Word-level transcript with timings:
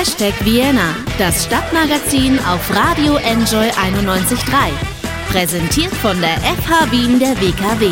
Hashtag 0.00 0.32
Vienna, 0.46 0.96
das 1.18 1.44
Stadtmagazin 1.44 2.38
auf 2.38 2.74
Radio 2.74 3.16
Enjoy 3.16 3.66
91.3. 3.68 4.70
Präsentiert 5.30 5.92
von 5.92 6.18
der 6.22 6.38
FH 6.38 6.90
Wien 6.90 7.18
der 7.18 7.38
WKW. 7.38 7.90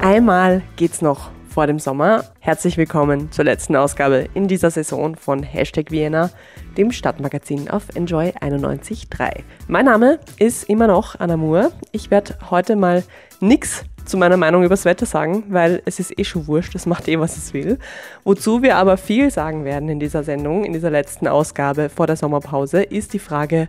Einmal 0.00 0.62
geht's 0.76 1.02
noch 1.02 1.30
vor 1.48 1.66
dem 1.66 1.80
Sommer. 1.80 2.26
Herzlich 2.38 2.76
willkommen 2.76 3.32
zur 3.32 3.44
letzten 3.44 3.74
Ausgabe 3.74 4.28
in 4.34 4.46
dieser 4.46 4.70
Saison 4.70 5.16
von 5.16 5.42
Hashtag 5.42 5.90
Vienna, 5.90 6.30
dem 6.76 6.92
Stadtmagazin 6.92 7.68
auf 7.68 7.88
Enjoy 7.96 8.28
91.3. 8.40 9.42
Mein 9.66 9.86
Name 9.86 10.20
ist 10.38 10.62
immer 10.68 10.86
noch 10.86 11.18
Anna 11.18 11.36
Moore. 11.36 11.72
Ich 11.90 12.12
werde 12.12 12.38
heute 12.52 12.76
mal 12.76 13.02
nichts 13.40 13.84
zu 14.06 14.16
meiner 14.16 14.36
Meinung 14.36 14.62
über 14.62 14.74
das 14.74 14.84
Wetter 14.84 15.06
sagen, 15.06 15.44
weil 15.48 15.82
es 15.84 16.00
ist 16.00 16.18
eh 16.18 16.24
schon 16.24 16.46
wurscht, 16.46 16.74
es 16.74 16.86
macht 16.86 17.08
eh, 17.08 17.18
was 17.18 17.36
es 17.36 17.52
will. 17.52 17.78
Wozu 18.24 18.62
wir 18.62 18.76
aber 18.76 18.96
viel 18.96 19.30
sagen 19.30 19.64
werden 19.64 19.88
in 19.88 20.00
dieser 20.00 20.22
Sendung, 20.22 20.64
in 20.64 20.72
dieser 20.72 20.90
letzten 20.90 21.28
Ausgabe 21.28 21.88
vor 21.88 22.06
der 22.06 22.16
Sommerpause, 22.16 22.82
ist 22.82 23.12
die 23.12 23.18
Frage, 23.18 23.68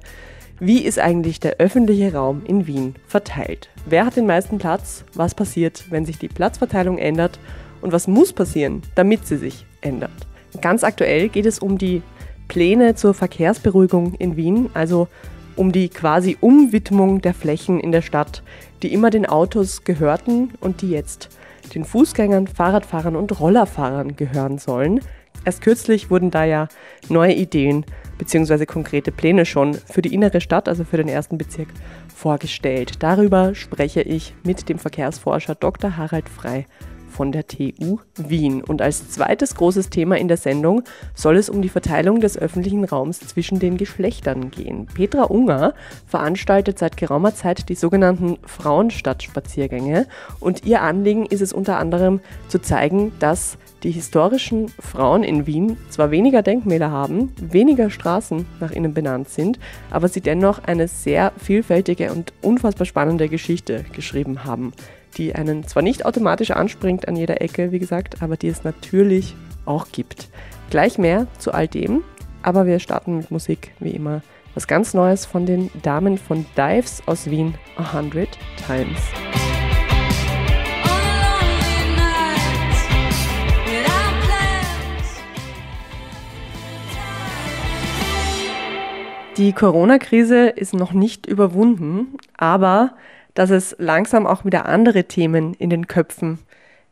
wie 0.60 0.80
ist 0.80 1.00
eigentlich 1.00 1.40
der 1.40 1.58
öffentliche 1.58 2.14
Raum 2.14 2.42
in 2.46 2.66
Wien 2.66 2.96
verteilt? 3.06 3.70
Wer 3.86 4.06
hat 4.06 4.16
den 4.16 4.26
meisten 4.26 4.58
Platz? 4.58 5.06
Was 5.14 5.36
passiert, 5.36 5.86
wenn 5.92 6.06
sich 6.06 6.18
die 6.18 6.30
Platzverteilung 6.30 6.98
ändert? 6.98 7.40
Und 7.82 7.92
was 7.92 8.08
muss 8.08 8.34
passieren, 8.34 8.82
damit 8.96 9.28
sie 9.28 9.38
sich 9.38 9.66
ändert? 9.82 10.12
Ganz 10.62 10.84
aktuell 10.84 11.30
geht 11.30 11.46
es 11.46 11.60
um 11.60 11.78
die 11.78 12.02
Pläne 12.48 12.96
zur 12.96 13.14
Verkehrsberuhigung 13.14 14.16
in 14.16 14.36
Wien, 14.36 14.70
also 14.74 15.08
um 15.56 15.72
die 15.72 15.90
quasi 15.90 16.38
Umwidmung 16.40 17.22
der 17.22 17.34
Flächen 17.34 17.80
in 17.80 17.92
der 17.92 18.02
Stadt, 18.02 18.44
die 18.84 18.94
immer 18.94 19.10
den 19.10 19.26
Autos 19.26 19.84
gehörten 19.84 20.54
und 20.60 20.82
die 20.82 20.90
jetzt 20.90 21.30
den 21.74 21.86
Fußgängern, 21.86 22.48
Fahrradfahrern 22.48 23.16
und 23.16 23.40
Rollerfahrern 23.40 24.16
gehören 24.16 24.58
sollen. 24.58 25.02
Erst 25.46 25.62
kürzlich 25.62 26.10
wurden 26.10 26.32
da 26.32 26.46
ja 26.46 26.68
neue 27.10 27.34
Ideen 27.34 27.86
bzw. 28.18 28.66
konkrete 28.66 29.12
Pläne 29.12 29.46
schon 29.46 29.74
für 29.74 30.02
die 30.02 30.14
innere 30.14 30.42
Stadt, 30.42 30.68
also 30.68 30.84
für 30.84 30.98
den 30.98 31.08
ersten 31.08 31.38
Bezirk, 31.38 31.70
vorgestellt. 32.14 33.04
Darüber 33.04 33.56
spreche 33.56 34.02
ich 34.02 34.34
mit 34.44 34.70
dem 34.70 34.80
Verkehrsforscher 34.80 35.56
Dr. 35.56 35.98
Harald 35.98 36.30
Frei 36.30 36.66
von 37.18 37.32
der 37.32 37.48
TU 37.48 37.98
Wien. 38.16 38.64
Und 38.64 38.80
als 38.80 39.10
zweites 39.10 39.56
großes 39.56 39.90
Thema 39.90 40.20
in 40.20 40.28
der 40.28 40.38
Sendung 40.38 40.84
soll 41.16 41.36
es 41.36 41.50
um 41.50 41.64
die 41.64 41.70
Verteilung 41.70 42.22
des 42.22 42.38
öffentlichen 42.38 42.86
Raums 42.86 43.20
zwischen 43.22 43.58
den 43.58 43.78
Geschlechtern 43.78 44.52
gehen. 44.52 44.86
Petra 44.86 45.24
Unger 45.24 45.74
veranstaltet 46.06 46.78
seit 46.78 46.96
geraumer 46.96 47.34
Zeit 47.34 47.70
die 47.70 47.76
sogenannten 47.76 48.38
Frauenstadtspaziergänge 48.46 50.06
und 50.40 50.64
ihr 50.66 50.84
Anliegen 50.84 51.26
ist 51.26 51.42
es 51.42 51.54
unter 51.54 51.80
anderem 51.80 52.20
zu 52.50 52.60
zeigen, 52.60 53.12
dass 53.20 53.58
die 53.82 53.92
historischen 53.92 54.68
Frauen 54.80 55.24
in 55.24 55.48
Wien 55.48 55.78
zwar 55.90 56.12
weniger 56.12 56.44
Denkmäler 56.44 56.92
haben, 56.92 57.34
weniger 57.42 57.90
Straßen 57.90 58.46
nach 58.60 58.72
ihnen 58.72 58.94
benannt 58.94 59.30
sind, 59.30 59.60
aber 59.90 60.08
sie 60.08 60.22
dennoch 60.22 60.64
eine 60.64 60.88
sehr 60.88 61.32
vielfältige 61.38 62.12
und 62.12 62.32
unfassbar 62.44 62.86
spannende 62.86 63.28
Geschichte 63.28 63.86
geschrieben 63.94 64.44
haben 64.44 64.72
die 65.18 65.36
einen 65.36 65.66
zwar 65.68 65.84
nicht 65.84 66.06
automatisch 66.06 66.52
anspringt 66.52 67.08
an 67.08 67.16
jeder 67.16 67.42
Ecke, 67.42 67.72
wie 67.72 67.80
gesagt, 67.80 68.22
aber 68.22 68.38
die 68.38 68.48
es 68.48 68.64
natürlich 68.64 69.36
auch 69.66 69.88
gibt. 69.92 70.30
Gleich 70.70 70.98
mehr 70.98 71.28
zu 71.40 71.54
all 71.54 71.68
dem, 71.68 72.04
aber 72.44 72.66
wir 72.66 72.80
starten 72.80 73.18
mit 73.18 73.32
Musik, 73.32 73.72
wie 73.80 73.92
immer. 73.92 74.22
Was 74.54 74.68
ganz 74.68 74.94
Neues 74.94 75.26
von 75.26 75.46
den 75.46 75.70
Damen 75.82 76.18
von 76.18 76.46
Dives 76.56 77.04
aus 77.06 77.30
Wien, 77.30 77.56
100 77.78 78.30
Times. 78.66 79.00
Die 89.38 89.54
Corona-Krise 89.54 90.48
ist 90.48 90.74
noch 90.74 90.94
nicht 90.94 91.28
überwunden, 91.28 92.18
aber 92.38 92.96
dass 93.38 93.52
es 93.52 93.76
langsam 93.78 94.26
auch 94.26 94.46
wieder 94.46 94.66
andere 94.66 95.04
Themen 95.04 95.54
in 95.54 95.70
den 95.70 95.86
Köpfen 95.86 96.40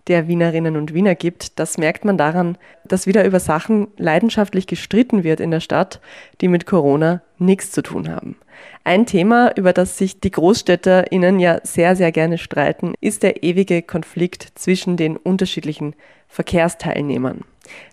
der 0.07 0.27
Wienerinnen 0.27 0.77
und 0.77 0.93
Wiener 0.93 1.15
gibt. 1.15 1.57
Das 1.57 1.79
merkt 1.79 2.05
man 2.05 2.19
daran, 2.19 2.59
dass 2.87 3.07
wieder 3.07 3.25
über 3.25 3.39
Sachen 3.39 3.87
leidenschaftlich 3.97 4.67
gestritten 4.67 5.23
wird 5.23 5.39
in 5.39 5.49
der 5.49 5.59
Stadt, 5.59 5.99
die 6.41 6.47
mit 6.47 6.67
Corona 6.67 7.23
nichts 7.39 7.71
zu 7.71 7.81
tun 7.81 8.09
haben. 8.09 8.35
Ein 8.83 9.07
Thema, 9.07 9.53
über 9.57 9.73
das 9.73 9.97
sich 9.97 10.19
die 10.19 10.29
GroßstädterInnen 10.29 11.39
ja 11.39 11.61
sehr, 11.63 11.95
sehr 11.95 12.11
gerne 12.11 12.37
streiten, 12.37 12.93
ist 13.01 13.23
der 13.23 13.41
ewige 13.41 13.81
Konflikt 13.81 14.51
zwischen 14.53 14.97
den 14.97 15.17
unterschiedlichen 15.17 15.95
Verkehrsteilnehmern. 16.27 17.41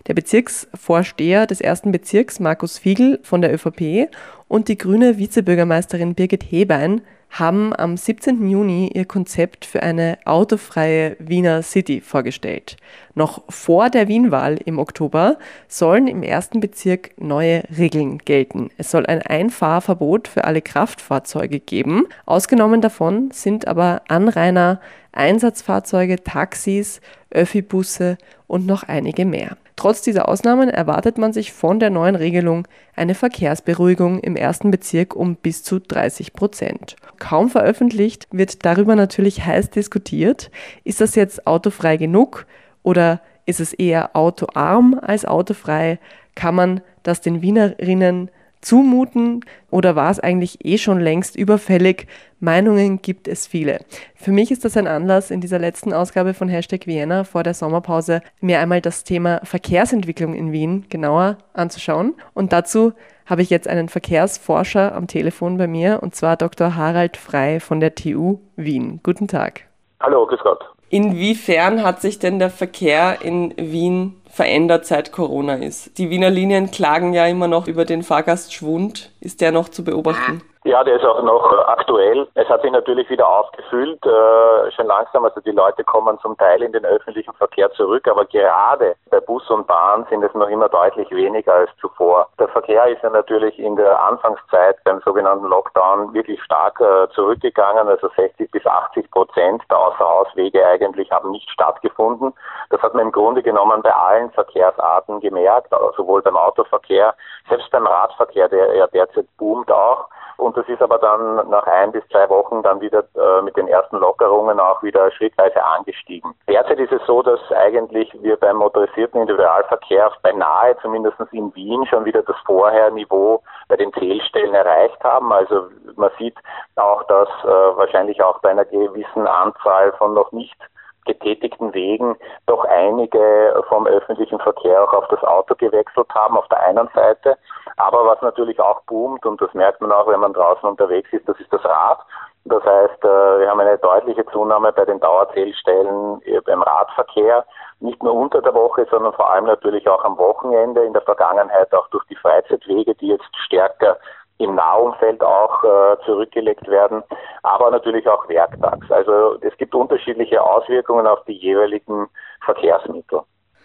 Der 0.05 0.13
Bezirksvorsteher 0.13 1.47
des 1.47 1.59
ersten 1.59 1.91
Bezirks, 1.91 2.39
Markus 2.39 2.77
Fiegel 2.77 3.19
von 3.23 3.41
der 3.41 3.51
ÖVP, 3.51 4.11
und 4.47 4.67
die 4.67 4.77
grüne 4.77 5.17
Vizebürgermeisterin 5.17 6.13
Birgit 6.13 6.43
Hebein 6.43 7.01
haben 7.33 7.75
am 7.75 7.97
17. 7.97 8.47
Juni 8.47 8.91
ihr 8.93 9.05
Konzept 9.05 9.65
für 9.65 9.81
eine 9.81 10.19
autofreie 10.23 11.17
Wiener 11.17 11.63
City 11.63 11.99
vorgestellt. 11.99 12.77
Noch 13.15 13.41
vor 13.49 13.89
der 13.89 14.07
Wienwahl 14.07 14.59
im 14.65 14.77
Oktober 14.77 15.37
sollen 15.67 16.07
im 16.07 16.21
ersten 16.21 16.59
Bezirk 16.59 17.11
neue 17.17 17.63
Regeln 17.75 18.19
gelten. 18.19 18.69
Es 18.77 18.91
soll 18.91 19.07
ein 19.07 19.23
Einfahrverbot 19.23 20.27
für 20.27 20.43
alle 20.43 20.61
Kraftfahrzeuge 20.61 21.59
geben. 21.59 22.05
Ausgenommen 22.27 22.81
davon 22.81 23.31
sind 23.31 23.67
aber 23.67 24.03
Anrainer, 24.07 24.79
Einsatzfahrzeuge, 25.11 26.23
Taxis, 26.23 27.01
Öffi-Busse 27.31 28.17
und 28.45 28.67
noch 28.67 28.83
einige 28.83 29.25
mehr. 29.25 29.57
Trotz 29.75 30.01
dieser 30.01 30.29
Ausnahmen 30.29 30.69
erwartet 30.69 31.17
man 31.17 31.33
sich 31.33 31.51
von 31.51 31.79
der 31.79 31.89
neuen 31.89 32.15
Regelung 32.15 32.67
eine 32.95 33.15
Verkehrsberuhigung 33.15 34.19
im 34.19 34.35
ersten 34.35 34.71
Bezirk 34.71 35.15
um 35.15 35.35
bis 35.35 35.63
zu 35.63 35.79
30 35.79 36.33
Prozent. 36.33 36.95
Kaum 37.17 37.49
veröffentlicht 37.49 38.27
wird 38.31 38.65
darüber 38.65 38.95
natürlich 38.95 39.45
heiß 39.45 39.71
diskutiert. 39.71 40.51
Ist 40.83 41.01
das 41.01 41.15
jetzt 41.15 41.47
autofrei 41.47 41.97
genug 41.97 42.45
oder 42.83 43.21
ist 43.45 43.59
es 43.59 43.73
eher 43.73 44.15
autoarm 44.15 44.99
als 45.01 45.25
autofrei? 45.25 45.99
Kann 46.35 46.55
man 46.55 46.81
das 47.03 47.21
den 47.21 47.41
Wienerinnen 47.41 48.29
zumuten 48.63 49.45
oder 49.69 49.95
war 49.95 50.09
es 50.09 50.19
eigentlich 50.19 50.65
eh 50.65 50.77
schon 50.77 50.99
längst 50.99 51.35
überfällig? 51.35 52.07
Meinungen 52.39 53.01
gibt 53.01 53.27
es 53.27 53.47
viele. 53.47 53.79
Für 54.15 54.31
mich 54.31 54.51
ist 54.51 54.65
das 54.65 54.75
ein 54.75 54.87
Anlass, 54.87 55.31
in 55.31 55.39
dieser 55.39 55.59
letzten 55.59 55.93
Ausgabe 55.93 56.33
von 56.33 56.49
Hashtag 56.49 56.87
Vienna 56.87 57.23
vor 57.23 57.43
der 57.43 57.53
Sommerpause 57.53 58.21
mir 58.41 58.59
einmal 58.59 58.81
das 58.81 59.03
Thema 59.03 59.39
Verkehrsentwicklung 59.43 60.33
in 60.33 60.51
Wien 60.51 60.85
genauer 60.89 61.37
anzuschauen. 61.53 62.15
Und 62.33 62.51
dazu 62.51 62.93
habe 63.25 63.41
ich 63.41 63.49
jetzt 63.49 63.67
einen 63.67 63.87
Verkehrsforscher 63.87 64.93
am 64.93 65.07
Telefon 65.07 65.57
bei 65.57 65.67
mir, 65.67 66.01
und 66.01 66.15
zwar 66.15 66.35
Dr. 66.35 66.75
Harald 66.75 67.15
Frei 67.15 67.59
von 67.59 67.79
der 67.79 67.95
TU 67.95 68.39
Wien. 68.55 68.99
Guten 69.03 69.27
Tag. 69.27 69.61
Hallo, 70.01 70.25
grüß 70.27 70.39
Gott. 70.43 70.72
Inwiefern 70.93 71.81
hat 71.81 72.01
sich 72.01 72.19
denn 72.19 72.37
der 72.37 72.51
Verkehr 72.51 73.17
in 73.23 73.51
Wien 73.57 74.13
verändert 74.29 74.85
seit 74.85 75.11
Corona 75.11 75.55
ist? 75.55 75.97
Die 75.97 76.11
Wiener 76.11 76.29
Linien 76.29 76.69
klagen 76.69 77.15
ja 77.15 77.25
immer 77.25 77.47
noch 77.47 77.67
über 77.67 77.83
den 77.83 78.03
Fahrgastschwund. 78.03 79.11
Ist 79.19 79.41
der 79.41 79.51
noch 79.51 79.69
zu 79.69 79.83
beobachten? 79.83 80.43
Ja, 80.65 80.81
der 80.81 80.95
ist 80.95 81.03
auch 81.03 81.21
noch 81.21 81.51
aktuell. 81.67 82.25
Es 82.35 82.47
hat 82.47 82.61
sich 82.61 82.71
natürlich 82.71 83.09
wieder 83.09 83.27
aufgefüllt, 83.27 83.99
äh, 84.05 84.71
schon 84.71 84.87
langsam. 84.87 85.25
Also 85.25 85.41
die 85.41 85.51
Leute 85.51 85.83
kommen 85.83 86.17
zum 86.21 86.37
Teil 86.37 86.63
in 86.63 86.71
den 86.71 86.85
öffentlichen 86.85 87.33
Verkehr 87.33 87.69
zurück, 87.73 88.07
aber 88.07 88.23
gerade 88.25 88.95
bei 89.09 89.19
Bus 89.19 89.49
und 89.49 89.67
Bahn 89.67 90.05
sind 90.09 90.23
es 90.23 90.33
noch 90.33 90.47
immer 90.47 90.69
deutlich 90.69 91.11
weniger 91.11 91.53
als 91.53 91.69
zuvor. 91.81 92.29
Der 92.39 92.47
Verkehr 92.47 92.87
ist 92.87 93.03
ja 93.03 93.09
natürlich 93.09 93.59
in 93.59 93.75
der 93.75 94.01
Anfangszeit 94.03 94.77
beim 94.85 95.01
sogenannten 95.01 95.47
Lockdown 95.47 96.13
wirklich 96.13 96.41
stark 96.41 96.79
äh, 96.79 97.09
zurückgegangen. 97.13 97.89
Also 97.89 98.07
60 98.15 98.49
bis 98.49 98.65
80 98.65 99.11
Prozent 99.11 99.61
der 99.69 99.77
Außerhauswege 99.77 100.65
eigentlich 100.65 101.11
haben 101.11 101.31
nicht 101.31 101.49
stattgefunden. 101.49 102.33
Das 102.69 102.81
hat 102.81 102.93
man 102.93 103.07
im 103.07 103.11
Grunde 103.11 103.43
genommen 103.43 103.81
bei 103.81 103.93
allen 103.93 104.31
Verkehrsarten 104.31 105.19
gemerkt, 105.19 105.73
sowohl 105.97 106.21
beim 106.21 106.37
Autoverkehr, 106.37 107.13
selbst 107.49 107.69
beim 107.71 107.85
Radverkehr, 107.85 108.47
der 108.47 108.73
ja 108.75 108.87
derzeit 108.87 109.25
boomt 109.37 109.69
auch. 109.69 110.07
Und 110.43 110.57
das 110.57 110.67
ist 110.67 110.81
aber 110.81 110.97
dann 110.97 111.49
nach 111.49 111.65
ein 111.67 111.91
bis 111.91 112.07
zwei 112.09 112.29
Wochen 112.29 112.61
dann 112.63 112.81
wieder 112.81 113.03
äh, 113.15 113.41
mit 113.41 113.55
den 113.55 113.67
ersten 113.67 113.97
Lockerungen 113.97 114.59
auch 114.59 114.83
wieder 114.83 115.09
schrittweise 115.11 115.63
angestiegen. 115.63 116.33
Derzeit 116.47 116.79
ist 116.79 116.91
es 116.91 117.01
so, 117.07 117.21
dass 117.21 117.39
eigentlich 117.51 118.11
wir 118.21 118.37
beim 118.37 118.57
motorisierten 118.57 119.21
Individualverkehr 119.21 120.11
beinahe, 120.21 120.75
zumindest 120.81 121.17
in 121.31 121.53
Wien, 121.55 121.85
schon 121.87 122.05
wieder 122.05 122.21
das 122.23 122.35
Vorherniveau 122.45 123.41
bei 123.69 123.77
den 123.77 123.93
Zählstellen 123.93 124.53
erreicht 124.53 125.01
haben. 125.03 125.31
Also 125.31 125.67
man 125.95 126.11
sieht 126.17 126.35
auch, 126.75 127.03
dass 127.03 127.29
äh, 127.43 127.77
wahrscheinlich 127.77 128.21
auch 128.21 128.39
bei 128.39 128.49
einer 128.49 128.65
gewissen 128.65 129.27
Anzahl 129.27 129.93
von 129.93 130.13
noch 130.13 130.31
nicht 130.31 130.57
getätigten 131.05 131.73
Wegen 131.73 132.15
doch 132.45 132.63
einige 132.65 133.63
vom 133.69 133.87
öffentlichen 133.87 134.39
Verkehr 134.39 134.83
auch 134.83 134.93
auf 134.93 135.07
das 135.09 135.23
Auto 135.23 135.55
gewechselt 135.55 136.07
haben, 136.13 136.37
auf 136.37 136.47
der 136.49 136.61
einen 136.61 136.89
Seite. 136.93 137.37
Aber 137.77 138.05
was 138.05 138.21
natürlich 138.21 138.59
auch 138.59 138.81
boomt, 138.83 139.25
und 139.25 139.41
das 139.41 139.53
merkt 139.53 139.81
man 139.81 139.91
auch, 139.91 140.07
wenn 140.07 140.19
man 140.19 140.33
draußen 140.33 140.67
unterwegs 140.67 141.11
ist, 141.11 141.27
das 141.27 141.39
ist 141.39 141.51
das 141.51 141.63
Rad. 141.65 141.99
Das 142.45 142.63
heißt, 142.63 143.03
äh, 143.03 143.39
wir 143.39 143.49
haben 143.49 143.61
eine 143.61 143.77
deutliche 143.77 144.25
Zunahme 144.25 144.73
bei 144.73 144.83
den 144.83 144.99
Dauerzählstellen 144.99 146.21
äh, 146.25 146.41
beim 146.41 146.61
Radverkehr, 146.61 147.45
nicht 147.79 148.03
nur 148.03 148.13
unter 148.13 148.41
der 148.41 148.53
Woche, 148.53 148.85
sondern 148.91 149.13
vor 149.13 149.29
allem 149.31 149.45
natürlich 149.45 149.87
auch 149.87 150.03
am 150.03 150.17
Wochenende, 150.17 150.83
in 150.83 150.93
der 150.93 151.01
Vergangenheit 151.03 151.73
auch 151.73 151.87
durch 151.89 152.03
die 152.05 152.15
Freizeitwege, 152.15 152.95
die 152.95 153.07
jetzt 153.07 153.29
stärker 153.45 153.97
im 154.43 154.55
Nahumfeld 154.55 155.21
auch 155.23 155.63
äh, 155.63 155.97
zurückgelegt 156.05 156.67
werden, 156.67 157.03
aber 157.43 157.71
natürlich 157.71 158.07
auch 158.07 158.27
werktags. 158.29 158.89
Also 158.91 159.37
es 159.41 159.55
gibt 159.57 159.73
unterschiedliche 159.73 160.41
Auswirkungen 160.41 161.07
auf 161.07 161.23
die 161.25 161.33
jeweiligen 161.33 162.07
Verkehrsmittel. 162.43 163.21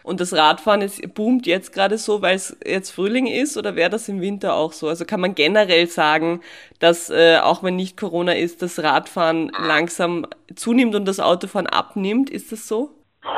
Und 0.08 0.20
das 0.20 0.32
Radfahren 0.32 0.80
ist, 0.80 1.14
boomt 1.14 1.46
jetzt 1.46 1.74
gerade 1.74 1.98
so, 1.98 2.22
weil 2.22 2.36
es 2.36 2.56
jetzt 2.64 2.90
Frühling 2.92 3.26
ist 3.26 3.58
oder 3.58 3.76
wäre 3.76 3.90
das 3.90 4.08
im 4.08 4.22
Winter 4.22 4.54
auch 4.54 4.72
so? 4.72 4.88
Also 4.88 5.04
kann 5.04 5.20
man 5.20 5.34
generell 5.34 5.86
sagen, 5.86 6.40
dass 6.78 7.10
äh, 7.10 7.38
auch 7.42 7.62
wenn 7.62 7.76
nicht 7.76 7.98
Corona 7.98 8.32
ist, 8.32 8.62
das 8.62 8.82
Radfahren 8.82 9.52
langsam 9.58 10.26
zunimmt 10.54 10.94
und 10.94 11.06
das 11.06 11.20
Autofahren 11.20 11.66
abnimmt? 11.66 12.30
Ist 12.30 12.52
das 12.52 12.66
so? 12.66 12.90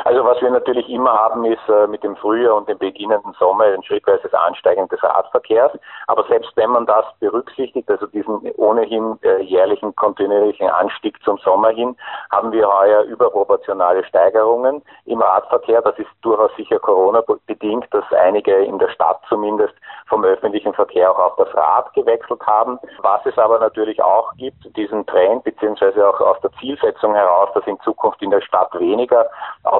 Also 0.03 0.23
was 0.23 0.39
wir 0.41 0.51
natürlich 0.51 0.87
immer 0.89 1.11
haben, 1.11 1.43
ist 1.45 1.67
äh, 1.67 1.87
mit 1.87 2.03
dem 2.03 2.15
Frühjahr 2.15 2.55
und 2.55 2.69
dem 2.69 2.77
beginnenden 2.77 3.33
Sommer 3.39 3.65
ein 3.65 3.83
schrittweises 3.83 4.33
Ansteigen 4.33 4.87
des 4.89 5.01
Radverkehrs. 5.01 5.71
Aber 6.07 6.23
selbst 6.27 6.51
wenn 6.55 6.69
man 6.69 6.85
das 6.85 7.05
berücksichtigt, 7.19 7.89
also 7.89 8.05
diesen 8.07 8.41
ohnehin 8.57 9.17
äh, 9.23 9.41
jährlichen 9.41 9.95
kontinuierlichen 9.95 10.69
Anstieg 10.69 11.21
zum 11.23 11.37
Sommer 11.39 11.69
hin, 11.69 11.95
haben 12.31 12.51
wir 12.51 12.71
heuer 12.71 13.03
überproportionale 13.03 14.03
Steigerungen 14.05 14.83
im 15.05 15.21
Radverkehr. 15.21 15.81
Das 15.81 15.97
ist 15.97 16.09
durchaus 16.21 16.55
sicher 16.55 16.79
Corona-bedingt, 16.79 17.87
dass 17.91 18.05
einige 18.13 18.55
in 18.63 18.77
der 18.77 18.89
Stadt 18.89 19.19
zumindest 19.29 19.73
vom 20.07 20.23
öffentlichen 20.23 20.73
Verkehr 20.73 21.11
auch 21.11 21.19
auf 21.19 21.35
das 21.37 21.55
Rad 21.55 21.93
gewechselt 21.93 22.41
haben. 22.45 22.79
Was 23.01 23.25
es 23.25 23.37
aber 23.37 23.59
natürlich 23.59 24.01
auch 24.03 24.31
gibt, 24.35 24.75
diesen 24.77 25.05
Trend 25.07 25.43
beziehungsweise 25.43 26.07
auch 26.07 26.19
aus 26.21 26.39
der 26.41 26.51
Zielsetzung 26.59 27.15
heraus, 27.15 27.49
dass 27.55 27.65
in 27.65 27.79
Zukunft 27.81 28.21
in 28.21 28.29
der 28.29 28.41
Stadt 28.41 28.77
weniger 28.77 29.25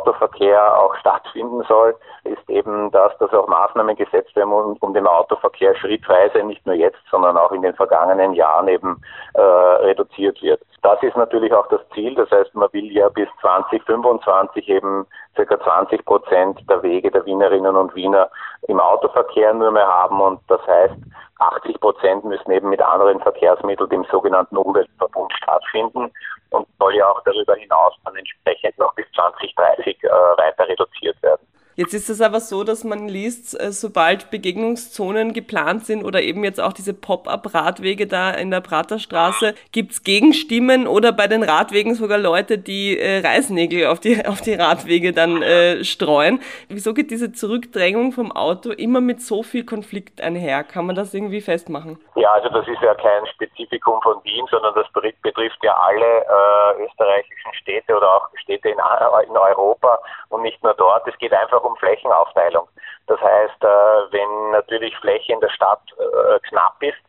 Autoverkehr 0.02 0.78
auch 0.78 0.96
stattfinden 0.96 1.64
soll, 1.68 1.96
ist 2.24 2.50
eben 2.50 2.92
das, 2.92 3.16
dass 3.20 3.32
auch 3.34 3.48
Maßnahmen 3.48 3.96
gesetzt 3.96 4.36
werden, 4.36 4.52
um, 4.52 4.78
um 4.80 4.94
den 4.94 5.06
Autoverkehr 5.06 5.76
schrittweise, 5.76 6.44
nicht 6.44 6.66
nur 6.66 6.76
jetzt, 6.76 7.00
sondern 7.10 7.38
auch 7.38 7.52
in 7.52 7.62
den 7.62 7.76
vergangenen 7.76 8.34
Jahren 8.34 8.68
eben 8.68 9.02
äh, 9.34 9.42
reduziert 9.42 10.42
wird. 10.42 10.62
Das 10.82 11.02
ist 11.04 11.16
natürlich 11.16 11.54
auch 11.54 11.68
das 11.68 11.82
Ziel. 11.94 12.16
Das 12.16 12.32
heißt, 12.32 12.56
man 12.56 12.72
will 12.74 12.92
ja 12.92 13.10
bis 13.10 13.30
2025 13.42 14.68
eben 14.70 15.06
circa 15.36 15.60
20 15.60 16.06
Prozent 16.06 16.60
der 16.70 16.84
Wege 16.84 17.12
der 17.12 17.26
Wienerinnen 17.26 17.76
und 17.76 17.96
Wiener 17.96 18.30
im 18.68 18.80
Autoverkehr 18.80 19.54
nur 19.54 19.72
mehr 19.72 19.88
haben. 19.88 20.20
Und 20.22 20.40
das 20.48 20.66
heißt, 20.68 20.96
80 21.40 21.80
Prozent 21.80 22.24
müssen 22.24 22.52
eben 22.52 22.70
mit 22.70 22.82
anderen 22.82 23.20
Verkehrsmitteln, 23.20 23.90
dem 23.90 24.06
sogenannten 24.12 24.58
Umweltverbund, 24.58 25.34
stattfinden 25.34 26.12
und 26.52 26.68
soll 26.80 26.96
ja 26.96 27.08
auch 27.08 27.22
darüber 27.24 27.56
hinaus 27.56 27.94
dann 28.06 28.16
entsprechend 28.16 28.78
noch 28.78 28.94
bis 28.94 29.06
2030 29.16 30.04
äh, 30.04 30.08
weiter 30.10 30.68
reduziert 30.68 31.22
werden. 31.24 31.42
Jetzt 31.76 31.94
ist 31.94 32.10
es 32.10 32.22
aber 32.22 32.40
so, 32.42 32.64
dass 32.64 32.84
man 32.84 33.08
liest, 33.08 33.60
äh, 33.60 33.72
sobald 33.72 34.30
Begegnungszonen 34.30 35.34
geplant 35.34 35.86
sind 35.86 36.04
oder 36.04 36.22
eben 36.22 36.44
jetzt 36.44 36.60
auch 36.60 36.74
diese 36.74 36.94
Pop-up-Radwege 36.94 38.08
da 38.08 38.32
in 38.32 38.52
der 38.52 38.62
Praterstraße, 38.62 39.56
gibt 39.72 39.94
es 39.94 40.04
Gegenstimmen 40.04 40.86
oder 40.86 41.14
bei 41.14 41.28
den 41.28 41.44
Radwegen 41.44 41.96
sogar 41.96 42.18
Leute, 42.18 42.58
die 42.58 42.98
äh, 42.98 43.26
Reißnägel 43.26 43.88
auf 43.88 44.00
die, 44.00 44.26
auf 44.28 44.42
die 44.42 44.54
Radwege 44.54 45.14
dann 45.14 45.42
äh, 45.42 45.84
streuen. 45.84 46.42
Wieso 46.68 46.94
geht 46.94 47.10
diese 47.10 47.32
Zurückdrängung 47.32 48.12
vom 48.12 48.32
Auto 48.32 48.72
immer 48.72 49.00
mit 49.00 49.22
so 49.22 49.42
viel 49.42 49.66
Konflikt 49.66 50.22
einher? 50.22 50.64
Kann 50.64 50.86
man 50.86 50.96
das 50.96 51.14
irgendwie 51.14 51.42
festmachen? 51.42 52.00
Ja, 52.16 52.32
also 52.34 52.50
das 52.50 52.68
ist 52.68 52.82
ja 52.82 52.94
kein 52.96 53.26
Spezifikum 53.28 54.02
von 54.02 54.22
Wien, 54.24 54.46
sondern 54.52 54.76
das 54.76 54.88
betrifft 54.92 55.64
ja 55.64 55.74
alle 55.78 56.26
äh, 56.26 56.86
österreichischen 56.86 57.54
Städte 57.54 57.96
oder 57.96 58.14
auch 58.14 58.30
Städte 58.36 58.70
in, 58.70 58.78
äh, 58.78 59.24
in 59.28 59.38
Europa 59.38 60.00
und 60.30 60.42
nicht 60.42 60.62
nur 60.64 60.74
dort. 60.74 61.08
Es 61.08 61.18
geht 61.18 61.34
einfach 61.34 61.61
um 61.64 61.72
um 61.72 61.78
Flächenaufteilung. 61.78 62.68
Das 63.08 63.20
heißt, 63.20 63.64
äh, 63.64 63.68
wenn 64.12 64.52
natürlich 64.52 64.96
Fläche 64.98 65.34
in 65.34 65.40
der 65.40 65.50
Stadt 65.50 65.82
äh, 65.98 66.40
knapp 66.50 66.82
ist, 66.82 67.02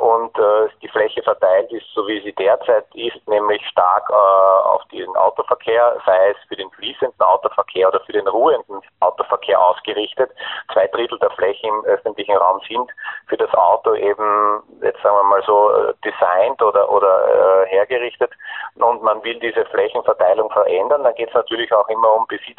und 0.00 0.36
äh, 0.38 0.68
die 0.80 0.88
Fläche 0.88 1.22
verteilt 1.22 1.70
ist, 1.72 1.86
so 1.94 2.06
wie 2.08 2.20
sie 2.22 2.32
derzeit 2.32 2.86
ist, 2.94 3.28
nämlich 3.28 3.64
stark 3.68 4.08
äh, 4.08 4.14
auf 4.14 4.82
den 4.90 5.14
Autoverkehr, 5.16 5.96
sei 6.06 6.30
es 6.30 6.36
für 6.48 6.56
den 6.56 6.70
fließenden 6.70 7.20
Autoverkehr 7.20 7.88
oder 7.88 8.00
für 8.00 8.12
den 8.12 8.26
ruhenden 8.26 8.80
Autoverkehr 9.00 9.60
ausgerichtet. 9.60 10.30
Zwei 10.72 10.86
Drittel 10.88 11.18
der 11.18 11.30
Fläche 11.30 11.66
im 11.66 11.84
öffentlichen 11.84 12.36
Raum 12.36 12.60
sind 12.66 12.90
für 13.28 13.36
das 13.36 13.52
Auto 13.54 13.94
eben, 13.94 14.62
jetzt 14.80 15.02
sagen 15.02 15.16
wir 15.16 15.24
mal 15.24 15.42
so, 15.42 15.70
äh, 15.70 15.94
designt 16.04 16.62
oder, 16.62 16.90
oder 16.90 17.64
äh, 17.64 17.68
hergerichtet 17.68 18.32
und 18.76 19.02
man 19.02 19.22
will 19.22 19.38
diese 19.38 19.66
Flächenverteilung 19.66 20.50
verändern, 20.50 21.04
dann 21.04 21.14
geht 21.14 21.28
es 21.28 21.34
natürlich 21.34 21.72
auch 21.72 21.88
immer 21.88 22.14
um 22.14 22.26
Besitz 22.26 22.58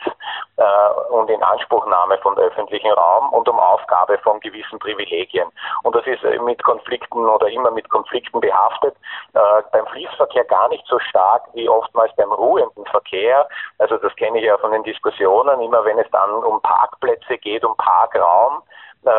äh, 0.57 1.11
und 1.11 1.29
Inanspruchnahme 1.29 2.17
von 2.19 2.37
öffentlichen 2.37 2.91
Raum 2.91 3.33
und 3.33 3.49
um 3.49 3.59
Aufgabe 3.59 4.17
von 4.19 4.39
gewissen 4.39 4.77
Privilegien. 4.77 5.49
Und 5.81 5.95
das 5.95 6.05
ist 6.05 6.23
mit 6.41 6.61
Konflikten 6.63 6.82
Konflikten 6.83 7.25
oder 7.27 7.47
immer 7.47 7.71
mit 7.71 7.89
Konflikten 7.89 8.39
behaftet. 8.39 8.95
Äh, 9.33 9.39
beim 9.71 9.85
Fließverkehr 9.87 10.43
gar 10.45 10.69
nicht 10.69 10.85
so 10.87 10.99
stark 10.99 11.43
wie 11.53 11.69
oftmals 11.69 12.13
beim 12.15 12.31
ruhenden 12.31 12.85
Verkehr. 12.85 13.47
Also 13.79 13.97
das 13.97 14.15
kenne 14.15 14.39
ich 14.39 14.45
ja 14.45 14.57
von 14.57 14.71
den 14.71 14.83
Diskussionen, 14.83 15.61
immer 15.61 15.83
wenn 15.85 15.97
es 15.99 16.09
dann 16.11 16.31
um 16.31 16.61
Parkplätze 16.61 17.37
geht, 17.37 17.63
um 17.63 17.75
Parkraum, 17.77 18.61
äh, 19.05 19.09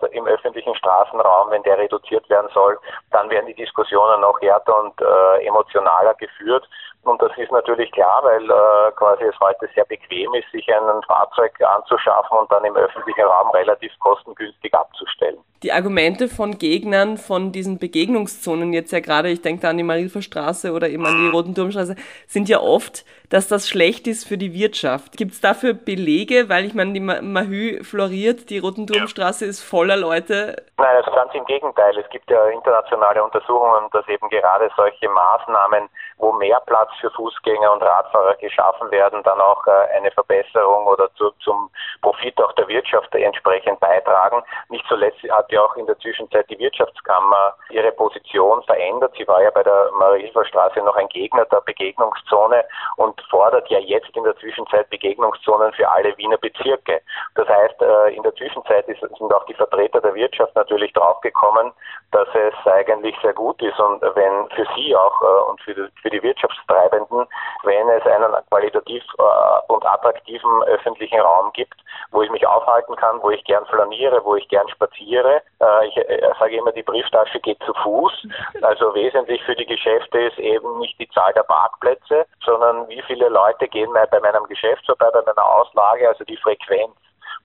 der, 0.00 0.12
im 0.12 0.26
öffentlichen 0.26 0.74
Straßenraum, 0.74 1.50
wenn 1.50 1.62
der 1.62 1.78
reduziert 1.78 2.28
werden 2.28 2.50
soll, 2.52 2.78
dann 3.10 3.30
werden 3.30 3.46
die 3.46 3.54
Diskussionen 3.54 4.20
noch 4.20 4.40
härter 4.40 4.78
und 4.80 5.00
äh, 5.00 5.46
emotionaler 5.46 6.14
geführt. 6.14 6.68
Und 7.04 7.20
das 7.20 7.30
ist 7.36 7.52
natürlich 7.52 7.90
klar, 7.92 8.22
weil 8.24 8.42
äh, 8.44 8.92
quasi 8.96 9.24
es 9.24 9.38
heute 9.40 9.68
sehr 9.74 9.84
bequem 9.84 10.32
ist, 10.34 10.50
sich 10.52 10.66
ein 10.68 11.02
Fahrzeug 11.06 11.52
anzuschaffen 11.60 12.38
und 12.38 12.50
dann 12.50 12.64
im 12.64 12.74
öffentlichen 12.76 13.24
Raum 13.24 13.50
relativ 13.50 13.92
kostengünstig 13.98 14.72
abzustellen. 14.74 15.38
Die 15.62 15.72
Argumente 15.72 16.28
von 16.28 16.58
Gegnern 16.58 17.16
von 17.16 17.52
diesen 17.52 17.78
Begegnungszonen 17.78 18.72
jetzt 18.72 18.92
ja 18.92 19.00
gerade, 19.00 19.30
ich 19.30 19.42
denke 19.42 19.62
da 19.62 19.70
an 19.70 19.78
die 19.78 19.82
Marilfer 19.82 20.22
Straße 20.22 20.72
oder 20.72 20.88
eben 20.88 21.06
an 21.06 21.16
die 21.16 21.28
Roten 21.28 21.54
Turmstraße, 21.54 21.96
sind 22.26 22.48
ja 22.48 22.60
oft, 22.60 23.04
dass 23.30 23.48
das 23.48 23.68
schlecht 23.68 24.06
ist 24.06 24.28
für 24.28 24.38
die 24.38 24.54
Wirtschaft. 24.54 25.16
Gibt 25.16 25.32
es 25.32 25.40
dafür 25.40 25.74
Belege? 25.74 26.48
Weil 26.48 26.64
ich 26.64 26.74
meine, 26.74 26.92
die 26.92 27.00
Mahü 27.00 27.82
floriert, 27.82 28.50
die 28.50 28.58
Roten 28.58 28.86
Turmstraße 28.86 29.44
ist 29.44 29.62
voller 29.62 29.96
Leute. 29.96 30.56
Nein, 30.76 30.96
also 30.96 31.10
ganz 31.12 31.34
im 31.34 31.44
Gegenteil. 31.44 31.96
Es 31.98 32.08
gibt 32.10 32.30
ja 32.30 32.46
internationale 32.48 33.22
Untersuchungen, 33.22 33.88
dass 33.92 34.06
eben 34.08 34.28
gerade 34.28 34.70
solche 34.76 35.08
Maßnahmen, 35.08 35.88
wo 36.18 36.32
mehr 36.32 36.60
Platz 36.66 36.90
für 37.00 37.10
Fußgänger 37.10 37.72
und 37.72 37.82
Radfahrer 37.82 38.34
geschaffen 38.36 38.90
werden, 38.90 39.22
dann 39.22 39.40
auch 39.40 39.66
äh, 39.66 39.96
eine 39.96 40.10
Verbesserung 40.10 40.86
oder 40.86 41.12
zu, 41.14 41.30
zum 41.42 41.70
Profit 42.02 42.40
auch 42.42 42.52
der 42.52 42.68
Wirtschaft 42.68 43.14
entsprechend 43.14 43.80
beitragen. 43.80 44.42
Nicht 44.68 44.84
zuletzt 44.88 45.22
hat 45.30 45.50
ja 45.50 45.62
auch 45.62 45.76
in 45.76 45.86
der 45.86 45.98
Zwischenzeit 45.98 46.48
die 46.50 46.58
Wirtschaftskammer 46.58 47.54
ihre 47.70 47.92
Position 47.92 48.62
verändert. 48.64 49.14
Sie 49.16 49.26
war 49.26 49.42
ja 49.42 49.50
bei 49.50 49.62
der 49.62 49.90
Marie-Hilfer 49.98 50.44
Straße 50.44 50.80
noch 50.80 50.96
ein 50.96 51.08
Gegner 51.08 51.44
der 51.46 51.60
Begegnungszone 51.62 52.64
und 52.96 53.13
fordert 53.30 53.68
ja 53.68 53.78
jetzt 53.78 54.14
in 54.16 54.24
der 54.24 54.36
Zwischenzeit 54.36 54.88
Begegnungszonen 54.90 55.72
für 55.72 55.88
alle 55.88 56.16
Wiener 56.16 56.38
Bezirke. 56.38 57.00
Das 57.34 57.48
heißt, 57.48 57.80
äh, 57.82 58.14
in 58.14 58.22
der 58.22 58.34
Zwischenzeit 58.34 58.86
sind 58.86 59.32
auch 59.32 59.44
die 59.46 59.54
Vertreter 59.54 60.00
der 60.00 60.14
Wirtschaft 60.14 60.54
natürlich 60.54 60.92
draufgekommen, 60.92 61.72
dass 62.12 62.28
es 62.34 62.72
eigentlich 62.72 63.16
sehr 63.22 63.32
gut 63.32 63.60
ist 63.62 63.78
und 63.80 64.02
wenn 64.02 64.48
für 64.50 64.66
sie 64.76 64.94
auch 64.94 65.20
äh, 65.22 65.50
und 65.50 65.60
für 65.62 65.74
die, 65.74 65.88
für 66.00 66.10
die 66.10 66.22
Wirtschaftstreibenden, 66.22 67.26
wenn 67.64 67.88
es 67.88 68.06
einen 68.06 68.32
qualitativ 68.48 69.02
äh, 69.18 69.72
und 69.72 69.84
attraktiven 69.84 70.62
öffentlichen 70.64 71.20
Raum 71.20 71.52
gibt, 71.52 71.74
wo 72.10 72.22
ich 72.22 72.30
mich 72.30 72.46
aufhalten 72.46 72.96
kann, 72.96 73.22
wo 73.22 73.30
ich 73.30 73.42
gern 73.44 73.66
flaniere, 73.66 74.24
wo 74.24 74.36
ich 74.36 74.48
gern 74.48 74.68
spaziere. 74.68 75.42
Ich 75.86 75.94
sage 76.38 76.56
immer, 76.56 76.72
die 76.72 76.82
Brieftasche 76.82 77.40
geht 77.40 77.62
zu 77.64 77.72
Fuß. 77.82 78.26
Also 78.62 78.94
wesentlich 78.94 79.42
für 79.44 79.54
die 79.54 79.66
Geschäfte 79.66 80.18
ist 80.18 80.38
eben 80.38 80.78
nicht 80.78 80.98
die 80.98 81.08
Zahl 81.10 81.32
der 81.32 81.42
Parkplätze, 81.42 82.26
sondern 82.44 82.88
wie 82.88 83.02
viele 83.04 83.28
Leute 83.28 83.68
gehen 83.68 83.92
bei 83.92 84.20
meinem 84.20 84.44
Geschäft 84.44 84.84
vorbei, 84.86 85.10
bei 85.12 85.22
meiner 85.22 85.46
Auslage, 85.46 86.08
also 86.08 86.24
die 86.24 86.36
Frequenz. 86.36 86.92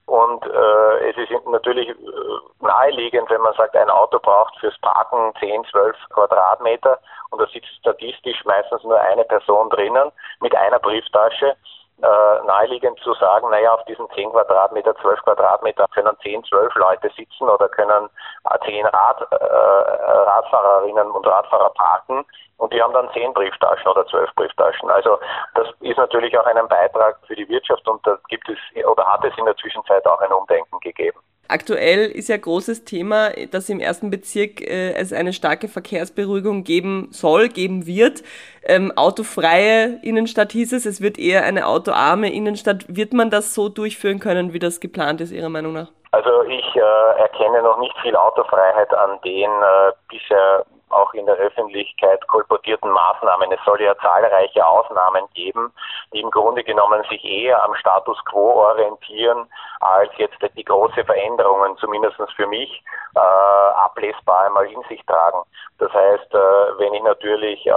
Und 0.05 0.43
äh, 0.45 1.09
es 1.09 1.17
ist 1.17 1.29
natürlich 1.45 1.89
äh, 1.89 1.95
naheliegend, 2.61 3.29
wenn 3.29 3.41
man 3.41 3.53
sagt, 3.53 3.75
ein 3.75 3.91
Auto 3.91 4.17
braucht 4.19 4.57
fürs 4.59 4.77
Parken 4.79 5.33
10, 5.39 5.65
12 5.65 5.95
Quadratmeter 6.09 6.99
und 7.29 7.39
da 7.39 7.45
sitzt 7.47 7.69
statistisch 7.79 8.43
meistens 8.45 8.83
nur 8.83 8.99
eine 8.99 9.23
Person 9.25 9.69
drinnen 9.69 10.11
mit 10.39 10.55
einer 10.55 10.79
Brieftasche 10.79 11.55
äh, 12.01 12.45
naheliegend 12.45 12.99
zu 13.01 13.13
sagen, 13.15 13.49
naja, 13.49 13.73
auf 13.73 13.83
diesen 13.85 14.09
10 14.11 14.31
Quadratmeter, 14.31 14.95
12 14.95 15.21
Quadratmeter 15.21 15.85
können 15.93 16.15
10, 16.23 16.43
12 16.45 16.73
Leute 16.75 17.09
sitzen 17.15 17.49
oder 17.49 17.67
können 17.69 18.09
10 18.65 18.85
Rad, 18.85 19.27
äh, 19.31 19.45
Radfahrerinnen 19.45 21.11
und 21.11 21.27
Radfahrer 21.27 21.69
parken 21.71 22.25
und 22.59 22.73
die 22.73 22.81
haben 22.81 22.93
dann 22.93 23.09
10 23.13 23.33
Brieftaschen 23.33 23.87
oder 23.87 24.05
12 24.05 24.29
Brieftaschen. 24.35 24.89
Also 24.89 25.17
das 25.55 25.67
ist 25.79 25.97
natürlich 25.97 26.37
auch 26.37 26.45
ein 26.45 26.67
Beitrag 26.67 27.17
für 27.25 27.35
die 27.35 27.47
Wirtschaft 27.49 27.87
und 27.87 28.05
da 28.05 28.17
gibt 28.27 28.47
es 28.49 28.57
oder 28.85 29.05
hat 29.05 29.25
es 29.25 29.37
in 29.37 29.45
der 29.45 29.55
Zwischenzeit 29.57 30.05
auch 30.05 30.19
ein 30.19 30.31
Umdenken 30.31 30.79
gegeben. 30.81 31.19
Aktuell 31.51 32.11
ist 32.11 32.29
ja 32.29 32.37
großes 32.37 32.85
Thema, 32.85 33.31
dass 33.51 33.69
im 33.69 33.79
ersten 33.79 34.11
Bezirk 34.11 34.61
äh, 34.61 34.93
es 34.93 35.11
eine 35.11 35.33
starke 35.33 35.67
Verkehrsberuhigung 35.67 36.63
geben 36.63 37.07
soll, 37.11 37.47
geben 37.49 37.87
wird. 37.87 38.21
Ähm, 38.63 38.93
autofreie 38.95 39.99
Innenstadt 40.03 40.51
hieß 40.51 40.73
es, 40.73 40.85
es 40.85 41.01
wird 41.01 41.17
eher 41.17 41.45
eine 41.45 41.65
autoarme 41.65 42.31
Innenstadt. 42.31 42.85
Wird 42.87 43.13
man 43.13 43.31
das 43.31 43.55
so 43.55 43.67
durchführen 43.67 44.19
können, 44.19 44.53
wie 44.53 44.59
das 44.59 44.79
geplant 44.79 45.21
ist, 45.21 45.31
Ihrer 45.31 45.49
Meinung 45.49 45.73
nach? 45.73 45.89
Also 46.11 46.43
ich 46.43 46.75
äh, 46.75 47.19
erkenne 47.19 47.63
noch 47.63 47.79
nicht 47.79 47.97
viel 48.03 48.15
Autofreiheit 48.15 48.93
an 48.93 49.19
den 49.23 49.49
äh, 49.49 49.91
bisher 50.07 50.65
auch 50.89 51.13
in 51.13 51.25
der 51.25 51.35
Öffentlichkeit 51.35 52.25
kolportierten 52.27 52.89
Maßnahmen. 52.89 53.51
Es 53.51 53.59
soll 53.65 53.81
ja 53.81 53.97
zahlreiche 53.97 54.65
Ausnahmen 54.65 55.23
geben, 55.33 55.73
die 56.13 56.21
im 56.21 56.31
Grunde 56.31 56.63
genommen 56.63 57.03
sich 57.09 57.23
eher 57.23 57.63
am 57.63 57.75
Status 57.75 58.17
quo 58.25 58.53
orientieren, 58.53 59.47
als 59.79 60.11
jetzt 60.17 60.37
die 60.55 60.63
große 60.63 61.03
Veränderungen, 61.05 61.77
zumindest 61.77 62.17
für 62.35 62.47
mich, 62.47 62.83
äh, 63.15 63.19
ablesbar 63.19 64.45
einmal 64.45 64.65
in 64.67 64.81
sich 64.83 65.03
tragen. 65.05 65.41
Das 65.79 65.91
heißt, 65.93 66.33
äh, 66.33 66.37
wenn 66.77 66.93
ich 66.93 67.03
natürlich 67.03 67.65
äh, 67.65 67.73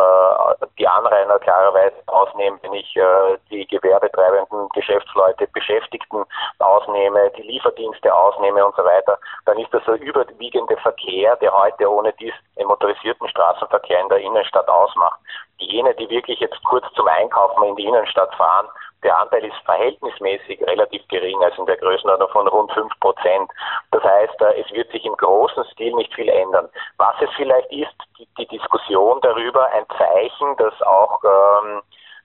die 0.78 0.88
Anrainer 0.88 1.38
klarerweise 1.38 1.94
ausnehme, 2.06 2.58
wenn 2.62 2.72
ich 2.72 2.96
äh, 2.96 3.38
die 3.50 3.66
gewerbetreibenden 3.66 4.68
Geschäftsleute, 4.70 5.46
Beschäftigten 5.48 6.24
ausnehme, 6.58 7.30
die 7.36 7.42
Lieferdienste 7.42 8.12
ausnehme 8.12 8.64
und 8.66 8.74
so 8.74 8.84
weiter, 8.84 9.18
dann 9.46 9.58
ist 9.58 9.72
das 9.72 9.84
der 9.84 10.00
überwiegende 10.00 10.76
Verkehr, 10.78 11.36
der 11.36 11.52
heute 11.56 11.88
ohne 11.88 12.12
dies 12.14 12.34
im 12.56 12.66
motorisierten 12.66 13.28
Straßenverkehr 13.28 14.00
in 14.00 14.08
der 14.08 14.18
Innenstadt 14.18 14.68
ausmacht. 14.68 15.20
Jene, 15.58 15.94
die 15.94 16.08
wirklich 16.10 16.40
jetzt 16.40 16.62
kurz 16.64 16.84
zum 16.94 17.06
Einkaufen 17.06 17.62
in 17.64 17.76
die 17.76 17.86
Innenstadt 17.86 18.34
fahren, 18.34 18.66
der 19.02 19.18
Anteil 19.18 19.44
ist 19.44 19.56
verhältnismäßig 19.64 20.60
relativ 20.62 21.06
gering, 21.08 21.42
also 21.42 21.62
in 21.62 21.66
der 21.66 21.76
Größenordnung 21.76 22.28
von 22.30 22.48
rund 22.48 22.72
fünf 22.72 22.92
Prozent. 23.00 23.50
Das 23.90 24.02
heißt, 24.02 24.40
äh, 24.40 24.60
es 24.60 24.70
wird 24.72 24.90
sich 24.90 25.04
im 25.04 25.16
großen 25.16 25.64
Stil 25.72 25.94
nicht 25.94 26.14
viel 26.14 26.28
ändern. 26.28 26.68
Was 26.98 27.14
es 27.20 27.30
vielleicht 27.36 27.70
ist, 27.72 27.94
die, 28.18 28.28
die 28.38 28.46
Diskussion 28.46 29.20
darüber, 29.22 29.66
ein 29.72 29.86
Zeichen, 29.98 30.56
dass 30.56 30.80
auch 30.82 31.20
ähm, 31.24 31.82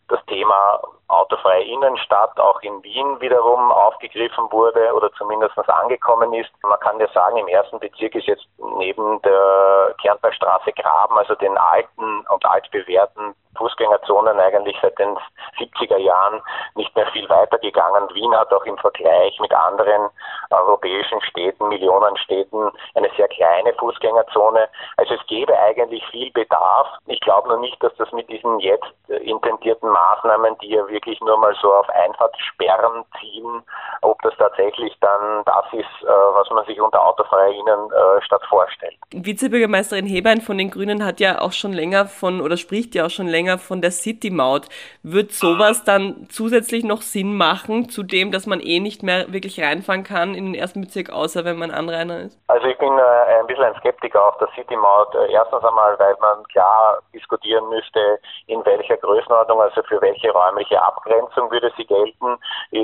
das 0.08 0.24
Thema 0.28 0.82
autofreie 1.10 1.64
Innenstadt 1.64 2.38
auch 2.40 2.62
in 2.62 2.84
Wien 2.84 3.20
wiederum 3.22 3.72
aufgegriffen 3.72 4.52
wurde 4.52 4.94
oder 4.94 5.12
zumindest 5.14 5.58
angekommen 5.70 6.34
ist. 6.34 6.52
Man 6.64 6.80
kann 6.80 7.00
ja 7.00 7.08
sagen, 7.10 7.38
im 7.38 7.48
ersten 7.48 7.80
Bezirk 7.80 8.16
ist 8.16 8.28
jetzt 8.28 8.46
neben 8.78 9.22
der 9.22 9.96
Kärntnerstraße 10.02 10.74
Graben, 10.74 11.18
also 11.18 11.36
den 11.36 11.58
alten 11.58 12.26
und 12.30 12.46
altbewährten 12.46 13.36
Fußgängerzonen 13.58 14.40
eigentlich 14.40 14.78
seit 14.82 14.98
den 15.00 15.18
70er 15.58 15.98
Jahren 15.98 16.42
nicht 16.76 16.96
mehr 16.96 17.08
viel 17.08 17.28
weitergegangen. 17.30 18.14
Wien 18.14 18.36
hat 18.36 18.54
auch 18.54 18.64
im 18.66 18.78
Vergleich 18.78 19.40
mit 19.40 19.54
anderen 19.54 20.10
europäischen 20.52 21.22
Städten, 21.22 21.68
Millionenstädten, 21.68 22.72
eine 22.96 23.10
sehr 23.18 23.28
kleine 23.28 23.74
Fußgängerzone. 23.74 24.70
Also 24.98 25.16
es 25.16 25.28
gäbe 25.28 25.58
eigentlich 25.58 26.06
viel 26.08 26.32
Bedarf. 26.32 26.88
Ich 27.08 27.20
glaube 27.22 27.50
nur 27.50 27.60
nicht, 27.60 27.82
dass 27.84 27.96
das 27.96 28.12
mit 28.12 28.30
diesen 28.30 28.60
jetzt 28.60 28.94
intendierten 29.08 29.90
Maßnahmen, 29.90 30.58
die 30.60 30.70
ja 30.70 30.88
wirklich 30.98 31.22
nur 31.22 31.38
mal 31.38 31.56
so 31.62 31.72
auf 31.72 31.88
Einfahrtssperren 31.90 33.06
ziehen, 33.20 33.64
ob 34.02 34.20
das 34.24 34.34
tatsächlich 34.38 34.96
dann 35.00 35.44
das 35.46 35.66
ist, 35.74 36.04
äh, 36.04 36.08
was 36.08 36.50
man 36.50 36.66
sich 36.66 36.82
unter 36.82 37.06
autofreier 37.06 37.54
Innenstadt 37.54 38.44
vorstellt. 38.50 38.96
Vizebürgermeisterin 39.14 40.06
Hebein 40.06 40.42
von 40.42 40.58
den 40.58 40.72
Grünen 40.72 41.06
hat 41.06 41.20
ja 41.20 41.40
auch 41.42 41.52
schon 41.52 41.74
länger 41.74 42.06
von 42.06 42.42
oder 42.42 42.58
spricht 42.58 42.96
ja 42.96 43.06
auch 43.06 43.10
schon 43.10 43.28
länger 43.28 43.60
von 43.60 43.82
der 43.82 43.92
City-Maut. 43.92 44.68
Wird 45.04 45.32
sowas 45.32 45.84
dann 45.84 46.28
zusätzlich 46.30 46.84
noch 46.84 47.02
Sinn 47.02 47.38
machen, 47.38 47.90
zu 47.90 48.04
dem, 48.04 48.32
dass 48.32 48.48
man 48.48 48.60
eh 48.60 48.80
nicht 48.80 49.04
mehr 49.04 49.32
wirklich 49.32 49.62
reinfahren 49.62 50.04
kann 50.04 50.34
in 50.34 50.46
den 50.46 50.56
ersten 50.56 50.82
Bezirk, 50.82 51.12
außer 51.12 51.46
wenn 51.46 51.58
man 51.58 51.72
Anrainer 51.72 52.22
ist? 52.22 52.40
Also 52.48 52.66
ich 52.66 52.78
bin 52.80 52.98
äh, 52.98 53.40
ein 53.40 53.48
bisschen 53.48 53.66
ein 53.66 53.76
Skeptiker 53.76 54.28
auf 54.28 54.38
der 54.38 54.50
City-Maut. 54.56 55.14
Äh, 55.14 55.32
erstens 55.32 55.64
einmal, 55.64 55.98
weil 56.00 56.16
man 56.22 56.44
klar 56.46 57.00
diskutieren 57.14 57.70
müsste, 57.70 58.20
in 58.48 58.66
welcher 58.66 58.98
Größenordnung, 58.98 59.62
also 59.62 59.84
für 59.84 60.02
welche 60.02 60.32
räumliche 60.32 60.82
Abgrenzung 60.88 61.52
würde 61.52 61.72
sie 61.78 61.86
gelten. 61.86 62.38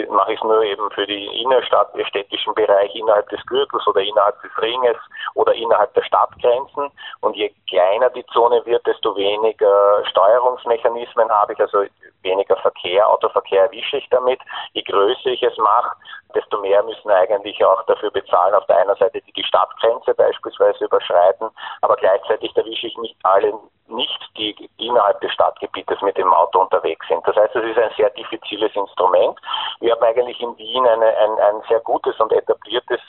Mache 0.10 0.34
ich 0.34 0.40
es 0.40 0.44
nur 0.44 0.62
eben 0.64 0.90
für 0.92 1.08
die 1.08 1.42
Innerstadt, 1.42 1.94
den 1.96 2.06
städtischen 2.06 2.54
Bereich 2.54 2.94
innerhalb 2.96 3.28
des 3.30 3.44
Gürtels 3.46 3.86
oder 3.88 4.02
innerhalb 4.02 4.42
des 4.42 4.52
Ringes 4.62 4.98
oder 5.36 5.54
innerhalb 5.54 5.94
der 5.94 6.04
Stadtgrenzen. 6.04 6.92
Und 7.22 7.36
je 7.36 7.54
kleiner 7.68 8.10
die 8.10 8.26
Zone 8.28 8.66
wird, 8.66 8.86
desto 8.86 9.16
weniger 9.16 10.04
Steuerung 10.06 10.44
Steuerungsmechanismen 10.44 11.30
habe 11.30 11.54
ich, 11.54 11.60
also 11.60 11.84
weniger 12.22 12.56
Verkehr, 12.58 13.08
Autoverkehr 13.08 13.64
erwische 13.64 13.98
ich 13.98 14.08
damit. 14.10 14.40
Je 14.74 14.82
größer 14.82 15.28
ich 15.28 15.44
es 15.44 15.58
mache, 15.58 15.96
desto 16.36 16.60
mehr 16.60 16.84
müssen 16.84 17.10
eigentlich 17.10 17.63
auch 17.63 17.84
dafür 17.84 18.12
bezahlen. 18.12 18.54
Auf 18.54 18.66
der 18.68 18.78
einen 18.78 18.96
Seite 18.96 19.22
die 19.22 19.34
die 19.34 19.44
Stadtgrenze 19.44 20.13
beispielsweise 20.13 20.86
überschreiten, 20.86 21.50
aber 21.82 21.96
gleichzeitig 21.96 22.56
erwische 22.56 22.88
ich 22.88 22.98
nicht 22.98 23.18
alle 23.24 23.54
nicht, 23.88 24.20
die 24.38 24.70
innerhalb 24.78 25.20
des 25.22 25.32
Stadtgebietes 25.34 26.02
mit 26.02 26.18
dem 26.18 26.34
Auto 26.34 26.62
unterwegs 26.62 27.06
sind. 27.08 27.25
Das 27.28 27.36
heißt, 27.36 27.56
es 27.56 27.63
ist 27.63 27.78
ein 27.78 27.92
sehr 27.98 28.10
diffiziles 28.12 28.74
Instrument. 28.75 29.40
Wir 29.80 29.92
haben 29.94 30.04
eigentlich 30.04 30.40
in 30.42 30.58
Wien 30.58 30.88
eine, 30.88 31.06
ein, 31.06 31.32
ein 31.40 31.62
sehr 31.68 31.80
gutes 31.82 32.20
und 32.20 32.32
etabliertes 32.32 33.02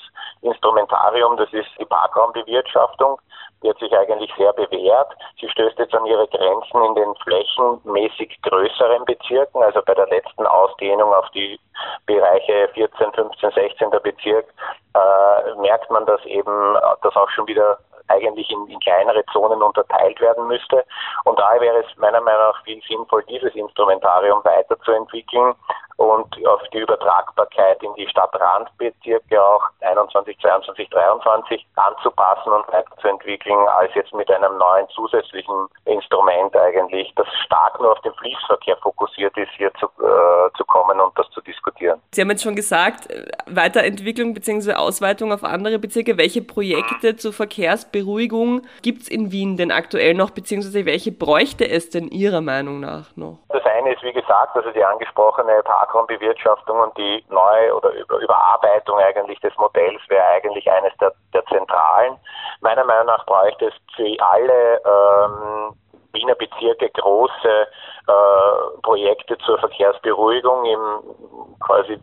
Instrumentarium, 0.43 1.37
das 1.37 1.53
ist 1.53 1.69
die 1.79 1.85
Parkraumbewirtschaftung. 1.85 3.19
Die 3.65 3.71
hat 3.71 3.79
sich 3.79 3.97
eigentlich 3.97 4.31
sehr 4.37 4.53
bewährt. 4.53 5.09
Sie 5.41 5.49
stößt 5.49 5.79
jetzt 5.79 5.95
an 5.95 6.05
ihre 6.05 6.29
Grenzen 6.29 6.85
in 6.85 6.95
den 6.97 7.15
flächenmäßig 7.17 8.39
größeren 8.43 9.07
Bezirken. 9.07 9.63
Also 9.63 9.81
bei 9.87 9.95
der 9.95 10.07
letzten 10.09 10.47
Ausdehnung 10.47 11.15
auf 11.15 11.31
die 11.31 11.59
Bereiche 12.05 12.69
14, 12.75 13.13
15, 13.13 13.51
16. 13.53 13.91
Bezirk 14.03 14.47
äh, 14.95 15.61
merkt 15.61 15.91
man, 15.91 16.05
dass 16.05 16.23
eben 16.27 16.77
das 17.03 17.17
auch 17.17 17.31
schon 17.31 17.47
wieder 17.47 17.79
eigentlich 18.09 18.51
in, 18.51 18.67
in 18.69 18.79
kleinere 18.81 19.25
Zonen 19.33 19.63
unterteilt 19.63 20.21
werden 20.21 20.47
müsste. 20.47 20.85
Und 21.25 21.39
daher 21.39 21.61
wäre 21.63 21.79
es 21.79 21.97
meiner 21.97 22.21
Meinung 22.21 22.43
nach 22.43 22.63
viel 22.65 22.83
sinnvoll, 22.87 23.25
dieses 23.31 23.55
Instrumentarium 23.55 24.45
weiterzuentwickeln 24.45 25.55
und 25.97 26.27
auf 26.47 26.63
die 26.73 26.79
Übertragbarkeit 26.79 27.83
in 27.83 27.95
die 27.95 28.09
Stadtrandbezirke 28.09 29.43
auch 29.43 29.63
21, 29.81 30.39
22, 30.41 30.91
23 30.91 31.67
anzupassen 31.77 32.53
und 32.53 32.67
weiterzuentwickeln, 32.69 33.59
als 33.69 33.95
jetzt 33.95 34.13
mit 34.15 34.31
einem 34.31 34.57
neuen 34.59 34.89
zusätzlichen 34.89 35.69
Instrument 35.85 36.57
eigentlich, 36.57 37.13
das 37.17 37.27
stark 37.45 37.81
nur 37.81 37.93
auf 37.93 38.01
den 38.01 38.15
Fließverkehr 38.15 38.77
fokussiert 38.79 39.37
ist, 39.37 39.51
hier 39.57 39.73
zu, 39.75 39.87
äh, 39.87 40.51
zu 40.57 40.65
kommen 40.65 41.01
und 41.01 41.17
das 41.19 41.29
zu 41.31 41.41
diskutieren. 41.43 42.01
Sie 42.13 42.21
haben 42.21 42.31
jetzt 42.31 42.43
schon 42.43 42.57
gesagt, 42.57 43.11
äh, 43.11 43.27
Weiterentwicklung 43.47 44.35
bzw. 44.35 44.75
Ausweitung 44.75 45.33
auf 45.33 45.45
andere 45.45 45.79
Bezirke. 45.79 46.19
Welche 46.19 46.43
Projekte 46.43 47.17
zur 47.17 47.33
Verkehrsberuhigung 47.33 48.63
gibt 48.83 49.03
es 49.03 49.09
in 49.09 49.31
Wien 49.33 49.57
denn 49.57 49.71
aktuell 49.71 50.15
noch, 50.15 50.31
beziehungsweise 50.31 50.87
welche 50.87 51.13
bräuchte 51.13 51.69
es 51.69 51.91
denn 51.91 52.09
Ihrer 52.09 52.41
Meinung 52.41 52.81
nach 52.81 53.17
noch? 53.17 53.39
Das 53.49 53.64
eine 53.85 53.95
ist, 53.95 54.03
wie 54.03 54.13
gesagt, 54.13 54.57
also 54.57 54.71
die 54.71 54.85
angesprochene 54.85 55.63
Parkraumbewirtschaftung 55.63 56.79
und 56.79 56.97
die 56.97 57.25
neue 57.29 57.75
oder 57.75 57.91
Überarbeitung 57.93 58.99
eigentlich 58.99 59.41
des 59.41 59.57
Modells 59.57 60.01
wäre 60.09 60.25
eigentlich 60.27 60.71
eines 60.71 60.93
der, 61.01 61.13
der 61.33 61.45
zentralen. 61.47 62.19
Meiner 62.61 62.85
Meinung 62.85 63.07
nach 63.07 63.25
bräuchte 63.27 63.67
es 63.67 63.75
für 63.95 64.17
alle 64.21 64.81
ähm, 64.85 65.77
Wiener 66.15 66.35
Bezirke 66.35 66.89
große 66.91 67.67
äh, 68.07 68.81
Projekte 68.83 69.37
zur 69.39 69.59
Verkehrsberuhigung 69.59 70.65
im 70.65 71.61
quasi 71.61 71.95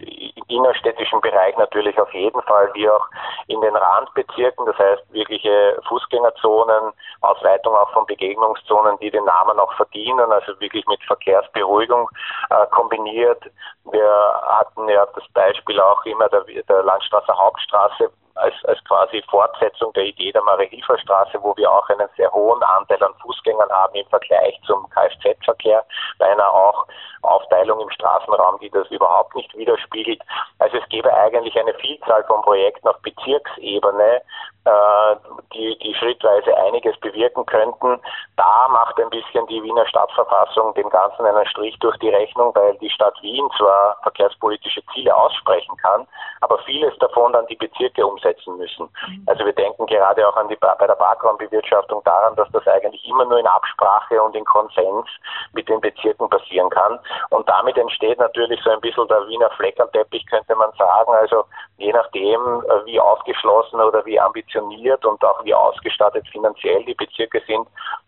innerstädtischen 0.47 1.21
Bereich 1.21 1.55
natürlich 1.57 1.97
auf 1.99 2.11
jeden 2.13 2.41
Fall, 2.43 2.69
wie 2.73 2.89
auch 2.89 3.07
in 3.47 3.61
den 3.61 3.75
Randbezirken, 3.75 4.65
das 4.65 4.77
heißt 4.77 5.03
wirkliche 5.13 5.79
Fußgängerzonen, 5.87 6.93
Ausweitung 7.21 7.75
auch 7.75 7.89
von 7.91 8.05
Begegnungszonen, 8.05 8.97
die 8.99 9.11
den 9.11 9.25
Namen 9.25 9.59
auch 9.59 9.73
verdienen, 9.73 10.31
also 10.31 10.59
wirklich 10.59 10.85
mit 10.87 11.01
Verkehrsberuhigung 11.03 12.09
äh, 12.49 12.67
kombiniert. 12.71 13.43
Wir 13.91 14.41
hatten 14.47 14.87
ja 14.89 15.05
das 15.15 15.23
Beispiel 15.33 15.79
auch 15.79 16.03
immer 16.05 16.27
der, 16.29 16.43
der 16.67 16.83
Landstraße 16.83 17.37
Hauptstraße, 17.37 18.11
als, 18.35 18.53
als 18.65 18.83
quasi 18.85 19.23
Fortsetzung 19.29 19.93
der 19.93 20.03
Idee 20.03 20.31
der 20.31 20.43
Marie-Hilfer-Straße, 20.43 21.37
wo 21.41 21.55
wir 21.57 21.71
auch 21.71 21.87
einen 21.89 22.09
sehr 22.17 22.31
hohen 22.31 22.61
Anteil 22.63 23.03
an 23.03 23.13
Fußgängern 23.21 23.69
haben 23.69 23.95
im 23.95 24.07
Vergleich 24.07 24.59
zum 24.65 24.89
Kfz-Verkehr, 24.89 25.83
bei 26.17 26.27
einer 26.27 26.51
auch 26.53 26.87
Aufteilung 27.23 27.79
im 27.81 27.89
Straßenraum, 27.91 28.59
die 28.59 28.69
das 28.69 28.89
überhaupt 28.89 29.35
nicht 29.35 29.55
widerspiegelt. 29.55 30.21
Also 30.59 30.77
es 30.77 30.89
gäbe 30.89 31.13
eigentlich 31.13 31.57
eine 31.59 31.73
Vielzahl 31.75 32.23
von 32.23 32.41
Projekten 32.41 32.87
auf 32.87 32.99
Bezirksebene, 33.01 34.21
äh, 34.65 35.15
die, 35.53 35.77
die 35.79 35.93
schrittweise 35.95 36.55
einiges 36.57 36.97
bewirken 36.99 37.45
könnten. 37.45 37.99
Da 38.37 38.67
macht 38.69 38.99
ein 38.99 39.09
bisschen 39.09 39.45
die 39.47 39.61
Wiener 39.61 39.85
Stadtverfassung 39.87 40.73
dem 40.73 40.89
Ganzen 40.89 41.25
einen 41.25 41.45
Strich 41.47 41.77
durch 41.79 41.97
die 41.97 42.09
Rechnung, 42.09 42.53
weil 42.55 42.77
die 42.77 42.89
Stadt 42.89 43.19
Wien 43.21 43.47
zwar 43.57 43.97
verkehrspolitische 44.03 44.83
Ziele 44.93 45.15
aussprechen 45.15 45.75
kann, 45.77 46.07
aber 46.41 46.57
vieles 46.59 46.97
davon 46.99 47.33
dann 47.33 47.47
die 47.47 47.55
Bezirke 47.55 48.05
umsetzen 48.05 48.20
umsetzen 48.21 48.57
müssen. 48.57 48.89
Also 49.25 49.45
wir 49.45 49.53
denken 49.53 49.85
gerade 49.87 50.27
auch 50.27 50.35
an 50.35 50.47
die, 50.47 50.55
bei 50.55 50.87
der 50.87 50.95
Parkraumbewirtschaftung 50.95 52.01
daran, 52.03 52.35
dass 52.35 52.49
das 52.51 52.67
eigentlich 52.67 53.07
immer 53.07 53.25
nur 53.25 53.39
in 53.39 53.47
Absprache 53.47 54.21
und 54.21 54.35
in 54.35 54.45
Konsens 54.45 55.07
mit 55.53 55.67
den 55.67 55.81
Bezirken 55.81 56.29
passieren 56.29 56.69
kann. 56.69 56.99
Und 57.29 57.47
damit 57.49 57.77
entsteht 57.77 58.19
natürlich 58.19 58.61
so 58.63 58.71
ein 58.71 58.81
bisschen 58.81 59.07
der 59.07 59.27
Wiener 59.27 59.49
Fleckerteppich, 59.51 60.25
könnte 60.27 60.55
man 60.55 60.71
sagen. 60.77 61.13
Also 61.13 61.45
je 61.77 61.91
nachdem, 61.91 62.63
wie 62.85 62.99
aufgeschlossen 62.99 63.79
oder 63.81 64.05
wie 64.05 64.19
ambitioniert 64.19 65.05
und 65.05 65.23
auch 65.23 65.43
wie 65.43 65.53
ausgestattet 65.53 66.27
finanziell 66.29 66.83
die 66.85 66.95
Bezirke 66.95 67.41
sind, 67.47 67.67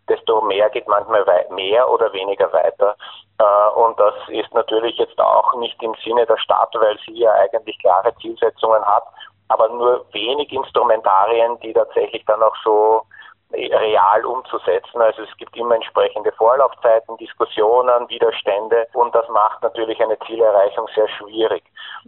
desto 0.10 0.42
mehr 0.42 0.70
geht 0.70 0.88
manchmal 0.88 1.26
mehr 1.50 1.90
oder 1.90 2.12
weniger 2.14 2.52
weiter. 2.52 2.96
Äh, 3.40 3.80
und 3.80 4.00
das 4.00 4.14
ist 4.28 4.54
natürlich 4.54 4.98
jetzt 4.98 5.20
auch 5.20 5.56
nicht 5.56 5.82
im 5.82 5.96
Sinne 6.04 6.26
der 6.26 6.38
Stadt, 6.38 6.70
weil 6.74 6.98
sie 7.06 7.20
ja 7.20 7.32
eigentlich 7.34 7.80
klare 7.80 8.14
Zielsetzungen 8.18 8.84
hat, 8.86 9.04
aber 9.48 9.70
nur 9.70 10.06
wenig 10.12 10.52
Instrumentarien, 10.52 11.60
die 11.60 11.74
tatsächlich 11.74 12.24
dann 12.26 12.42
auch 12.42 12.56
so 12.64 13.04
real 13.54 14.26
umzusetzen. 14.26 15.02
Also 15.02 15.22
es 15.24 15.38
gibt 15.38 15.56
immer 15.56 15.76
entsprechende 15.76 16.32
Vorlaufzeiten, 16.34 17.18
Diskussionen, 17.18 18.10
Widerstände 18.10 18.88
und 18.94 19.14
das 19.14 19.28
macht 19.30 19.62
natürlich 19.62 20.02
eine 20.02 20.18
Zielerreichung 20.20 20.88
sehr 20.96 21.08
schwierig. 21.10 21.64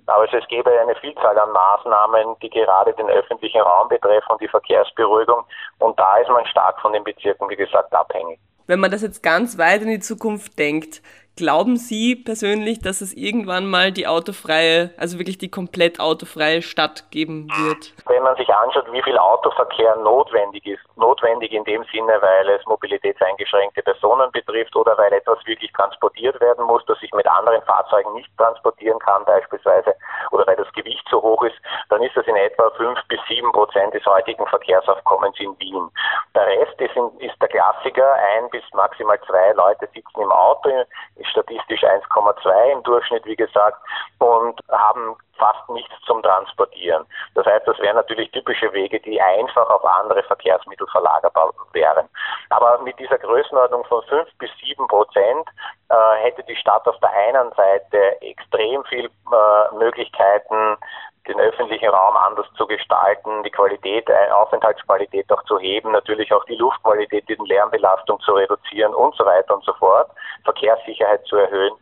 Aber 0.07 0.23
also 0.23 0.37
es 0.37 0.47
gäbe 0.47 0.71
eine 0.71 0.95
Vielzahl 0.95 1.37
an 1.37 1.51
Maßnahmen, 1.51 2.35
die 2.41 2.49
gerade 2.49 2.93
den 2.93 3.09
öffentlichen 3.09 3.61
Raum 3.61 3.89
betreffen 3.89 4.31
und 4.31 4.41
die 4.41 4.47
Verkehrsberuhigung 4.47 5.43
und 5.79 5.99
da 5.99 6.17
ist 6.17 6.29
man 6.29 6.45
stark 6.47 6.79
von 6.81 6.93
den 6.93 7.03
Bezirken, 7.03 7.49
wie 7.49 7.55
gesagt, 7.55 7.93
abhängig. 7.93 8.39
Wenn 8.67 8.79
man 8.79 8.89
das 8.89 9.03
jetzt 9.03 9.21
ganz 9.21 9.59
weit 9.59 9.83
in 9.83 9.89
die 9.89 9.99
Zukunft 9.99 10.57
denkt, 10.57 11.03
Glauben 11.37 11.75
Sie 11.75 12.15
persönlich, 12.15 12.79
dass 12.79 13.01
es 13.01 13.13
irgendwann 13.13 13.69
mal 13.69 13.91
die 13.91 14.07
autofreie, 14.07 14.91
also 14.97 15.19
wirklich 15.19 15.37
die 15.37 15.51
komplett 15.51 15.99
autofreie 15.99 16.61
Stadt 16.61 17.11
geben 17.11 17.49
wird? 17.49 17.91
Wenn 18.07 18.23
man 18.23 18.37
sich 18.37 18.47
anschaut, 18.47 18.89
wie 18.93 19.03
viel 19.03 19.17
Autoverkehr 19.17 19.97
notwendig 19.97 20.65
ist, 20.65 20.79
notwendig 20.95 21.51
in 21.51 21.65
dem 21.65 21.83
Sinne, 21.91 22.21
weil 22.21 22.49
es 22.51 22.65
mobilitätseingeschränkte 22.67 23.83
Personen 23.83 24.31
betrifft 24.31 24.77
oder 24.77 24.97
weil 24.97 25.11
etwas 25.11 25.37
wirklich 25.45 25.73
transportiert 25.73 26.39
werden 26.39 26.65
muss, 26.67 26.85
das 26.85 26.97
ich 27.01 27.11
mit 27.11 27.27
anderen 27.27 27.61
Fahrzeugen 27.63 28.13
nicht 28.13 28.29
transportieren 28.37 28.99
kann 28.99 29.25
beispielsweise, 29.25 29.93
oder 30.31 30.47
weil 30.47 30.55
das 30.55 30.71
Gewicht 30.71 31.05
zu 31.09 31.21
hoch 31.21 31.43
ist, 31.43 31.55
dann 31.89 32.01
ist 32.01 32.15
das 32.15 32.25
in 32.27 32.37
etwa 32.37 32.71
fünf 32.77 32.97
bis 33.09 33.19
sieben 33.27 33.51
Prozent 33.51 33.93
des 33.93 34.05
heutigen 34.05 34.47
Verkehrsaufkommens 34.47 35.37
in 35.39 35.53
Wien. 35.59 35.89
Der 36.33 36.47
Rest 36.47 36.79
ist, 36.79 36.95
in, 36.95 37.09
ist 37.19 37.35
der 37.41 37.49
Klassiker, 37.49 38.13
ein 38.13 38.49
bis 38.51 38.63
maximal 38.73 39.19
zwei 39.27 39.51
Leute 39.51 39.89
sitzen 39.93 40.21
im 40.21 40.31
Auto, 40.31 40.69
statistisch 41.27 41.83
1,2 41.83 42.71
im 42.71 42.83
Durchschnitt, 42.83 43.25
wie 43.25 43.35
gesagt, 43.35 43.77
und 44.19 44.59
haben 44.71 45.15
fast 45.37 45.69
nichts 45.69 45.93
zum 46.05 46.21
Transportieren. 46.23 47.05
Das 47.33 47.45
heißt, 47.45 47.67
das 47.67 47.77
wären 47.79 47.95
natürlich 47.95 48.31
typische 48.31 48.71
Wege, 48.73 48.99
die 48.99 49.21
einfach 49.21 49.69
auf 49.69 49.83
andere 49.83 50.23
Verkehrsmittel 50.23 50.87
verlagerbar 50.87 51.51
wären. 51.73 52.07
Aber 52.49 52.79
mit 52.79 52.97
dieser 52.99 53.17
Größenordnung 53.17 53.83
von 53.85 54.03
fünf 54.03 54.29
bis 54.37 54.49
sieben 54.63 54.87
Prozent 54.87 55.47
äh, 55.89 56.23
hätte 56.23 56.43
die 56.43 56.55
Stadt 56.55 56.87
auf 56.87 56.99
der 56.99 57.11
einen 57.11 57.51
Seite 57.53 58.21
extrem 58.21 58.83
viel 58.85 59.05
äh, 59.05 59.75
Möglichkeiten, 59.75 60.77
den 61.27 61.39
öffentlichen 61.39 61.89
Raum 61.89 62.15
anders 62.17 62.47
zu 62.57 62.67
gestalten, 62.67 63.43
die 63.43 63.51
Qualität, 63.51 64.09
äh, 64.09 64.31
Aufenthaltsqualität 64.31 65.31
auch 65.31 65.43
zu 65.43 65.59
heben, 65.59 65.91
natürlich 65.91 66.31
auch 66.33 66.43
die 66.45 66.55
Luftqualität, 66.55 67.27
die 67.27 67.37
Lärmbelastung 67.45 68.19
zu 68.21 68.33
reduzieren 68.33 68.93
und 68.93 69.15
so 69.15 69.25
weiter 69.25 69.55
und 69.55 69.63
so 69.63 69.73
fort, 69.73 70.09
Verkehrssicherheit 70.43 71.25
zu 71.25 71.37
erhöhen 71.37 71.73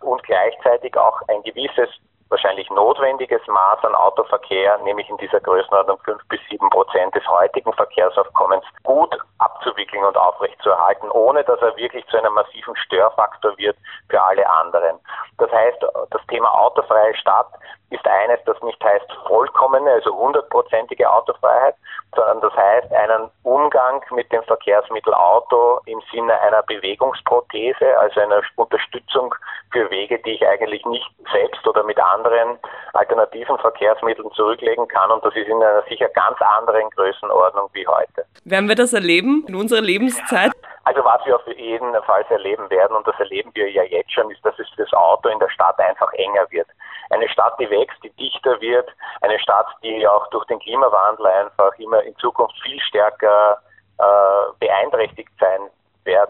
und 0.00 0.22
gleichzeitig 0.22 0.96
auch 0.96 1.20
ein 1.28 1.42
gewisses 1.42 1.88
wahrscheinlich 2.32 2.68
notwendiges 2.70 3.46
Maß 3.46 3.84
an 3.84 3.94
Autoverkehr, 3.94 4.78
nämlich 4.78 5.08
in 5.10 5.18
dieser 5.18 5.38
Größenordnung 5.40 5.98
fünf 6.02 6.26
bis 6.28 6.40
sieben 6.48 6.68
Prozent 6.70 7.14
des 7.14 7.28
heutigen 7.28 7.72
Verkehrsaufkommens, 7.74 8.64
gut 8.84 9.14
abzuwickeln 9.38 10.02
und 10.02 10.16
aufrechtzuerhalten, 10.16 11.10
ohne 11.10 11.44
dass 11.44 11.60
er 11.60 11.76
wirklich 11.76 12.06
zu 12.06 12.16
einem 12.16 12.32
massiven 12.32 12.74
Störfaktor 12.76 13.56
wird 13.58 13.76
für 14.08 14.20
alle 14.20 14.48
anderen. 14.48 14.98
Das 15.36 15.52
heißt, 15.52 15.84
das 16.10 16.26
Thema 16.28 16.48
autofreie 16.58 17.14
Stadt 17.16 17.52
ist 17.92 18.06
eines, 18.06 18.40
das 18.44 18.60
nicht 18.62 18.82
heißt 18.82 19.06
vollkommene, 19.26 19.90
also 19.90 20.16
hundertprozentige 20.16 21.10
Autofreiheit, 21.10 21.74
sondern 22.14 22.40
das 22.40 22.54
heißt 22.54 22.92
einen 22.92 23.30
Umgang 23.42 24.02
mit 24.10 24.30
dem 24.32 24.42
Verkehrsmittel 24.44 25.14
Auto 25.14 25.80
im 25.86 26.00
Sinne 26.12 26.38
einer 26.40 26.62
Bewegungsprothese, 26.62 27.98
also 27.98 28.20
einer 28.20 28.42
Unterstützung 28.56 29.34
für 29.70 29.90
Wege, 29.90 30.18
die 30.20 30.32
ich 30.32 30.46
eigentlich 30.46 30.84
nicht 30.86 31.08
selbst 31.32 31.66
oder 31.66 31.82
mit 31.84 31.98
anderen 31.98 32.58
alternativen 32.92 33.58
Verkehrsmitteln 33.58 34.30
zurücklegen 34.32 34.86
kann. 34.88 35.10
Und 35.10 35.24
das 35.24 35.34
ist 35.34 35.48
in 35.48 35.62
einer 35.62 35.82
sicher 35.88 36.08
ganz 36.08 36.38
anderen 36.40 36.88
Größenordnung 36.90 37.68
wie 37.72 37.86
heute. 37.86 38.24
Werden 38.44 38.68
wir 38.68 38.76
das 38.76 38.92
erleben 38.92 39.44
in 39.48 39.54
unserer 39.54 39.80
Lebenszeit? 39.80 40.52
Also 40.84 41.04
was 41.04 41.24
wir 41.24 41.36
auf 41.36 41.46
jeden 41.46 41.94
Fall 42.02 42.24
erleben 42.28 42.68
werden, 42.70 42.96
und 42.96 43.06
das 43.06 43.18
erleben 43.18 43.50
wir 43.54 43.70
ja 43.70 43.84
jetzt 43.84 44.12
schon, 44.12 44.30
ist, 44.30 44.44
dass 44.44 44.58
es 44.58 44.68
für 44.70 44.82
das 44.82 44.92
Auto 44.92 45.28
in 45.28 45.38
der 45.38 45.48
Stadt 45.48 45.78
einfach 45.78 46.12
enger 46.14 46.46
wird. 46.50 46.66
Eine 47.12 47.28
Stadt, 47.28 47.54
die 47.60 47.68
wächst, 47.70 48.02
die 48.02 48.10
dichter 48.10 48.60
wird, 48.60 48.88
eine 49.20 49.38
Stadt, 49.38 49.66
die 49.82 50.06
auch 50.06 50.26
durch 50.28 50.46
den 50.46 50.58
Klimawandel 50.58 51.26
einfach 51.26 51.72
immer 51.78 52.02
in 52.02 52.16
Zukunft 52.16 52.60
viel 52.62 52.80
stärker 52.80 53.58
äh, 53.98 54.52
beeinträchtigt 54.58 55.30
sein 55.38 55.68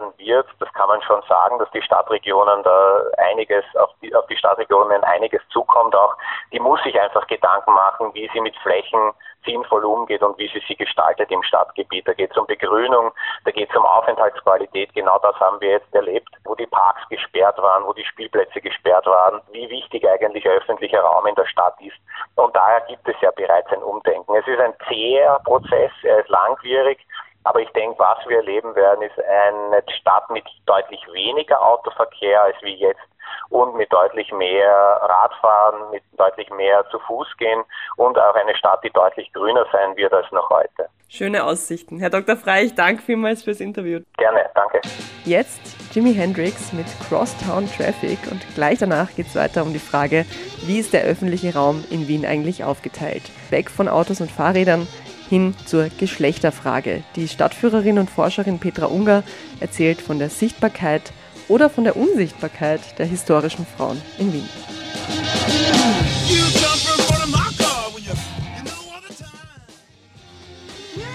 werden 0.03 0.13
wird. 0.17 0.47
Das 0.59 0.71
kann 0.73 0.87
man 0.87 1.01
schon 1.03 1.21
sagen, 1.27 1.59
dass 1.59 1.69
die 1.71 1.81
Stadtregionen 1.81 2.63
da 2.63 3.03
einiges 3.17 3.63
auf 3.75 3.89
die, 4.01 4.13
auf 4.15 4.25
die 4.27 4.37
Stadtregionen 4.37 5.03
einiges 5.03 5.41
zukommt 5.49 5.95
auch. 5.95 6.15
Die 6.51 6.59
muss 6.59 6.81
sich 6.83 6.99
einfach 6.99 7.25
Gedanken 7.27 7.73
machen, 7.73 8.13
wie 8.13 8.29
sie 8.33 8.41
mit 8.41 8.55
Flächen 8.57 9.13
sinnvoll 9.45 9.83
umgeht 9.83 10.21
und 10.21 10.37
wie 10.37 10.47
sie 10.47 10.63
sie 10.67 10.75
gestaltet 10.75 11.29
im 11.29 11.43
Stadtgebiet. 11.43 12.07
Da 12.07 12.13
geht 12.13 12.31
es 12.31 12.37
um 12.37 12.45
Begrünung, 12.47 13.11
da 13.43 13.51
geht 13.51 13.69
es 13.69 13.75
um 13.75 13.85
Aufenthaltsqualität. 13.85 14.93
Genau 14.93 15.19
das 15.19 15.37
haben 15.39 15.59
wir 15.59 15.71
jetzt 15.71 15.93
erlebt, 15.93 16.29
wo 16.45 16.55
die 16.55 16.65
Parks 16.67 17.01
gesperrt 17.09 17.57
waren, 17.61 17.85
wo 17.85 17.93
die 17.93 18.05
Spielplätze 18.05 18.61
gesperrt 18.61 19.05
waren, 19.05 19.41
wie 19.51 19.69
wichtig 19.69 20.07
eigentlich 20.07 20.47
öffentlicher 20.47 21.01
Raum 21.01 21.27
in 21.27 21.35
der 21.35 21.45
Stadt 21.45 21.75
ist. 21.81 21.97
Und 22.35 22.55
daher 22.55 22.81
gibt 22.87 23.07
es 23.07 23.15
ja 23.21 23.31
bereits 23.31 23.69
ein 23.71 23.83
Umdenken. 23.83 24.33
Es 24.35 24.47
ist 24.47 24.59
ein 24.59 24.73
zäher 24.87 25.39
Prozess, 25.43 25.91
er 26.03 26.19
ist 26.19 26.29
langwierig, 26.29 27.05
aber 27.43 27.59
ich 27.59 27.69
denke, 27.71 27.99
was 27.99 28.17
wir 28.27 28.37
erleben 28.37 28.75
werden, 28.75 29.01
ist 29.01 29.19
eine 29.19 29.83
Stadt 29.99 30.29
mit 30.29 30.45
deutlich 30.65 31.01
weniger 31.11 31.61
Autoverkehr 31.61 32.41
als 32.41 32.55
wie 32.61 32.75
jetzt 32.75 33.01
und 33.49 33.75
mit 33.75 33.91
deutlich 33.91 34.31
mehr 34.31 34.71
Radfahren, 35.01 35.91
mit 35.91 36.03
deutlich 36.17 36.49
mehr 36.51 36.85
zu 36.89 36.99
Fuß 36.99 37.27
gehen 37.37 37.63
und 37.97 38.17
auch 38.17 38.35
eine 38.35 38.55
Stadt, 38.55 38.83
die 38.83 38.91
deutlich 38.91 39.31
grüner 39.33 39.65
sein 39.71 39.95
wird 39.95 40.13
als 40.13 40.31
noch 40.31 40.49
heute. 40.49 40.89
Schöne 41.09 41.43
Aussichten. 41.43 41.99
Herr 41.99 42.09
Dr. 42.09 42.35
Frey, 42.35 42.65
ich 42.65 42.75
danke 42.75 43.01
vielmals 43.01 43.43
fürs 43.43 43.59
Interview. 43.59 43.99
Gerne, 44.17 44.49
danke. 44.55 44.81
Jetzt 45.25 45.93
Jimi 45.93 46.13
Hendrix 46.13 46.73
mit 46.73 46.87
Crosstown 47.07 47.67
Traffic 47.67 48.19
und 48.31 48.41
gleich 48.55 48.79
danach 48.79 49.13
geht 49.15 49.27
es 49.27 49.35
weiter 49.35 49.61
um 49.61 49.73
die 49.73 49.79
Frage, 49.79 50.25
wie 50.65 50.79
ist 50.79 50.93
der 50.93 51.03
öffentliche 51.03 51.53
Raum 51.53 51.85
in 51.91 52.07
Wien 52.07 52.25
eigentlich 52.25 52.63
aufgeteilt? 52.63 53.23
Weg 53.51 53.69
von 53.69 53.87
Autos 53.87 54.21
und 54.21 54.31
Fahrrädern 54.31 54.87
hin 55.33 55.55
zur 55.65 55.89
Geschlechterfrage. 55.97 57.03
Die 57.15 57.27
Stadtführerin 57.27 57.97
und 57.97 58.07
Forscherin 58.07 58.59
Petra 58.59 58.85
Unger 58.85 59.23
erzählt 59.59 59.99
von 59.99 60.19
der 60.19 60.29
Sichtbarkeit 60.29 61.11
oder 61.47 61.71
von 61.71 61.85
der 61.85 61.97
Unsichtbarkeit 61.97 62.99
der 62.99 63.07
historischen 63.07 63.65
Frauen 63.65 63.99
in 64.19 64.31
Wien. 64.31 64.49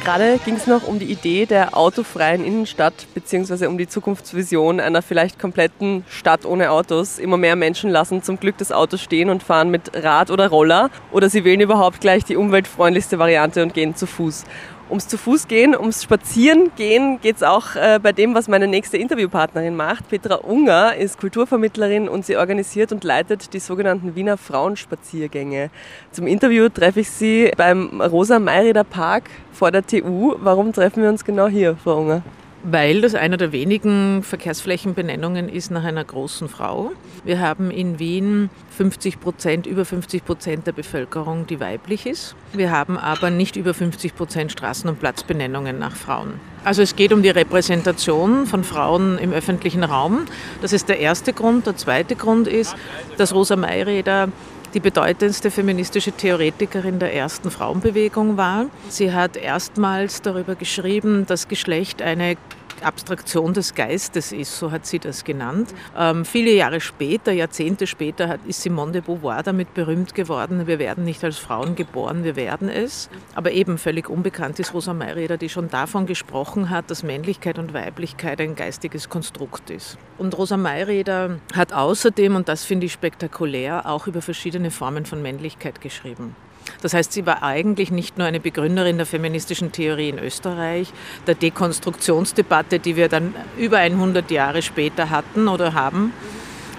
Gerade 0.09 0.39
ging 0.43 0.55
es 0.55 0.67
noch 0.67 0.89
um 0.89 0.99
die 0.99 1.13
Idee 1.13 1.45
der 1.45 1.77
autofreien 1.77 2.43
Innenstadt 2.43 2.95
bzw. 3.13 3.67
um 3.67 3.77
die 3.77 3.87
Zukunftsvision 3.87 4.81
einer 4.81 5.03
vielleicht 5.03 5.39
kompletten 5.39 6.03
Stadt 6.09 6.47
ohne 6.47 6.71
Autos. 6.71 7.19
Immer 7.19 7.37
mehr 7.37 7.57
Menschen 7.57 7.91
lassen 7.91 8.23
zum 8.23 8.41
Glück 8.41 8.57
das 8.57 8.73
Auto 8.73 8.97
stehen 8.97 9.29
und 9.29 9.43
fahren 9.43 9.71
mit 9.71 9.91
Rad 9.95 10.31
oder 10.31 10.49
Roller 10.49 10.89
oder 11.13 11.29
sie 11.29 11.45
wählen 11.45 11.61
überhaupt 11.61 12.01
gleich 12.01 12.25
die 12.25 12.37
umweltfreundlichste 12.37 13.19
Variante 13.19 13.63
und 13.63 13.75
gehen 13.75 13.97
zu 13.97 14.07
Fuß 14.07 14.47
ums 14.91 15.09
zu 15.09 15.19
Fuß 15.19 15.49
gehen, 15.49 15.77
ums 15.77 16.03
Spazieren 16.03 16.71
gehen 16.77 17.21
geht 17.21 17.37
es 17.37 17.43
auch 17.43 17.77
äh, 17.77 17.99
bei 18.03 18.13
dem, 18.13 18.35
was 18.35 18.49
meine 18.49 18.67
nächste 18.67 18.97
Interviewpartnerin 18.97 19.77
macht. 19.77 20.09
Petra 20.09 20.37
Unger 20.37 20.97
ist 20.97 21.19
Kulturvermittlerin 21.19 22.09
und 22.09 22.25
sie 22.27 22.37
organisiert 22.37 22.93
und 22.93 23.05
leitet 23.05 23.53
die 23.53 23.61
sogenannten 23.61 24.15
Wiener 24.15 24.37
Frauenspaziergänge. 24.37 25.71
Zum 26.13 26.27
Interview 26.27 26.69
treffe 26.69 27.01
ich 27.01 27.11
sie 27.11 27.53
beim 27.57 28.01
Rosa 28.01 28.39
Mayrieder 28.39 28.85
Park 28.85 29.25
vor 29.53 29.71
der 29.71 29.87
TU. 29.87 30.35
Warum 30.39 30.73
treffen 30.73 31.03
wir 31.03 31.11
uns 31.11 31.25
genau 31.25 31.49
hier, 31.49 31.77
Frau 31.77 31.99
Unger? 31.99 32.23
Weil 32.65 33.01
das 33.01 33.15
einer 33.15 33.37
der 33.37 33.53
wenigen 33.53 34.23
Verkehrsflächenbenennungen 34.23 35.49
ist 35.49 35.71
nach 35.71 35.85
einer 35.85 36.05
großen 36.05 36.49
Frau. 36.49 36.91
Wir 37.25 37.41
haben 37.41 37.71
in 37.71 37.99
Wien 37.99 38.51
50 38.77 39.21
Prozent, 39.21 39.67
über 39.67 39.85
50 39.85 40.25
Prozent 40.25 40.67
der 40.67 40.73
Bevölkerung, 40.73 41.47
die 41.47 41.61
weiblich 41.61 42.07
ist. 42.07 42.35
Wir 42.53 42.73
haben 42.73 42.99
aber 42.99 43.31
nicht 43.31 43.57
über 43.57 43.75
50 43.75 44.15
Prozent 44.17 44.53
Straßen- 44.53 44.89
und 44.89 44.99
Platzbenennungen 44.99 45.79
nach 45.79 45.95
Frauen. 45.95 46.41
Also 46.65 46.83
es 46.83 46.97
geht 46.97 47.13
um 47.13 47.23
die 47.23 47.31
Repräsentation 47.31 48.47
von 48.47 48.65
Frauen 48.65 49.19
im 49.19 49.33
öffentlichen 49.33 49.85
Raum. 49.85 50.27
Das 50.61 50.73
ist 50.73 50.89
der 50.89 50.99
erste 50.99 51.33
Grund. 51.33 51.67
Der 51.67 51.77
zweite 51.77 52.17
Grund 52.17 52.49
ist, 52.49 52.75
dass 53.17 53.33
Rosa 53.33 53.55
Mayräder 53.55 54.29
die 54.75 54.81
bedeutendste 54.81 55.51
feministische 55.51 56.13
Theoretikerin 56.13 56.99
der 56.99 57.15
ersten 57.15 57.51
Frauenbewegung 57.51 58.37
war. 58.37 58.67
Sie 58.89 59.13
hat 59.13 59.37
erstmals 59.37 60.23
darüber 60.23 60.55
geschrieben, 60.55 61.27
dass 61.27 61.49
Geschlecht 61.49 62.03
eine 62.03 62.37
Abstraktion 62.85 63.55
des 63.55 63.75
Geistes 63.75 64.33
ist, 64.33 64.59
so 64.59 64.71
hat 64.71 64.87
sie 64.87 64.99
das 64.99 65.25
genannt. 65.25 65.75
Ähm, 65.97 66.25
viele 66.25 66.53
Jahre 66.53 66.81
später, 66.81 67.33
Jahrzehnte 67.33 67.87
später, 67.87 68.29
hat, 68.29 68.41
ist 68.47 68.63
Simone 68.63 68.93
de 68.93 69.01
Beauvoir 69.01 69.43
damit 69.43 69.75
berühmt 69.75 70.15
geworden, 70.15 70.67
wir 70.67 70.79
werden 70.79 71.05
nicht 71.05 71.23
als 71.25 71.39
Frauen 71.39 71.77
geboren, 71.77 72.25
wir 72.25 72.37
werden 72.37 72.69
es. 72.69 73.09
Aber 73.35 73.53
eben 73.53 73.79
völlig 73.79 74.09
unbekannt 74.09 74.59
ist 74.59 74.75
Rosa 74.75 74.95
Mayreder, 74.95 75.37
die 75.37 75.49
schon 75.49 75.69
davon 75.69 76.07
gesprochen 76.07 76.71
hat, 76.71 76.91
dass 76.91 77.03
Männlichkeit 77.03 77.59
und 77.59 77.75
Weiblichkeit 77.75 78.41
ein 78.41 78.55
geistiges 78.55 79.09
Konstrukt 79.09 79.71
ist. 79.71 79.99
Und 80.19 80.37
Rosa 80.37 80.57
Mayreder 80.57 81.39
hat 81.55 81.73
außerdem, 81.73 82.37
und 82.37 82.49
das 82.49 82.65
finde 82.65 82.87
ich 82.87 82.93
spektakulär, 82.93 83.87
auch 83.87 84.07
über 84.07 84.23
verschiedene 84.23 84.71
Formen 84.71 85.07
von 85.07 85.23
Männlichkeit 85.23 85.81
geschrieben. 85.81 86.35
Das 86.81 86.95
heißt, 86.95 87.13
sie 87.13 87.27
war 87.27 87.43
eigentlich 87.43 87.91
nicht 87.91 88.19
nur 88.19 88.27
eine 88.27 88.41
Begründerin 88.41 88.97
der 88.97 89.07
feministischen 89.07 89.73
Theorie 89.73 90.11
in 90.11 90.19
Österreich, 90.19 90.93
der 91.27 91.35
Dekonstruktionsdebatte, 91.35 92.79
die 92.79 92.97
wir 92.97 93.09
dann 93.09 93.35
über 93.57 93.79
100 93.79 94.31
Jahre 94.31 94.63
später 94.63 95.11
hatten 95.11 95.49
oder 95.49 95.75
haben. 95.75 96.13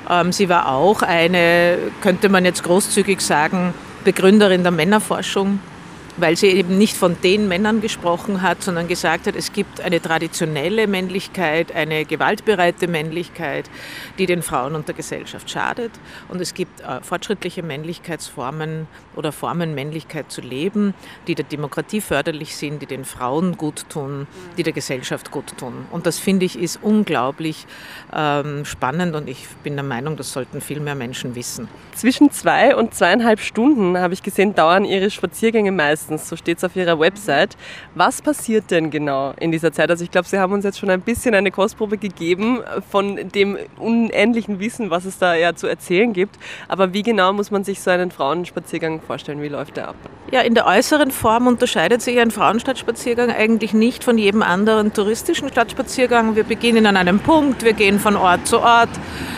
Ähm, 0.09 0.31
sie 0.31 0.49
war 0.49 0.71
auch 0.71 1.01
eine, 1.01 1.77
könnte 2.01 2.29
man 2.29 2.45
jetzt 2.45 2.63
großzügig 2.63 3.21
sagen, 3.21 3.73
Begründerin 4.03 4.63
der 4.63 4.71
Männerforschung 4.71 5.59
weil 6.21 6.35
sie 6.35 6.47
eben 6.47 6.77
nicht 6.77 6.95
von 6.95 7.15
den 7.21 7.47
Männern 7.47 7.81
gesprochen 7.81 8.41
hat, 8.41 8.63
sondern 8.63 8.87
gesagt 8.87 9.27
hat, 9.27 9.35
es 9.35 9.53
gibt 9.53 9.81
eine 9.81 10.01
traditionelle 10.01 10.87
Männlichkeit, 10.87 11.73
eine 11.73 12.05
gewaltbereite 12.05 12.87
Männlichkeit, 12.87 13.69
die 14.17 14.25
den 14.25 14.41
Frauen 14.41 14.75
und 14.75 14.87
der 14.87 14.95
Gesellschaft 14.95 15.49
schadet. 15.49 15.91
Und 16.27 16.41
es 16.41 16.53
gibt 16.53 16.81
äh, 16.81 17.01
fortschrittliche 17.01 17.63
Männlichkeitsformen 17.63 18.87
oder 19.15 19.31
Formen, 19.31 19.75
Männlichkeit 19.75 20.31
zu 20.31 20.41
leben, 20.41 20.93
die 21.27 21.35
der 21.35 21.45
Demokratie 21.45 22.01
förderlich 22.01 22.55
sind, 22.55 22.81
die 22.81 22.85
den 22.85 23.05
Frauen 23.05 23.57
gut 23.57 23.85
tun, 23.89 24.27
die 24.57 24.63
der 24.63 24.73
Gesellschaft 24.73 25.31
gut 25.31 25.57
tun. 25.57 25.85
Und 25.91 26.05
das 26.05 26.19
finde 26.19 26.45
ich 26.45 26.59
ist 26.59 26.79
unglaublich 26.81 27.65
ähm, 28.13 28.65
spannend 28.65 29.15
und 29.15 29.29
ich 29.29 29.47
bin 29.63 29.75
der 29.75 29.83
Meinung, 29.83 30.17
das 30.17 30.31
sollten 30.31 30.61
viel 30.61 30.79
mehr 30.79 30.95
Menschen 30.95 31.35
wissen. 31.35 31.67
Zwischen 31.95 32.31
zwei 32.31 32.75
und 32.75 32.93
zweieinhalb 32.93 33.39
Stunden, 33.39 33.97
habe 33.97 34.13
ich 34.13 34.23
gesehen, 34.23 34.55
dauern 34.55 34.85
Ihre 34.85 35.09
Spaziergänge 35.09 35.71
meist 35.71 36.08
meistens, 36.09 36.29
so 36.29 36.35
steht 36.35 36.57
es 36.57 36.63
auf 36.63 36.75
Ihrer 36.75 36.99
Website. 36.99 37.55
Was 37.95 38.21
passiert 38.21 38.71
denn 38.71 38.89
genau 38.89 39.33
in 39.39 39.51
dieser 39.51 39.71
Zeit? 39.71 39.89
Also 39.89 40.03
ich 40.03 40.11
glaube, 40.11 40.27
Sie 40.27 40.39
haben 40.39 40.53
uns 40.53 40.65
jetzt 40.65 40.79
schon 40.79 40.89
ein 40.89 41.01
bisschen 41.01 41.35
eine 41.35 41.51
Kostprobe 41.51 41.97
gegeben 41.97 42.59
von 42.89 43.29
dem 43.29 43.57
unendlichen 43.77 44.59
Wissen, 44.59 44.89
was 44.89 45.05
es 45.05 45.17
da 45.19 45.35
ja 45.35 45.55
zu 45.55 45.67
erzählen 45.67 46.13
gibt. 46.13 46.37
Aber 46.67 46.93
wie 46.93 47.03
genau 47.03 47.33
muss 47.33 47.51
man 47.51 47.63
sich 47.63 47.81
so 47.81 47.91
einen 47.91 48.11
Frauenspaziergang 48.11 49.01
vorstellen? 49.01 49.41
Wie 49.41 49.47
läuft 49.47 49.77
der 49.77 49.89
ab? 49.89 49.95
Ja, 50.31 50.41
in 50.41 50.53
der 50.53 50.65
äußeren 50.65 51.11
Form 51.11 51.47
unterscheidet 51.47 52.01
sich 52.01 52.19
ein 52.19 52.31
Frauenstadtspaziergang 52.31 53.31
eigentlich 53.31 53.73
nicht 53.73 54.03
von 54.03 54.17
jedem 54.17 54.41
anderen 54.41 54.93
touristischen 54.93 55.49
Stadtspaziergang. 55.49 56.35
Wir 56.35 56.43
beginnen 56.43 56.85
an 56.85 56.97
einem 56.97 57.19
Punkt, 57.19 57.63
wir 57.63 57.73
gehen 57.73 57.99
von 57.99 58.15
Ort 58.15 58.47
zu 58.47 58.59
Ort. 58.59 58.89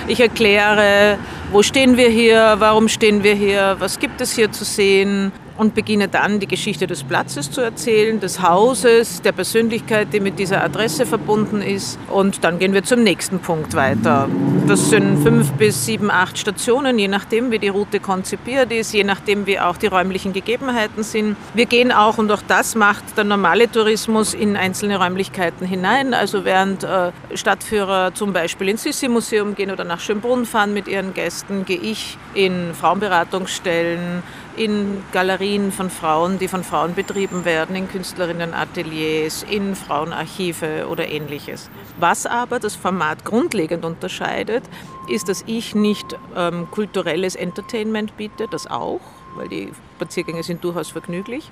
Ich 0.07 0.19
erkläre, 0.19 1.17
wo 1.51 1.63
stehen 1.63 1.97
wir 1.97 2.10
hier, 2.10 2.55
warum 2.60 2.88
stehen 2.88 3.23
wir 3.23 3.36
hier, 3.36 3.75
was 3.79 3.99
gibt 3.99 4.21
es 4.21 4.34
hier 4.34 4.51
zu 4.51 4.63
sehen, 4.63 5.31
und 5.62 5.76
beginne 5.76 6.08
dann 6.08 6.39
die 6.39 6.47
Geschichte 6.47 6.88
des 6.88 7.04
Platzes 7.04 7.52
zu 7.52 7.62
erzählen, 7.62 8.19
des 8.19 8.41
Hauses, 8.41 9.21
der 9.21 9.32
Persönlichkeit, 9.32 10.08
die 10.12 10.19
mit 10.19 10.39
dieser 10.39 10.63
Adresse 10.63 11.06
verbunden 11.06 11.62
ist. 11.62 12.00
Und 12.10 12.43
dann 12.43 12.58
gehen 12.58 12.74
wir 12.74 12.84
zum 12.84 13.04
nächsten 13.04 13.38
Punkt 13.38 13.76
weiter. 13.76 14.28
Das 14.65 14.89
sind 14.89 15.21
fünf 15.21 15.52
bis 15.52 15.86
sieben, 15.86 16.10
acht 16.10 16.39
Stationen, 16.39 16.97
je 16.97 17.08
nachdem, 17.08 17.52
wie 17.52 17.60
die 17.60 17.67
Route 17.67 18.00
konzipiert 18.00 18.71
ist, 18.71 18.91
je 18.91 19.04
nachdem, 19.04 19.45
wie 19.45 19.60
auch 19.60 19.78
die 19.78 19.86
räumlichen 19.86 20.34
Gegebenheiten 20.34 21.04
sind. 21.04 21.36
Wir 21.54 21.67
gehen 21.67 21.91
auch, 21.91 22.17
und 22.17 22.32
auch 22.32 22.41
das 22.47 22.74
macht 22.74 23.15
der 23.15 23.24
normale 23.24 23.71
Tourismus, 23.71 24.34
in 24.34 24.58
einzelne 24.58 24.97
Räumlichkeiten 24.97 25.67
hinein. 25.67 26.15
Also 26.15 26.43
während 26.43 26.84
äh, 26.84 27.12
Stadtführer 27.36 28.15
zum 28.15 28.34
Beispiel 28.34 28.67
ins 28.69 28.82
Sissi-Museum 28.82 29.54
gehen 29.54 29.69
oder 29.69 29.84
nach 29.84 30.00
Schönbrunn 30.00 30.47
fahren 30.47 30.74
mit 30.74 30.88
ihren 30.88 31.13
Gästen, 31.13 31.65
gehe 31.65 31.80
ich 31.80 32.17
in 32.34 32.74
Frauenberatungsstellen, 32.74 34.24
in 34.57 35.03
Galerien 35.11 35.71
von 35.71 35.89
Frauen, 35.89 36.39
die 36.39 36.47
von 36.47 36.63
Frauen 36.63 36.93
betrieben 36.93 37.45
werden, 37.45 37.75
in 37.75 37.89
Künstlerinnenateliers, 37.89 39.43
in 39.43 39.75
Frauenarchive 39.75 40.87
oder 40.89 41.07
ähnliches. 41.07 41.69
Was 41.99 42.25
aber 42.25 42.59
das 42.59 42.75
Format 42.75 43.25
grundlegend 43.25 43.85
unterscheidet, 43.85 44.63
ist, 45.07 45.29
dass 45.29 45.43
ich 45.47 45.75
nicht 45.75 46.17
ähm, 46.35 46.67
kulturelles 46.71 47.35
Entertainment 47.35 48.17
biete, 48.17 48.47
das 48.49 48.67
auch, 48.67 49.01
weil 49.35 49.47
die 49.47 49.71
Spaziergänge 49.97 50.43
sind 50.43 50.63
durchaus 50.63 50.89
vergnüglich, 50.89 51.51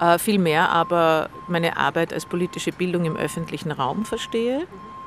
äh, 0.00 0.18
vielmehr 0.18 0.70
aber 0.70 1.30
meine 1.48 1.76
Arbeit 1.76 2.12
als 2.12 2.26
politische 2.26 2.72
Bildung 2.72 3.04
im 3.04 3.16
öffentlichen 3.16 3.70
Raum 3.70 4.04
verstehe 4.04 4.66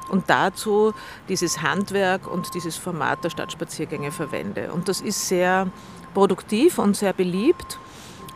und 0.09 0.29
dazu 0.29 0.93
dieses 1.29 1.61
Handwerk 1.61 2.27
und 2.27 2.53
dieses 2.53 2.77
Format 2.77 3.23
der 3.23 3.29
Stadtspaziergänge 3.29 4.11
verwende. 4.11 4.71
Und 4.73 4.89
das 4.89 5.01
ist 5.01 5.27
sehr 5.27 5.67
produktiv 6.13 6.77
und 6.77 6.95
sehr 6.95 7.13
beliebt, 7.13 7.79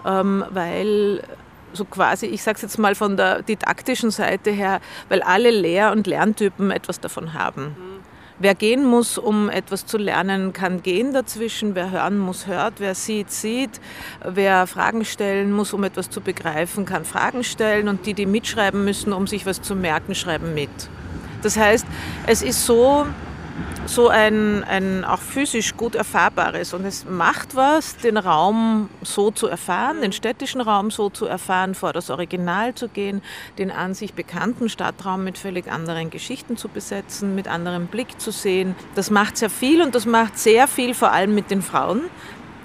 ähm, 0.05 0.43
weil 0.49 1.21
so 1.73 1.85
quasi, 1.85 2.27
ich 2.27 2.41
sage 2.41 2.55
es 2.55 2.61
jetzt 2.61 2.79
mal 2.79 2.95
von 2.95 3.17
der 3.17 3.41
didaktischen 3.41 4.11
Seite 4.11 4.51
her, 4.51 4.79
weil 5.09 5.21
alle 5.21 5.51
Lehr- 5.51 5.91
und 5.91 6.07
Lerntypen 6.07 6.71
etwas 6.71 6.99
davon 6.99 7.33
haben. 7.33 7.63
Mhm. 7.63 7.95
Wer 8.38 8.53
gehen 8.53 8.83
muss, 8.83 9.17
um 9.17 9.49
etwas 9.49 9.85
zu 9.85 9.97
lernen, 9.97 10.51
kann 10.51 10.83
gehen 10.83 11.13
dazwischen. 11.13 11.73
Wer 11.73 11.91
hören 11.91 12.17
muss, 12.17 12.47
hört. 12.47 12.75
Wer 12.79 12.93
sieht, 12.93 13.31
sieht. 13.31 13.79
Wer 14.25 14.67
Fragen 14.67 15.05
stellen 15.05 15.53
muss, 15.53 15.71
um 15.71 15.85
etwas 15.85 16.09
zu 16.09 16.19
begreifen, 16.19 16.83
kann 16.83 17.05
Fragen 17.05 17.45
stellen. 17.45 17.88
Und 17.88 18.05
die, 18.05 18.13
die 18.13 18.25
mitschreiben 18.25 18.83
müssen, 18.83 19.13
um 19.13 19.25
sich 19.25 19.45
was 19.45 19.61
zu 19.61 19.73
merken, 19.73 20.15
schreiben 20.15 20.53
mit. 20.53 20.69
Das 21.43 21.55
heißt, 21.55 21.85
es 22.27 22.41
ist 22.41 22.65
so, 22.65 23.05
so 23.85 24.09
ein, 24.09 24.63
ein 24.63 25.05
auch 25.05 25.19
physisch 25.19 25.77
gut 25.77 25.95
erfahrbares. 25.95 26.73
Und 26.73 26.85
es 26.85 27.05
macht 27.05 27.55
was, 27.55 27.97
den 27.97 28.17
Raum 28.17 28.89
so 29.01 29.31
zu 29.31 29.47
erfahren, 29.47 30.01
den 30.01 30.11
städtischen 30.11 30.61
Raum 30.61 30.91
so 30.91 31.09
zu 31.09 31.25
erfahren, 31.25 31.75
vor 31.75 31.93
das 31.93 32.09
Original 32.09 32.73
zu 32.73 32.89
gehen, 32.89 33.21
den 33.57 33.71
an 33.71 33.93
sich 33.93 34.13
bekannten 34.13 34.69
Stadtraum 34.69 35.23
mit 35.23 35.37
völlig 35.37 35.71
anderen 35.71 36.09
Geschichten 36.09 36.57
zu 36.57 36.67
besetzen, 36.67 37.35
mit 37.35 37.47
anderem 37.47 37.87
Blick 37.87 38.19
zu 38.19 38.31
sehen. 38.31 38.75
Das 38.95 39.09
macht 39.09 39.37
sehr 39.37 39.49
viel 39.49 39.81
und 39.81 39.95
das 39.95 40.05
macht 40.05 40.37
sehr 40.37 40.67
viel 40.67 40.93
vor 40.93 41.11
allem 41.11 41.35
mit 41.35 41.51
den 41.51 41.61
Frauen, 41.61 42.01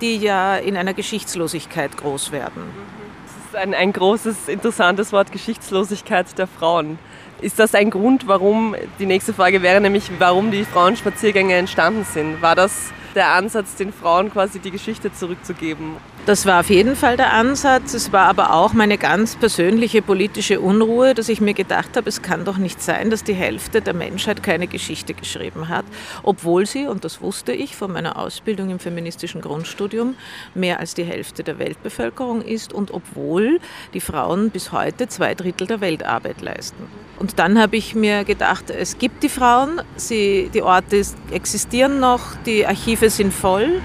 die 0.01 0.17
ja 0.17 0.57
in 0.57 0.77
einer 0.77 0.95
Geschichtslosigkeit 0.95 1.97
groß 1.97 2.33
werden. 2.33 2.63
Das 3.27 3.47
ist 3.47 3.57
ein, 3.57 3.75
ein 3.75 3.93
großes, 3.93 4.49
interessantes 4.49 5.13
Wort, 5.13 5.33
Geschichtslosigkeit 5.33 6.39
der 6.39 6.47
Frauen. 6.47 6.99
Ist 7.43 7.59
das 7.59 7.75
ein 7.75 7.89
Grund, 7.91 8.29
warum, 8.29 8.77
die 8.99 9.07
nächste 9.07 9.33
Frage 9.33 9.63
wäre 9.63 9.81
nämlich, 9.81 10.11
warum 10.19 10.51
die 10.51 10.65
Frauenspaziergänge 10.65 11.55
entstanden 11.55 12.05
sind? 12.05 12.43
War 12.43 12.55
das 12.55 12.93
der 13.15 13.33
Ansatz, 13.33 13.77
den 13.77 13.95
Frauen 13.95 14.31
quasi 14.31 14.59
die 14.59 14.71
Geschichte 14.71 15.11
zurückzugeben? 15.11 15.97
Das 16.27 16.45
war 16.45 16.61
auf 16.61 16.69
jeden 16.69 16.97
Fall 16.97 17.17
der 17.17 17.33
Ansatz. 17.33 17.95
Es 17.95 18.13
war 18.13 18.27
aber 18.27 18.53
auch 18.53 18.75
meine 18.75 18.99
ganz 18.99 19.37
persönliche 19.37 20.03
politische 20.03 20.61
Unruhe, 20.61 21.15
dass 21.15 21.31
ich 21.31 21.41
mir 21.41 21.55
gedacht 21.55 21.97
habe, 21.97 22.11
es 22.11 22.21
kann 22.21 22.45
doch 22.45 22.59
nicht 22.59 22.83
sein, 22.83 23.09
dass 23.11 23.25
die 23.25 23.33
Hälfte 23.33 23.81
der 23.81 23.95
Menschheit 23.95 24.43
keine 24.43 24.67
Geschichte 24.67 25.15
geschrieben 25.15 25.69
hat, 25.69 25.87
obwohl 26.23 26.67
sie, 26.67 26.87
und 26.87 27.05
das 27.05 27.23
wusste 27.23 27.53
ich 27.53 27.75
von 27.75 27.93
meiner 27.93 28.19
Ausbildung 28.19 28.69
im 28.69 28.79
feministischen 28.79 29.41
Grundstudium, 29.41 30.15
mehr 30.55 30.79
als 30.79 30.93
die 30.93 31.05
Hälfte 31.05 31.43
der 31.43 31.59
Weltbevölkerung 31.59 32.43
ist 32.43 32.75
und 32.75 32.93
obwohl 32.93 33.59
die 33.95 34.01
Frauen 34.01 34.51
bis 34.51 34.73
heute 34.73 35.09
zwei 35.09 35.35
Drittel 35.35 35.67
der 35.67 35.81
Weltarbeit 35.81 36.43
leisten. 36.43 36.87
Und 37.19 37.39
dann 37.39 37.59
habe 37.59 37.77
ich 37.77 37.95
mir 37.95 38.25
gedacht, 38.25 38.71
es 38.71 38.99
gibt 38.99 39.23
die 39.23 39.29
Frauen, 39.31 39.81
sie, 39.97 40.51
die 40.53 40.63
Orte 40.63 41.03
existieren 41.31 41.99
noch, 41.99 42.35
die 42.45 42.67
Archive 42.67 43.09
sind 43.09 43.33
voll 43.33 43.81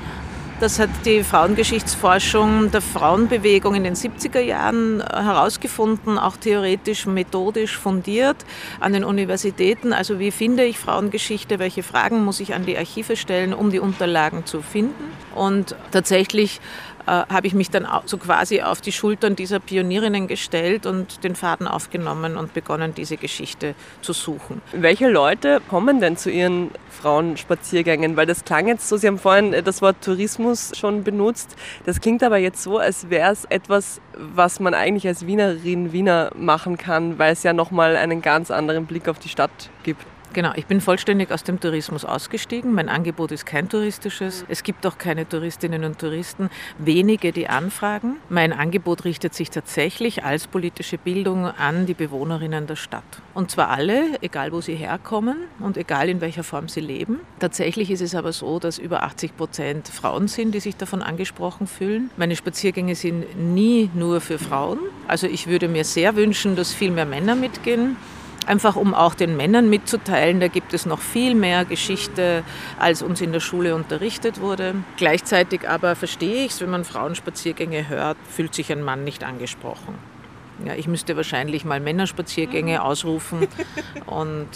das 0.60 0.80
hat 0.80 0.90
die 1.06 1.24
Frauengeschichtsforschung 1.24 2.72
der 2.72 2.82
Frauenbewegung 2.82 3.76
in 3.76 3.84
den 3.84 3.96
70er 3.96 4.40
Jahren 4.40 5.02
äh, 5.02 5.04
herausgefunden, 5.04 6.18
auch 6.18 6.38
theoretisch, 6.38 7.06
methodisch 7.06 7.78
fundiert 7.78 8.38
an 8.80 8.94
den 8.94 9.04
Universitäten. 9.04 9.92
Also 9.92 10.20
wie 10.20 10.32
finde 10.32 10.64
ich 10.64 10.80
Frauengeschichte, 10.80 11.60
welche 11.60 11.84
Fragen 11.84 12.24
muss 12.24 12.40
ich 12.40 12.54
an 12.54 12.66
die 12.66 12.78
Archive 12.78 13.18
stellen, 13.18 13.54
um 13.54 13.70
die 13.70 13.80
Unterlagen 13.80 14.46
zu 14.46 14.62
finden. 14.62 15.12
Und 15.34 15.76
tatsächlich 15.92 16.62
äh, 17.08 17.12
habe 17.12 17.48
ich 17.48 17.54
mich 17.54 17.70
dann 17.70 17.88
so 18.06 18.18
quasi 18.18 18.62
auf 18.62 18.82
die 18.82 18.92
Schultern 18.92 19.36
dieser 19.36 19.60
Pionierinnen 19.60 20.28
gestellt 20.28 20.86
und 20.86 21.24
den 21.24 21.36
Faden 21.36 21.68
aufgenommen 21.68 22.38
und 22.38 22.54
begonnen, 22.54 22.94
diese 22.96 23.18
Geschichte 23.18 23.76
zu 24.02 24.14
suchen. 24.14 24.62
Welche 24.72 25.10
Leute 25.10 25.62
kommen 25.70 26.00
denn 26.00 26.18
zu 26.18 26.30
Ihren 26.30 26.72
Frauenspaziergängen? 26.90 28.18
Weil 28.18 28.26
das 28.26 28.44
klang 28.44 28.68
jetzt 28.68 28.90
so, 28.90 28.98
Sie 28.98 29.08
haben 29.08 29.20
vorhin 29.20 29.56
das 29.64 29.82
Wort 29.82 29.98
Tourismus 30.02 30.72
schon 30.76 31.04
benutzt. 31.04 31.56
Das 31.86 32.02
klingt 32.02 32.24
aber 32.24 32.38
jetzt 32.38 32.64
so, 32.64 32.78
als 32.78 33.10
wäre 33.10 33.32
es 33.32 33.46
etwas, 33.46 34.02
was 34.18 34.60
man 34.60 34.74
eigentlich 34.74 35.08
als 35.08 35.26
Wienerin, 35.28 35.92
Wiener 35.92 36.32
machen 36.36 36.78
kann, 36.78 37.20
weil 37.20 37.34
es 37.34 37.44
ja 37.44 37.54
nochmal 37.54 37.96
einen 37.96 38.22
ganz 38.22 38.52
anderen 38.52 38.86
Blick 38.86 39.08
auf 39.08 39.20
die 39.20 39.30
Stadt 39.30 39.70
gibt. 39.84 40.06
Genau, 40.36 40.52
ich 40.58 40.66
bin 40.66 40.82
vollständig 40.82 41.32
aus 41.32 41.44
dem 41.44 41.62
Tourismus 41.62 42.04
ausgestiegen. 42.04 42.74
Mein 42.74 42.90
Angebot 42.90 43.32
ist 43.32 43.46
kein 43.46 43.70
touristisches. 43.70 44.44
Es 44.50 44.64
gibt 44.64 44.86
auch 44.86 44.98
keine 44.98 45.26
Touristinnen 45.30 45.86
und 45.86 45.98
Touristen, 45.98 46.50
wenige, 46.78 47.32
die 47.32 47.48
anfragen. 47.48 48.18
Mein 48.28 48.52
Angebot 48.52 49.06
richtet 49.06 49.34
sich 49.34 49.50
tatsächlich 49.50 50.26
als 50.26 50.48
politische 50.48 50.98
Bildung 50.98 51.46
an 51.46 51.86
die 51.86 51.94
Bewohnerinnen 51.94 52.68
der 52.68 52.76
Stadt. 52.76 53.06
Und 53.34 53.50
zwar 53.50 53.70
alle, 53.70 54.22
egal 54.22 54.52
wo 54.52 54.60
sie 54.60 54.76
herkommen 54.76 55.38
und 55.62 55.78
egal 55.78 56.10
in 56.10 56.20
welcher 56.20 56.44
Form 56.44 56.68
sie 56.68 56.82
leben. 56.82 57.22
Tatsächlich 57.40 57.90
ist 57.90 58.02
es 58.02 58.14
aber 58.14 58.34
so, 58.34 58.60
dass 58.60 58.78
über 58.78 59.04
80 59.04 59.38
Prozent 59.38 59.88
Frauen 59.88 60.28
sind, 60.28 60.54
die 60.54 60.60
sich 60.60 60.76
davon 60.76 61.02
angesprochen 61.02 61.66
fühlen. 61.66 62.10
Meine 62.18 62.36
Spaziergänge 62.36 62.96
sind 62.96 63.40
nie 63.40 63.90
nur 63.94 64.20
für 64.20 64.38
Frauen. 64.38 64.80
Also 65.08 65.28
ich 65.28 65.48
würde 65.48 65.70
mir 65.70 65.86
sehr 65.86 66.18
wünschen, 66.18 66.58
dass 66.58 66.74
viel 66.74 66.92
mehr 66.92 67.06
Männer 67.06 67.36
mitgehen. 67.38 67.96
Einfach 68.46 68.76
um 68.76 68.94
auch 68.94 69.16
den 69.16 69.36
Männern 69.38 69.70
mitzuteilen, 69.70 70.40
da 70.40 70.48
gibt 70.48 70.74
es 70.74 70.86
noch 70.86 71.00
viel 71.00 71.36
mehr 71.36 71.66
Geschichte, 71.66 72.44
als 72.80 73.02
uns 73.02 73.22
in 73.22 73.32
der 73.32 73.40
Schule 73.40 73.76
unterrichtet 73.76 74.40
wurde. 74.40 74.76
Gleichzeitig 74.98 75.68
aber 75.68 75.96
verstehe 75.96 76.46
ich 76.46 76.52
es, 76.52 76.62
wenn 76.62 76.70
man 76.70 76.86
Frauenspaziergänge 76.86 77.90
hört, 77.90 78.18
fühlt 78.30 78.54
sich 78.54 78.72
ein 78.72 78.84
Mann 78.84 79.04
nicht 79.04 79.24
angesprochen. 79.24 79.96
Ja, 80.64 80.74
ich 80.76 80.88
müsste 80.88 81.18
wahrscheinlich 81.18 81.66
mal 81.66 81.80
Männerspaziergänge 81.80 82.84
ausrufen 82.84 83.48
und 84.06 84.48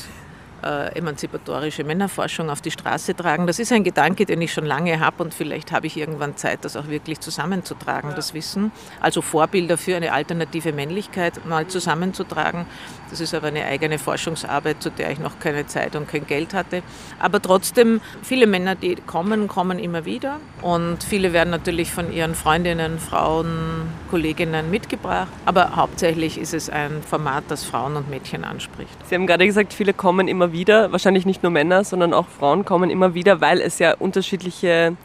äh, 0.63 0.97
emanzipatorische 0.97 1.83
Männerforschung 1.83 2.49
auf 2.49 2.61
die 2.61 2.71
Straße 2.71 3.15
tragen. 3.15 3.47
Das 3.47 3.59
ist 3.59 3.71
ein 3.71 3.83
Gedanke, 3.83 4.25
den 4.25 4.41
ich 4.41 4.53
schon 4.53 4.65
lange 4.65 4.99
habe 4.99 5.23
und 5.23 5.33
vielleicht 5.33 5.71
habe 5.71 5.87
ich 5.87 5.97
irgendwann 5.97 6.37
Zeit, 6.37 6.65
das 6.65 6.75
auch 6.75 6.87
wirklich 6.87 7.19
zusammenzutragen, 7.19 8.13
das 8.15 8.33
Wissen. 8.33 8.71
Also 8.99 9.21
Vorbilder 9.21 9.77
für 9.77 9.95
eine 9.95 10.11
alternative 10.11 10.73
Männlichkeit 10.73 11.45
mal 11.45 11.67
zusammenzutragen. 11.67 12.65
Das 13.09 13.19
ist 13.19 13.33
aber 13.33 13.47
eine 13.47 13.65
eigene 13.65 13.97
Forschungsarbeit, 13.97 14.81
zu 14.81 14.91
der 14.91 15.11
ich 15.11 15.19
noch 15.19 15.39
keine 15.39 15.65
Zeit 15.67 15.95
und 15.95 16.07
kein 16.07 16.27
Geld 16.27 16.53
hatte. 16.53 16.83
Aber 17.19 17.41
trotzdem, 17.41 18.01
viele 18.21 18.47
Männer, 18.47 18.75
die 18.75 18.95
kommen, 18.95 19.47
kommen 19.47 19.79
immer 19.79 20.05
wieder 20.05 20.39
und 20.61 21.03
viele 21.03 21.33
werden 21.33 21.49
natürlich 21.49 21.91
von 21.91 22.11
ihren 22.11 22.35
Freundinnen, 22.35 22.99
Frauen, 22.99 23.89
Kolleginnen 24.09 24.69
mitgebracht. 24.69 25.29
Aber 25.45 25.75
hauptsächlich 25.75 26.37
ist 26.37 26.53
es 26.53 26.69
ein 26.69 27.01
Format, 27.01 27.45
das 27.47 27.63
Frauen 27.63 27.95
und 27.95 28.09
Mädchen 28.09 28.43
anspricht. 28.43 28.91
Sie 29.07 29.15
haben 29.15 29.27
gerade 29.27 29.45
gesagt, 29.45 29.73
viele 29.73 29.93
kommen 29.93 30.27
immer 30.27 30.51
wieder, 30.51 30.91
wahrscheinlich 30.91 31.25
nicht 31.25 31.43
nur 31.43 31.51
Männer, 31.51 31.83
sondern 31.83 32.13
auch 32.13 32.27
Frauen 32.27 32.65
kommen 32.65 32.89
immer 32.89 33.13
wieder, 33.13 33.41
weil 33.41 33.61
es 33.61 33.79
ja 33.79 33.95
unterschiedliche 33.95 34.95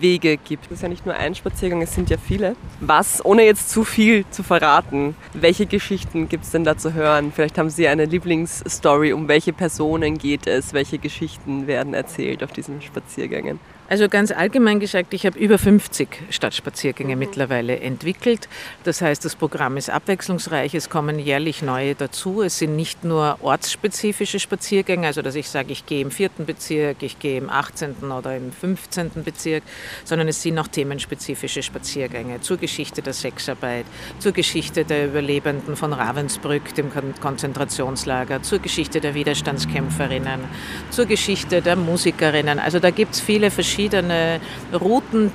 Wege 0.00 0.36
gibt. 0.36 0.66
Es 0.66 0.72
ist 0.72 0.82
ja 0.82 0.88
nicht 0.88 1.06
nur 1.06 1.14
ein 1.14 1.34
Spaziergang, 1.34 1.82
es 1.82 1.94
sind 1.94 2.10
ja 2.10 2.16
viele. 2.16 2.56
Was, 2.80 3.24
ohne 3.24 3.44
jetzt 3.44 3.70
zu 3.70 3.84
viel 3.84 4.24
zu 4.30 4.42
verraten, 4.42 5.16
welche 5.32 5.66
Geschichten 5.66 6.28
gibt 6.28 6.44
es 6.44 6.50
denn 6.50 6.64
da 6.64 6.76
zu 6.76 6.94
hören? 6.94 7.32
Vielleicht 7.32 7.58
haben 7.58 7.70
Sie 7.70 7.88
eine 7.88 8.04
Lieblingsstory, 8.04 9.12
um 9.12 9.28
welche 9.28 9.52
Personen 9.52 10.18
geht 10.18 10.46
es, 10.46 10.72
welche 10.72 10.98
Geschichten 10.98 11.66
werden 11.66 11.94
erzählt 11.94 12.42
auf 12.42 12.52
diesen 12.52 12.82
Spaziergängen? 12.82 13.60
Also 13.86 14.08
ganz 14.08 14.30
allgemein 14.30 14.80
gesagt, 14.80 15.12
ich 15.12 15.26
habe 15.26 15.38
über 15.38 15.58
50 15.58 16.08
Stadtspaziergänge 16.30 17.16
mhm. 17.16 17.18
mittlerweile 17.18 17.78
entwickelt. 17.80 18.48
Das 18.82 19.02
heißt, 19.02 19.22
das 19.24 19.36
Programm 19.36 19.76
ist 19.76 19.90
abwechslungsreich, 19.90 20.74
es 20.74 20.88
kommen 20.88 21.18
jährlich 21.18 21.60
neue 21.60 21.94
dazu. 21.94 22.40
Es 22.40 22.58
sind 22.58 22.76
nicht 22.76 23.04
nur 23.04 23.38
ortsspezifische 23.42 24.40
Spaziergänge, 24.40 25.06
also 25.06 25.20
dass 25.20 25.34
ich 25.34 25.50
sage, 25.50 25.72
ich 25.72 25.84
gehe 25.84 26.00
im 26.00 26.10
vierten 26.10 26.46
Bezirk, 26.46 27.02
ich 27.02 27.18
gehe 27.18 27.36
im 27.36 27.50
18. 27.50 28.10
oder 28.10 28.34
im 28.34 28.52
15. 28.52 29.10
Bezirk, 29.22 29.62
sondern 30.04 30.28
es 30.28 30.40
sind 30.40 30.58
auch 30.58 30.68
themenspezifische 30.68 31.62
Spaziergänge 31.62 32.40
zur 32.40 32.56
Geschichte 32.56 33.02
der 33.02 33.12
Sexarbeit, 33.12 33.84
zur 34.18 34.32
Geschichte 34.32 34.86
der 34.86 35.08
Überlebenden 35.08 35.76
von 35.76 35.92
Ravensbrück, 35.92 36.74
dem 36.74 36.90
Konzentrationslager, 37.20 38.42
zur 38.42 38.60
Geschichte 38.60 39.02
der 39.02 39.14
Widerstandskämpferinnen, 39.14 40.40
zur 40.88 41.04
Geschichte 41.04 41.60
der 41.60 41.76
Musikerinnen. 41.76 42.58
Also 42.58 42.78
da 42.78 42.90
gibt 42.90 43.14
es 43.14 43.20
viele 43.20 43.50
verschiedene 43.50 43.73
verschiedene 43.74 44.40
Routen, 44.72 45.32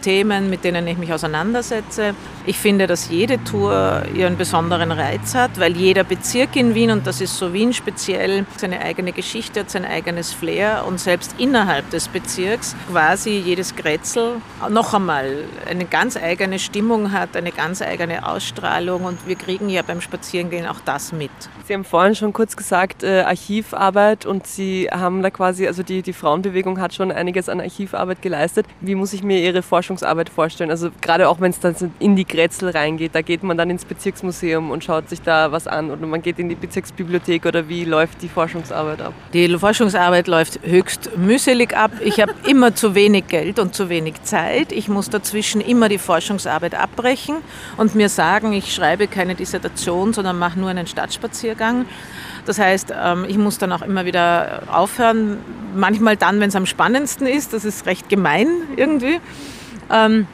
mit 0.49 0.63
denen 0.63 0.87
ich 0.87 0.97
mich 0.97 1.11
auseinandersetze. 1.11 2.13
Ich 2.45 2.57
finde, 2.57 2.87
dass 2.87 3.09
jede 3.09 3.43
Tour 3.43 4.03
ihren 4.15 4.37
besonderen 4.37 4.91
Reiz 4.93 5.35
hat, 5.35 5.59
weil 5.59 5.75
jeder 5.75 6.05
Bezirk 6.05 6.55
in 6.55 6.73
Wien, 6.73 6.91
und 6.91 7.05
das 7.05 7.19
ist 7.19 7.37
so 7.37 7.51
Wien 7.51 7.73
speziell, 7.73 8.45
seine 8.55 8.79
eigene 8.79 9.11
Geschichte 9.11 9.59
hat, 9.59 9.69
sein 9.69 9.83
eigenes 9.83 10.31
Flair 10.31 10.85
und 10.87 10.99
selbst 11.01 11.35
innerhalb 11.37 11.89
des 11.89 12.07
Bezirks 12.07 12.75
quasi 12.89 13.31
jedes 13.31 13.75
Grätzl 13.75 14.35
noch 14.69 14.93
einmal 14.93 15.43
eine 15.69 15.85
ganz 15.85 16.15
eigene 16.15 16.59
Stimmung 16.59 17.11
hat, 17.11 17.35
eine 17.35 17.51
ganz 17.51 17.81
eigene 17.81 18.25
Ausstrahlung 18.25 19.03
und 19.03 19.27
wir 19.27 19.35
kriegen 19.35 19.69
ja 19.69 19.81
beim 19.81 19.99
Spazierengehen 19.99 20.65
auch 20.65 20.79
das 20.85 21.11
mit. 21.11 21.31
Sie 21.65 21.73
haben 21.73 21.83
vorhin 21.83 22.15
schon 22.15 22.33
kurz 22.33 22.55
gesagt, 22.55 23.03
äh, 23.03 23.21
Archivarbeit 23.21 24.25
und 24.25 24.47
Sie 24.47 24.87
haben 24.89 25.21
da 25.21 25.29
quasi, 25.29 25.67
also 25.67 25.83
die, 25.83 26.01
die 26.01 26.13
Frauenbewegung 26.13 26.79
hat 26.79 26.93
schon 26.93 27.11
einiges 27.11 27.49
an 27.49 27.59
Archivarbeit 27.59 28.21
geleistet. 28.29 28.67
Wie 28.79 28.93
muss 28.93 29.11
ich 29.13 29.23
mir 29.23 29.39
Ihre 29.39 29.63
Forschungsarbeit 29.63 30.29
vorstellen? 30.29 30.69
Also 30.69 30.91
gerade 31.01 31.27
auch 31.27 31.41
wenn 31.41 31.49
es 31.49 31.59
dann 31.59 31.75
in 31.99 32.15
die 32.15 32.25
Grätzl 32.25 32.69
reingeht, 32.69 33.15
da 33.15 33.21
geht 33.21 33.41
man 33.41 33.57
dann 33.57 33.71
ins 33.71 33.85
Bezirksmuseum 33.85 34.69
und 34.69 34.83
schaut 34.83 35.09
sich 35.09 35.21
da 35.21 35.51
was 35.51 35.65
an 35.65 35.89
oder 35.89 36.05
man 36.05 36.21
geht 36.21 36.37
in 36.37 36.47
die 36.47 36.55
Bezirksbibliothek 36.55 37.45
oder 37.47 37.67
wie 37.67 37.85
läuft 37.85 38.21
die 38.21 38.29
Forschungsarbeit 38.29 39.01
ab? 39.01 39.13
Die 39.33 39.57
Forschungsarbeit 39.57 40.27
läuft 40.27 40.59
höchst 40.63 41.17
mühselig 41.17 41.75
ab. 41.75 41.91
Ich 42.01 42.21
habe 42.21 42.33
immer 42.47 42.75
zu 42.75 42.93
wenig 42.93 43.27
Geld 43.27 43.57
und 43.57 43.73
zu 43.73 43.89
wenig 43.89 44.21
Zeit. 44.21 44.71
Ich 44.71 44.87
muss 44.87 45.09
dazwischen 45.09 45.59
immer 45.59 45.89
die 45.89 45.97
Forschungsarbeit 45.97 46.75
abbrechen 46.75 47.37
und 47.77 47.95
mir 47.95 48.09
sagen, 48.09 48.53
ich 48.53 48.73
schreibe 48.73 49.07
keine 49.07 49.33
Dissertation, 49.33 50.13
sondern 50.13 50.37
mache 50.37 50.59
nur 50.59 50.69
einen 50.69 50.85
Stadtspaziergang. 50.85 51.85
Das 52.45 52.59
heißt, 52.59 52.93
ähm, 53.01 53.25
ich 53.27 53.37
muss 53.37 53.57
dann 53.57 53.71
auch 53.71 53.81
immer 53.81 54.05
wieder 54.05 54.63
aufhören. 54.71 55.37
Manchmal 55.75 56.17
dann, 56.17 56.39
wenn 56.39 56.49
es 56.49 56.55
am 56.55 56.65
spannendsten 56.65 57.27
ist. 57.27 57.53
Das 57.53 57.65
ist 57.65 57.85
recht 57.85 58.09
gemein 58.09 58.47
irgendwie. 58.75 59.19
Ähm, 59.91 60.27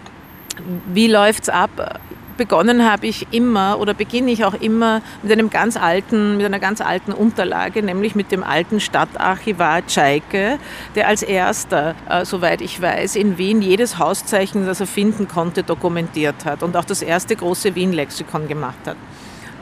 wie 0.93 1.07
läuft 1.07 1.43
es 1.43 1.49
ab? 1.49 1.99
begonnen 2.37 2.89
habe 2.89 3.07
ich 3.07 3.27
immer 3.31 3.79
oder 3.79 3.93
beginne 3.93 4.31
ich 4.31 4.45
auch 4.45 4.53
immer 4.53 5.01
mit 5.23 5.31
einem 5.31 5.49
ganz 5.49 5.77
alten, 5.77 6.37
mit 6.37 6.45
einer 6.45 6.59
ganz 6.59 6.81
alten 6.81 7.11
Unterlage, 7.11 7.81
nämlich 7.81 8.15
mit 8.15 8.31
dem 8.31 8.43
alten 8.43 8.79
Stadtarchivar 8.79 9.85
Tschaike, 9.85 10.59
der 10.95 11.07
als 11.07 11.23
erster, 11.23 11.95
äh, 12.09 12.25
soweit 12.25 12.61
ich 12.61 12.81
weiß, 12.81 13.15
in 13.15 13.37
Wien 13.37 13.61
jedes 13.61 13.97
Hauszeichen, 13.97 14.65
das 14.65 14.79
er 14.79 14.87
finden 14.87 15.27
konnte, 15.27 15.63
dokumentiert 15.63 16.45
hat 16.45 16.63
und 16.63 16.75
auch 16.77 16.85
das 16.85 17.01
erste 17.01 17.35
große 17.35 17.75
Wien-Lexikon 17.75 18.47
gemacht 18.47 18.79
hat. 18.85 18.97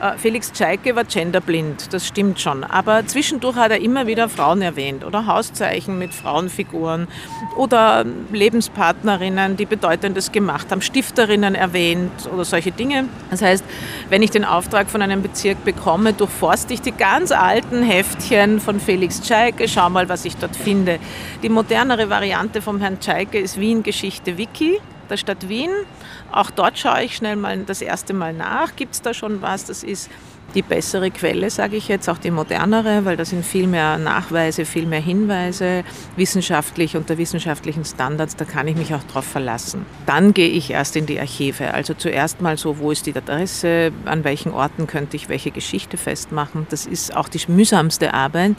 Äh, 0.04 0.18
Felix 0.18 0.52
Tschaike 0.52 0.94
war 0.96 1.04
genderblind, 1.04 1.92
das 1.92 2.06
stimmt 2.06 2.38
schon. 2.38 2.62
Aber 2.62 3.06
zwischendurch 3.06 3.56
hat 3.56 3.70
er 3.70 3.80
immer 3.80 4.06
wieder 4.06 4.28
Frauen 4.28 4.60
erwähnt 4.60 5.04
oder 5.04 5.26
Hauszeichen 5.26 5.98
mit 5.98 6.12
Frauenfiguren 6.12 7.08
oder 7.56 8.04
Lebenspartnerinnen, 8.32 9.56
die 9.56 9.64
Bedeutendes 9.64 10.30
gemacht 10.30 10.70
haben, 10.70 10.82
Stifterinnen 10.82 11.54
erwähnt 11.54 12.28
oder 12.32 12.44
solche 12.44 12.70
Dinge. 12.70 13.06
Das 13.30 13.40
heißt, 13.40 13.64
wenn 14.10 14.22
ich 14.22 14.30
den 14.30 14.44
Auftrag 14.44 14.90
von 14.90 15.00
einem 15.00 15.22
Bezirk 15.22 15.64
bekomme, 15.64 16.12
durchforste 16.12 16.74
ich 16.74 16.82
die 16.82 16.92
ganz 16.92 17.32
alten 17.32 17.82
Heftchen 17.82 18.60
von 18.60 18.80
Felix 18.80 19.22
Tschaike, 19.22 19.68
schau 19.68 19.88
mal, 19.88 20.08
was 20.08 20.24
ich 20.24 20.36
dort 20.36 20.56
finde. 20.56 20.98
Die 21.42 21.48
modernere 21.48 22.10
Variante 22.10 22.60
vom 22.60 22.80
Herrn 22.80 23.00
Tschaike 23.00 23.38
ist 23.38 23.58
Wien 23.58 23.82
Geschichte 23.82 24.36
Wiki 24.36 24.80
der 25.08 25.16
Stadt 25.16 25.48
Wien. 25.48 25.70
Auch 26.32 26.50
dort 26.50 26.78
schaue 26.78 27.02
ich 27.04 27.16
schnell 27.16 27.36
mal 27.36 27.58
das 27.58 27.82
erste 27.82 28.14
Mal 28.14 28.32
nach. 28.32 28.76
Gibt 28.76 28.94
es 28.94 29.02
da 29.02 29.14
schon 29.14 29.42
was? 29.42 29.64
Das 29.66 29.82
ist 29.82 30.10
die 30.54 30.62
bessere 30.62 31.10
Quelle, 31.10 31.50
sage 31.50 31.76
ich 31.76 31.88
jetzt, 31.88 32.08
auch 32.08 32.18
die 32.18 32.30
modernere, 32.30 33.04
weil 33.04 33.16
da 33.16 33.24
sind 33.24 33.44
viel 33.44 33.66
mehr 33.66 33.98
Nachweise, 33.98 34.64
viel 34.64 34.86
mehr 34.86 35.00
Hinweise, 35.00 35.84
wissenschaftlich 36.16 36.96
unter 36.96 37.18
wissenschaftlichen 37.18 37.84
Standards, 37.84 38.36
da 38.36 38.44
kann 38.44 38.68
ich 38.68 38.76
mich 38.76 38.94
auch 38.94 39.02
drauf 39.04 39.24
verlassen. 39.24 39.84
Dann 40.06 40.32
gehe 40.32 40.48
ich 40.48 40.70
erst 40.70 40.96
in 40.96 41.06
die 41.06 41.18
Archive. 41.18 41.74
Also 41.74 41.94
zuerst 41.94 42.40
mal 42.40 42.56
so, 42.56 42.78
wo 42.78 42.90
ist 42.90 43.06
die 43.06 43.16
Adresse, 43.16 43.92
an 44.04 44.22
welchen 44.24 44.52
Orten 44.52 44.86
könnte 44.86 45.16
ich 45.16 45.28
welche 45.28 45.50
Geschichte 45.50 45.96
festmachen. 45.96 46.66
Das 46.70 46.86
ist 46.86 47.16
auch 47.16 47.28
die 47.28 47.40
mühsamste 47.48 48.14
Arbeit. 48.14 48.52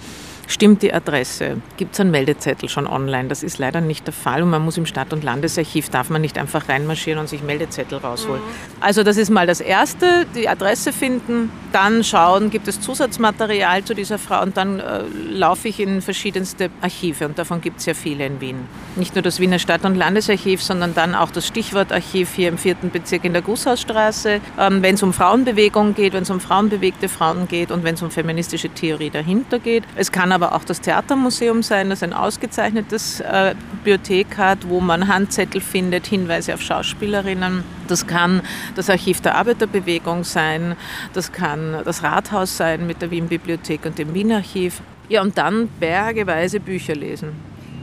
Stimmt 0.48 0.84
die 0.84 0.94
Adresse? 0.94 1.58
Gibt 1.78 1.94
es 1.94 2.00
einen 2.00 2.12
Meldezettel 2.12 2.70
schon 2.70 2.88
online? 2.88 3.30
Das 3.30 3.42
ist 3.42 3.58
leider 3.58 3.82
nicht 3.82 4.06
der 4.06 4.14
Fall 4.14 4.44
und 4.44 4.50
man 4.50 4.64
muss 4.64 4.78
im 4.78 4.86
Stadt- 4.86 5.12
und 5.12 5.24
Landesarchiv, 5.24 5.90
darf 5.90 6.10
man 6.10 6.22
nicht 6.22 6.38
einfach 6.38 6.70
reinmarschieren 6.70 7.20
und 7.20 7.28
sich 7.28 7.42
Meldezettel 7.42 7.98
rausholen. 7.98 8.42
Mhm. 8.42 8.82
Also 8.82 9.04
das 9.04 9.18
ist 9.18 9.30
mal 9.30 9.48
das 9.48 9.60
Erste, 9.60 10.26
die 10.36 10.48
Adresse 10.48 10.94
finden, 10.94 11.52
dann 11.72 12.04
schauen, 12.04 12.52
gibt 12.52 12.68
es 12.68 12.80
Zusatzmaterial 12.80 13.84
zu 13.84 13.94
dieser 13.96 14.20
Frau 14.20 14.42
und 14.44 14.56
dann 14.56 14.80
äh, 14.80 15.04
laufe 15.30 15.68
ich 15.68 15.80
in 15.80 16.02
verschiedenste 16.02 16.70
Archive 16.82 17.26
und 17.26 17.40
davon 17.40 17.62
gibt 17.62 17.80
es 17.80 17.86
ja 17.88 17.94
viele 17.94 18.26
in 18.26 18.40
Wien. 18.40 18.68
Nicht 18.96 19.16
nur 19.16 19.24
das 19.24 19.40
Wiener 19.40 19.60
Stadt- 19.60 19.84
und 19.84 19.96
Landesarchiv, 19.96 20.62
sondern 20.62 20.94
dann 20.94 21.16
auch 21.16 21.32
das 21.32 21.48
Stichwortarchiv 21.48 22.34
hier 22.36 22.50
im 22.50 22.58
vierten 22.58 22.92
Bezirk 22.92 23.26
in 23.26 23.34
der 23.34 23.42
Gusshausstraße, 23.42 24.42
ähm, 24.60 24.82
wenn 24.84 24.96
es 24.96 25.04
um 25.04 25.12
Frauenbewegung 25.12 25.96
geht, 25.96 26.14
wenn 26.14 26.24
es 26.24 26.30
um 26.30 26.40
frauenbewegte 26.40 27.10
Frauen 27.10 27.48
geht 27.48 27.72
und 27.72 27.84
wenn 27.84 27.96
es 27.96 28.02
um 28.02 28.12
feministische 28.12 28.70
Theorie 28.70 29.10
dahinter 29.10 29.60
geht. 29.60 29.84
Es 29.96 30.12
kann 30.12 30.32
aber 30.36 30.54
auch 30.54 30.64
das 30.64 30.82
Theatermuseum 30.82 31.64
sein, 31.64 31.90
das 31.90 32.04
ein 32.04 32.14
ausgezeichnetes 32.14 33.22
äh, 33.22 33.56
Bibliothek 33.72 34.38
hat, 34.38 34.68
wo 34.68 34.82
man 34.82 35.08
Handzettel 35.08 35.62
findet, 35.62 36.06
Hinweise 36.06 36.54
auf 36.54 36.62
Schauspielerinnen. 36.62 37.64
Das 37.88 38.06
kann 38.06 38.42
das 38.76 38.90
Archiv 38.90 39.22
der 39.22 39.36
Arbeiterbewegung 39.36 40.24
sein, 40.24 40.76
das 41.14 41.32
kann 41.32 41.78
das 41.86 42.04
Rathaus 42.04 42.58
sein 42.58 42.86
mit 42.86 43.02
der 43.02 43.12
Wien-Bibliothek 43.12 43.86
und 43.86 43.98
dem 43.98 44.14
Wien-Archiv. 44.14 44.82
Ja, 45.08 45.22
und 45.22 45.38
dann 45.38 45.70
bergeweise 45.80 46.60
Bücher 46.60 46.96
lesen. 46.96 47.30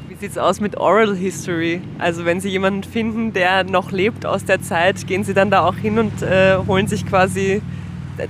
Wie 0.08 0.14
sieht 0.14 0.32
es 0.32 0.38
aus 0.38 0.60
mit 0.60 0.76
Oral 0.76 1.16
History? 1.16 1.80
Also 1.98 2.24
wenn 2.24 2.40
Sie 2.40 2.50
jemanden 2.50 2.84
finden, 2.84 3.32
der 3.32 3.64
noch 3.64 3.92
lebt 3.92 4.26
aus 4.26 4.44
der 4.44 4.60
Zeit, 4.60 5.06
gehen 5.06 5.24
Sie 5.24 5.32
dann 5.32 5.50
da 5.50 5.64
auch 5.66 5.76
hin 5.76 5.98
und 5.98 6.22
äh, 6.22 6.58
holen 6.66 6.86
sich 6.86 7.06
quasi 7.06 7.62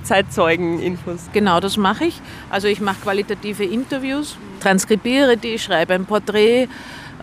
Zeitzeugen-Infos? 0.03 1.29
Genau, 1.33 1.59
das 1.59 1.77
mache 1.77 2.05
ich. 2.05 2.21
Also 2.49 2.67
ich 2.67 2.81
mache 2.81 3.01
qualitative 3.01 3.63
Interviews, 3.63 4.37
transkribiere 4.59 5.37
die, 5.37 5.59
schreibe 5.59 5.93
ein 5.93 6.05
Porträt, 6.05 6.67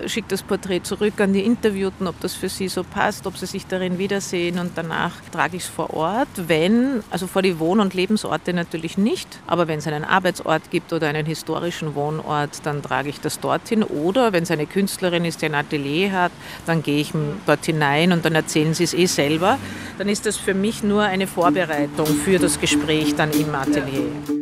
schicke 0.07 0.29
das 0.29 0.43
Porträt 0.43 0.81
zurück 0.85 1.21
an 1.21 1.33
die 1.33 1.45
Interviewten, 1.45 2.07
ob 2.07 2.19
das 2.21 2.35
für 2.35 2.49
sie 2.49 2.69
so 2.69 2.85
passt, 2.85 3.27
ob 3.27 3.37
sie 3.37 3.47
sich 3.47 3.67
darin 3.67 3.99
wiedersehen 3.99 4.59
und 4.59 4.73
danach 4.75 5.13
trage 5.33 5.57
ich 5.57 5.65
es 5.65 5.69
vor 5.69 5.95
Ort. 5.95 6.29
Wenn, 6.37 7.03
also 7.11 7.27
vor 7.27 7.43
die 7.43 7.59
Wohn- 7.59 7.81
und 7.81 7.95
Lebensorte 7.95 8.53
natürlich 8.53 8.99
nicht, 8.99 9.39
aber 9.47 9.69
wenn 9.69 9.79
es 9.79 9.87
einen 9.87 10.05
Arbeitsort 10.05 10.71
gibt 10.71 10.93
oder 10.93 11.09
einen 11.09 11.27
historischen 11.27 11.95
Wohnort, 11.95 12.65
dann 12.65 12.83
trage 12.83 13.09
ich 13.09 13.21
das 13.21 13.41
dorthin. 13.41 13.83
Oder 13.83 14.33
wenn 14.33 14.43
es 14.43 14.51
eine 14.51 14.67
Künstlerin 14.67 15.25
ist, 15.25 15.43
die 15.43 15.47
ein 15.47 15.55
Atelier 15.55 16.13
hat, 16.13 16.33
dann 16.67 16.83
gehe 16.83 17.01
ich 17.01 17.13
dort 17.47 17.65
hinein 17.65 18.13
und 18.13 18.25
dann 18.25 18.35
erzählen 18.35 18.75
sie 18.75 18.85
es 18.85 18.95
eh 18.95 19.07
selber. 19.07 19.59
Dann 19.99 20.09
ist 20.09 20.27
das 20.27 20.37
für 20.37 20.55
mich 20.55 20.83
nur 20.83 21.03
eine 21.03 21.27
Vorbereitung 21.27 22.07
für 22.07 22.39
das 22.39 22.61
Gespräch 22.61 23.15
dann 23.15 23.31
im 23.33 23.55
Atelier. 23.55 24.40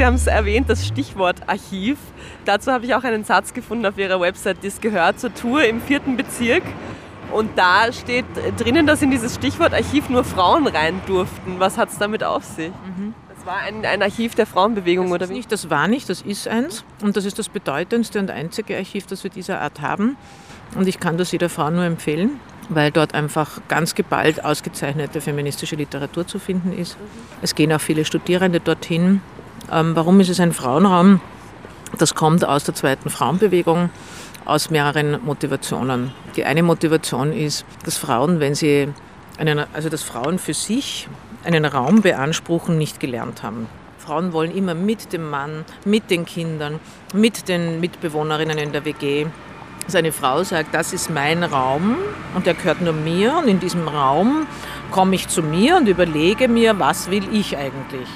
Sie 0.00 0.06
haben 0.06 0.14
es 0.14 0.26
erwähnt, 0.26 0.70
das 0.70 0.86
Stichwort 0.86 1.46
Archiv. 1.46 1.98
Dazu 2.46 2.72
habe 2.72 2.86
ich 2.86 2.94
auch 2.94 3.04
einen 3.04 3.22
Satz 3.22 3.52
gefunden 3.52 3.84
auf 3.84 3.98
Ihrer 3.98 4.18
Website, 4.18 4.64
das 4.64 4.80
gehört 4.80 5.20
zur 5.20 5.34
Tour 5.34 5.62
im 5.64 5.82
vierten 5.82 6.16
Bezirk. 6.16 6.62
Und 7.34 7.50
da 7.58 7.92
steht 7.92 8.24
drinnen, 8.56 8.86
dass 8.86 9.02
in 9.02 9.10
dieses 9.10 9.34
Stichwort 9.34 9.74
Archiv 9.74 10.08
nur 10.08 10.24
Frauen 10.24 10.66
rein 10.66 11.02
durften. 11.06 11.56
Was 11.58 11.76
hat 11.76 11.90
es 11.90 11.98
damit 11.98 12.24
auf 12.24 12.44
sich? 12.44 12.70
Mhm. 12.70 13.12
Das 13.36 13.44
war 13.44 13.58
ein, 13.58 13.84
ein, 13.84 14.00
Archiv 14.00 14.34
der 14.34 14.46
Frauenbewegung, 14.46 15.08
das 15.08 15.14
oder 15.16 15.28
wie? 15.28 15.34
Nicht, 15.34 15.52
das 15.52 15.68
war 15.68 15.86
nicht, 15.86 16.08
das 16.08 16.22
ist 16.22 16.48
eins. 16.48 16.82
Und 17.02 17.18
das 17.18 17.26
ist 17.26 17.38
das 17.38 17.50
bedeutendste 17.50 18.20
und 18.20 18.30
einzige 18.30 18.78
Archiv, 18.78 19.04
das 19.04 19.22
wir 19.22 19.30
dieser 19.30 19.60
Art 19.60 19.82
haben. 19.82 20.16
Und 20.76 20.88
ich 20.88 20.98
kann 20.98 21.18
das 21.18 21.30
jeder 21.30 21.50
Frau 21.50 21.68
nur 21.68 21.84
empfehlen, 21.84 22.40
weil 22.70 22.90
dort 22.90 23.14
einfach 23.14 23.60
ganz 23.68 23.94
geballt 23.94 24.42
ausgezeichnete 24.42 25.20
feministische 25.20 25.76
Literatur 25.76 26.26
zu 26.26 26.38
finden 26.38 26.72
ist. 26.72 26.96
Es 27.42 27.54
gehen 27.54 27.70
auch 27.70 27.82
viele 27.82 28.06
Studierende 28.06 28.60
dorthin 28.60 29.20
ähm, 29.72 29.94
warum 29.94 30.20
ist 30.20 30.28
es 30.28 30.40
ein 30.40 30.52
Frauenraum? 30.52 31.20
Das 31.98 32.14
kommt 32.14 32.44
aus 32.44 32.64
der 32.64 32.74
zweiten 32.74 33.10
Frauenbewegung, 33.10 33.90
aus 34.44 34.70
mehreren 34.70 35.18
Motivationen. 35.24 36.12
Die 36.36 36.44
eine 36.44 36.62
Motivation 36.62 37.32
ist, 37.32 37.64
dass 37.84 37.96
Frauen, 37.96 38.40
wenn 38.40 38.54
sie 38.54 38.88
einen, 39.38 39.64
also 39.72 39.88
dass 39.88 40.02
Frauen 40.02 40.38
für 40.38 40.54
sich 40.54 41.08
einen 41.44 41.64
Raum 41.64 42.02
beanspruchen, 42.02 42.78
nicht 42.78 43.00
gelernt 43.00 43.42
haben. 43.42 43.66
Frauen 43.98 44.32
wollen 44.32 44.54
immer 44.54 44.74
mit 44.74 45.12
dem 45.12 45.28
Mann, 45.28 45.64
mit 45.84 46.10
den 46.10 46.24
Kindern, 46.24 46.80
mit 47.14 47.48
den 47.48 47.80
Mitbewohnerinnen 47.80 48.58
in 48.58 48.72
der 48.72 48.84
WG. 48.84 49.26
Dass 49.86 49.94
eine 49.94 50.12
Frau 50.12 50.42
sagt, 50.44 50.74
das 50.74 50.92
ist 50.92 51.10
mein 51.10 51.42
Raum 51.42 51.96
und 52.34 52.46
der 52.46 52.54
gehört 52.54 52.80
nur 52.80 52.92
mir 52.92 53.36
und 53.36 53.48
in 53.48 53.60
diesem 53.60 53.88
Raum 53.88 54.46
komme 54.90 55.14
ich 55.14 55.28
zu 55.28 55.42
mir 55.42 55.76
und 55.76 55.88
überlege 55.88 56.48
mir, 56.48 56.78
was 56.78 57.10
will 57.10 57.24
ich 57.32 57.56
eigentlich. 57.56 58.08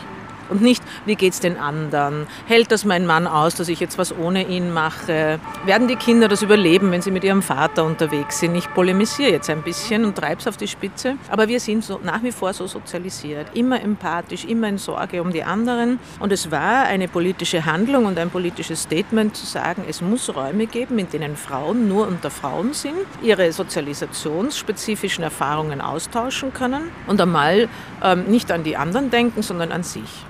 Und 0.50 0.62
nicht, 0.62 0.82
wie 1.06 1.16
geht 1.16 1.32
es 1.32 1.40
den 1.40 1.58
anderen? 1.58 2.26
Hält 2.46 2.70
das 2.70 2.84
mein 2.84 3.06
Mann 3.06 3.26
aus, 3.26 3.54
dass 3.54 3.68
ich 3.68 3.80
jetzt 3.80 3.98
was 3.98 4.16
ohne 4.16 4.46
ihn 4.46 4.72
mache? 4.72 5.38
Werden 5.64 5.88
die 5.88 5.96
Kinder 5.96 6.28
das 6.28 6.42
überleben, 6.42 6.90
wenn 6.90 7.02
sie 7.02 7.10
mit 7.10 7.24
ihrem 7.24 7.42
Vater 7.42 7.84
unterwegs 7.84 8.40
sind? 8.40 8.54
Ich 8.54 8.72
polemisiere 8.74 9.30
jetzt 9.30 9.50
ein 9.50 9.62
bisschen 9.62 10.04
und 10.04 10.16
treibe 10.16 10.40
es 10.40 10.46
auf 10.46 10.56
die 10.56 10.68
Spitze. 10.68 11.16
Aber 11.30 11.48
wir 11.48 11.60
sind 11.60 11.84
so, 11.84 12.00
nach 12.02 12.22
wie 12.22 12.32
vor 12.32 12.52
so 12.52 12.66
sozialisiert. 12.66 13.48
Immer 13.54 13.80
empathisch, 13.80 14.44
immer 14.44 14.68
in 14.68 14.78
Sorge 14.78 15.22
um 15.22 15.32
die 15.32 15.42
anderen. 15.42 15.98
Und 16.20 16.32
es 16.32 16.50
war 16.50 16.84
eine 16.84 17.08
politische 17.08 17.64
Handlung 17.64 18.06
und 18.06 18.18
ein 18.18 18.30
politisches 18.30 18.82
Statement 18.82 19.36
zu 19.36 19.46
sagen, 19.46 19.84
es 19.88 20.00
muss 20.00 20.34
Räume 20.34 20.66
geben, 20.66 20.98
in 20.98 21.08
denen 21.08 21.36
Frauen 21.36 21.88
nur 21.88 22.06
unter 22.06 22.30
Frauen 22.30 22.72
sind, 22.72 22.94
ihre 23.22 23.52
sozialisationsspezifischen 23.52 25.24
Erfahrungen 25.24 25.80
austauschen 25.80 26.52
können 26.52 26.90
und 27.06 27.20
einmal 27.20 27.68
ähm, 28.02 28.24
nicht 28.24 28.50
an 28.50 28.64
die 28.64 28.76
anderen 28.76 29.10
denken, 29.10 29.42
sondern 29.42 29.72
an 29.72 29.82
sich. 29.82 30.24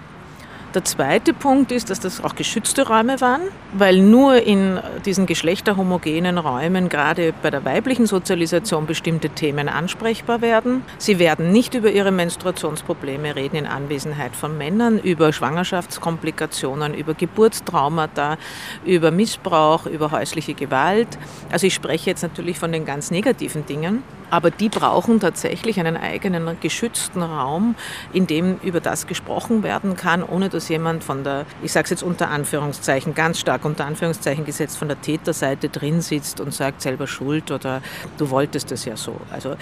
Der 0.75 0.83
zweite 0.83 1.33
Punkt 1.33 1.71
ist, 1.71 1.89
dass 1.89 2.01
das 2.01 2.25
auch 2.25 2.35
geschützte 2.35 2.89
Räume 2.89 3.21
waren, 3.21 3.43
weil 3.75 4.01
nur 4.01 4.43
in 4.43 4.81
diesen 5.07 5.25
geschlechterhomogenen 5.25 6.37
Räumen 6.37 6.89
gerade 6.89 7.33
bei 7.43 7.51
der 7.51 7.65
weiblichen 7.65 8.07
Sozialisation 8.07 8.85
bestimmte 8.85 9.31
Themen 9.31 9.69
ansprechbar 9.69 10.41
werden. 10.41 10.83
Sie 10.99 11.21
werden 11.21 11.53
nicht 11.53 11.75
über 11.75 11.93
ihre 11.93 12.11
Menstruationsprobleme 12.11 13.37
reden 13.37 13.55
in 13.55 13.67
Anwesenheit 13.69 14.35
von 14.35 14.59
Männern, 14.59 14.99
über 14.99 15.33
Schwangerschaftskomplikationen, 15.33 16.93
über 16.93 17.15
Geburtstraumata, 17.15 18.37
über 18.85 19.13
Missbrauch, 19.13 19.87
über 19.87 20.11
häusliche 20.11 20.55
Gewalt. 20.55 21.07
Also 21.53 21.69
ich 21.69 21.75
spreche 21.75 22.11
jetzt 22.11 22.23
natürlich 22.25 22.59
von 22.59 22.73
den 22.73 22.85
ganz 22.85 23.13
negativen 23.13 23.65
Dingen. 23.65 24.03
Aber 24.35 24.51
die 24.51 24.69
brauchen 24.69 25.21
tatsächlich 25.21 25.79
einen 25.79 25.97
eigenen 25.97 26.59
geschützten 26.61 27.23
Raum, 27.23 27.77
in 28.13 28.27
dem 28.27 28.59
über 28.65 28.81
das 28.81 29.07
gesprochen 29.07 29.63
werden 29.63 29.95
kann, 29.97 30.25
ohne 30.25 30.49
dass 30.49 30.69
jemand 30.69 31.05
von 31.05 31.23
der, 31.23 31.47
ich 31.63 31.71
sage 31.71 31.85
es 31.85 31.91
jetzt 31.91 32.03
unter 32.03 32.31
Anführungszeichen, 32.31 33.15
ganz 33.15 33.39
stark 33.39 33.65
unter 33.65 33.85
Anführungszeichen 33.85 34.45
gesetzt, 34.45 34.77
von 34.77 34.89
der 34.89 35.01
Täterseite 35.01 35.69
drin 35.69 36.01
sitzt 36.01 36.41
und 36.41 36.53
sagt 36.53 36.83
selber 36.83 37.07
Schuld 37.07 37.53
oder 37.53 37.81
du 38.19 38.29
wolltest 38.31 38.73
es 38.73 38.85
ja 38.87 38.97
so. 38.97 39.15
Also, 39.31 39.55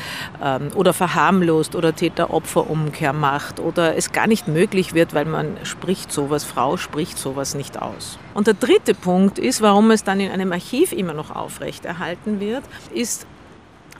ähm, 0.42 0.70
oder 0.74 0.94
verharmlost 0.94 1.76
oder 1.76 1.94
Täter-Opfer-Umkehr 1.94 3.12
macht 3.12 3.60
oder 3.60 3.94
es 3.98 4.10
gar 4.12 4.26
nicht 4.26 4.48
möglich 4.48 4.94
wird, 4.94 5.12
weil 5.12 5.26
man 5.26 5.58
spricht 5.64 6.10
sowas, 6.10 6.44
Frau 6.44 6.78
spricht 6.78 7.18
sowas 7.18 7.54
nicht 7.54 7.82
aus. 7.82 8.18
Und 8.32 8.46
der 8.46 8.54
dritte 8.54 8.94
Punkt 8.94 9.38
ist, 9.38 9.60
warum 9.60 9.90
es 9.90 10.02
dann 10.02 10.18
in 10.18 10.30
einem 10.30 10.50
Archiv 10.50 10.92
immer 10.92 11.12
noch 11.12 11.30
aufrechterhalten 11.30 12.40
wird, 12.40 12.64
ist 12.94 13.26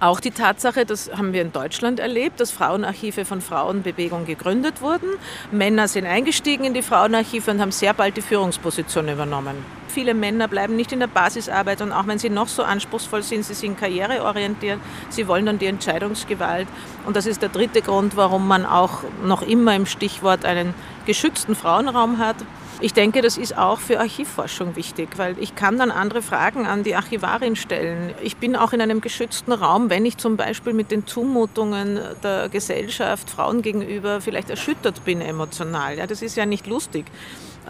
auch 0.02 0.18
die 0.18 0.32
Tatsache, 0.32 0.84
das 0.84 1.12
haben 1.16 1.32
wir 1.32 1.42
in 1.42 1.52
Deutschland 1.52 2.00
erlebt, 2.00 2.40
dass 2.40 2.50
Frauenarchive 2.50 3.24
von 3.24 3.40
Frauenbewegung 3.40 4.26
gegründet 4.26 4.80
wurden. 4.80 5.08
Männer 5.52 5.86
sind 5.86 6.06
eingestiegen 6.06 6.64
in 6.64 6.74
die 6.74 6.82
Frauenarchive 6.82 7.52
und 7.52 7.60
haben 7.60 7.70
sehr 7.70 7.94
bald 7.94 8.16
die 8.16 8.22
Führungsposition 8.22 9.08
übernommen. 9.08 9.54
Viele 9.86 10.14
Männer 10.14 10.48
bleiben 10.48 10.74
nicht 10.74 10.90
in 10.90 10.98
der 10.98 11.06
Basisarbeit 11.06 11.82
und 11.82 11.92
auch 11.92 12.06
wenn 12.08 12.18
sie 12.18 12.30
noch 12.30 12.48
so 12.48 12.64
anspruchsvoll 12.64 13.22
sind, 13.22 13.44
sie 13.44 13.54
sind 13.54 13.78
karriereorientiert, 13.78 14.80
sie 15.08 15.28
wollen 15.28 15.46
dann 15.46 15.60
die 15.60 15.66
Entscheidungsgewalt. 15.66 16.66
Und 17.06 17.14
das 17.14 17.26
ist 17.26 17.40
der 17.40 17.50
dritte 17.50 17.80
Grund, 17.80 18.16
warum 18.16 18.48
man 18.48 18.66
auch 18.66 19.04
noch 19.22 19.42
immer 19.42 19.76
im 19.76 19.86
Stichwort 19.86 20.44
einen 20.44 20.74
geschützten 21.06 21.54
Frauenraum 21.54 22.18
hat. 22.18 22.36
Ich 22.82 22.94
denke, 22.94 23.22
das 23.22 23.38
ist 23.38 23.56
auch 23.56 23.78
für 23.78 24.00
Archivforschung 24.00 24.74
wichtig, 24.74 25.10
weil 25.16 25.36
ich 25.38 25.54
kann 25.54 25.78
dann 25.78 25.92
andere 25.92 26.20
Fragen 26.20 26.66
an 26.66 26.82
die 26.82 26.96
Archivarin 26.96 27.54
stellen. 27.54 28.12
Ich 28.24 28.38
bin 28.38 28.56
auch 28.56 28.72
in 28.72 28.80
einem 28.80 29.00
geschützten 29.00 29.52
Raum, 29.52 29.88
wenn 29.88 30.04
ich 30.04 30.16
zum 30.16 30.36
Beispiel 30.36 30.72
mit 30.72 30.90
den 30.90 31.06
Zumutungen 31.06 32.00
der 32.24 32.48
Gesellschaft 32.48 33.30
Frauen 33.30 33.62
gegenüber 33.62 34.20
vielleicht 34.20 34.50
erschüttert 34.50 35.04
bin 35.04 35.20
emotional. 35.20 35.96
Ja, 35.96 36.08
das 36.08 36.22
ist 36.22 36.36
ja 36.36 36.44
nicht 36.44 36.66
lustig 36.66 37.06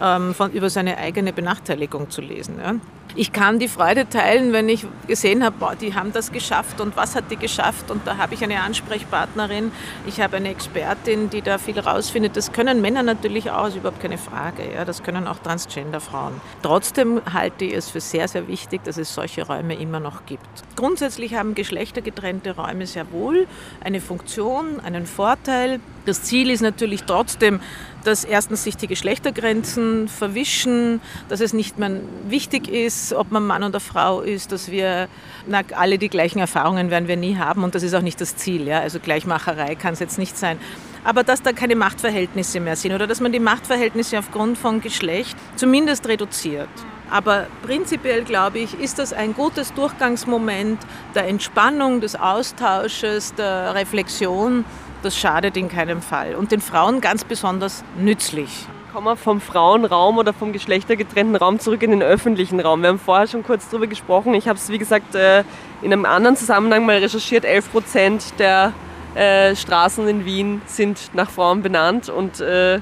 ähm, 0.01 0.33
von, 0.33 0.51
über 0.51 0.71
seine 0.71 0.97
eigene 0.97 1.31
Benachteiligung 1.31 2.09
zu 2.09 2.21
lesen. 2.21 2.55
Ja. 2.59 2.73
Ich 3.15 3.31
kann 3.31 3.59
die 3.59 3.67
Freude 3.67 4.09
teilen, 4.09 4.53
wenn 4.53 4.67
ich 4.69 4.87
gesehen 5.07 5.43
habe, 5.43 5.55
boah, 5.59 5.75
die 5.75 5.93
haben 5.93 6.11
das 6.13 6.31
geschafft 6.31 6.81
und 6.81 6.95
was 6.95 7.15
hat 7.15 7.29
die 7.29 7.37
geschafft 7.37 7.91
und 7.91 8.07
da 8.07 8.17
habe 8.17 8.33
ich 8.33 8.43
eine 8.43 8.61
Ansprechpartnerin, 8.61 9.71
ich 10.07 10.19
habe 10.19 10.37
eine 10.37 10.49
Expertin, 10.49 11.29
die 11.29 11.43
da 11.43 11.59
viel 11.59 11.79
rausfindet. 11.79 12.35
Das 12.35 12.51
können 12.51 12.81
Männer 12.81 13.03
natürlich 13.03 13.51
auch, 13.51 13.67
ist 13.67 13.75
überhaupt 13.75 14.01
keine 14.01 14.17
Frage. 14.17 14.63
Ja. 14.73 14.83
Das 14.83 15.03
können 15.03 15.27
auch 15.27 15.37
Transgender-Frauen. 15.39 16.41
Trotzdem 16.63 17.21
halte 17.31 17.65
ich 17.65 17.73
es 17.73 17.89
für 17.89 18.01
sehr, 18.01 18.27
sehr 18.27 18.47
wichtig, 18.47 18.83
dass 18.83 18.97
es 18.97 19.13
solche 19.13 19.45
Räume 19.45 19.75
immer 19.75 19.99
noch 19.99 20.25
gibt. 20.25 20.47
Grundsätzlich 20.75 21.35
haben 21.35 21.53
geschlechtergetrennte 21.53 22.55
Räume 22.55 22.87
sehr 22.87 23.11
wohl 23.11 23.47
eine 23.83 24.01
Funktion, 24.01 24.79
einen 24.79 25.05
Vorteil. 25.05 25.79
Das 26.05 26.23
Ziel 26.23 26.49
ist 26.49 26.61
natürlich 26.61 27.03
trotzdem, 27.03 27.61
dass 28.03 28.23
erstens 28.25 28.63
sich 28.63 28.75
die 28.75 28.87
Geschlechtergrenzen 28.87 30.07
verwischen, 30.07 30.99
dass 31.29 31.39
es 31.39 31.53
nicht 31.53 31.79
mehr 31.79 32.01
wichtig 32.27 32.67
ist, 32.67 33.02
ob 33.11 33.31
man 33.31 33.45
Mann 33.45 33.63
oder 33.63 33.79
Frau 33.79 34.21
ist, 34.21 34.51
dass 34.51 34.71
wir 34.71 35.07
na, 35.47 35.61
alle 35.75 35.97
die 35.97 36.09
gleichen 36.09 36.39
Erfahrungen 36.39 36.91
werden 36.91 37.07
wir 37.07 37.17
nie 37.17 37.37
haben 37.37 37.63
und 37.63 37.75
das 37.75 37.83
ist 37.83 37.93
auch 37.93 38.01
nicht 38.01 38.21
das 38.21 38.35
Ziel. 38.37 38.67
Ja? 38.67 38.79
Also 38.79 38.99
Gleichmacherei 38.99 39.75
kann 39.75 39.93
es 39.93 39.99
jetzt 39.99 40.17
nicht 40.17 40.37
sein. 40.37 40.57
Aber 41.03 41.23
dass 41.23 41.41
da 41.41 41.51
keine 41.51 41.75
Machtverhältnisse 41.75 42.59
mehr 42.59 42.75
sind 42.75 42.93
oder 42.93 43.07
dass 43.07 43.19
man 43.19 43.33
die 43.33 43.39
Machtverhältnisse 43.39 44.19
aufgrund 44.19 44.57
von 44.57 44.79
Geschlecht 44.79 45.35
zumindest 45.55 46.07
reduziert. 46.07 46.69
Aber 47.09 47.47
prinzipiell 47.65 48.23
glaube 48.23 48.59
ich, 48.59 48.79
ist 48.79 48.99
das 48.99 49.11
ein 49.11 49.33
gutes 49.33 49.73
Durchgangsmoment 49.73 50.79
der 51.13 51.27
Entspannung, 51.27 51.99
des 51.99 52.15
Austausches, 52.15 53.35
der 53.35 53.75
Reflexion 53.75 54.63
das 55.03 55.17
schadet 55.17 55.57
in 55.57 55.67
keinem 55.67 56.01
Fall 56.01 56.35
und 56.35 56.51
den 56.51 56.61
Frauen 56.61 57.01
ganz 57.01 57.23
besonders 57.23 57.83
nützlich. 57.97 58.67
Kommen 58.93 59.07
wir 59.07 59.15
vom 59.15 59.41
Frauenraum 59.41 60.19
oder 60.19 60.33
vom 60.33 60.53
geschlechtergetrennten 60.53 61.35
Raum 61.35 61.57
zurück 61.57 61.81
in 61.81 61.89
den 61.89 62.03
öffentlichen 62.03 62.59
Raum. 62.59 62.83
Wir 62.83 62.89
haben 62.89 62.99
vorher 62.99 63.25
schon 63.25 63.41
kurz 63.41 63.67
darüber 63.67 63.87
gesprochen. 63.87 64.35
Ich 64.35 64.47
habe 64.47 64.59
es, 64.59 64.69
wie 64.69 64.77
gesagt, 64.77 65.15
äh, 65.15 65.39
in 65.81 65.91
einem 65.91 66.05
anderen 66.05 66.35
Zusammenhang 66.35 66.85
mal 66.85 66.97
recherchiert. 66.97 67.43
11 67.43 67.71
Prozent 67.71 68.23
der 68.37 68.71
äh, 69.15 69.55
Straßen 69.55 70.07
in 70.07 70.25
Wien 70.25 70.61
sind 70.67 71.09
nach 71.15 71.31
Frauen 71.31 71.63
benannt 71.63 72.09
und 72.09 72.39
äh, 72.39 72.81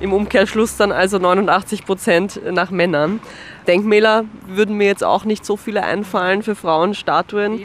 im 0.00 0.14
Umkehrschluss 0.14 0.78
dann 0.78 0.92
also 0.92 1.18
89 1.18 1.84
Prozent 1.84 2.40
nach 2.50 2.70
Männern. 2.70 3.20
Denkmäler 3.66 4.24
würden 4.46 4.78
mir 4.78 4.86
jetzt 4.86 5.04
auch 5.04 5.26
nicht 5.26 5.44
so 5.44 5.58
viele 5.58 5.82
einfallen 5.82 6.42
für 6.42 6.54
Frauenstatuen. 6.54 7.60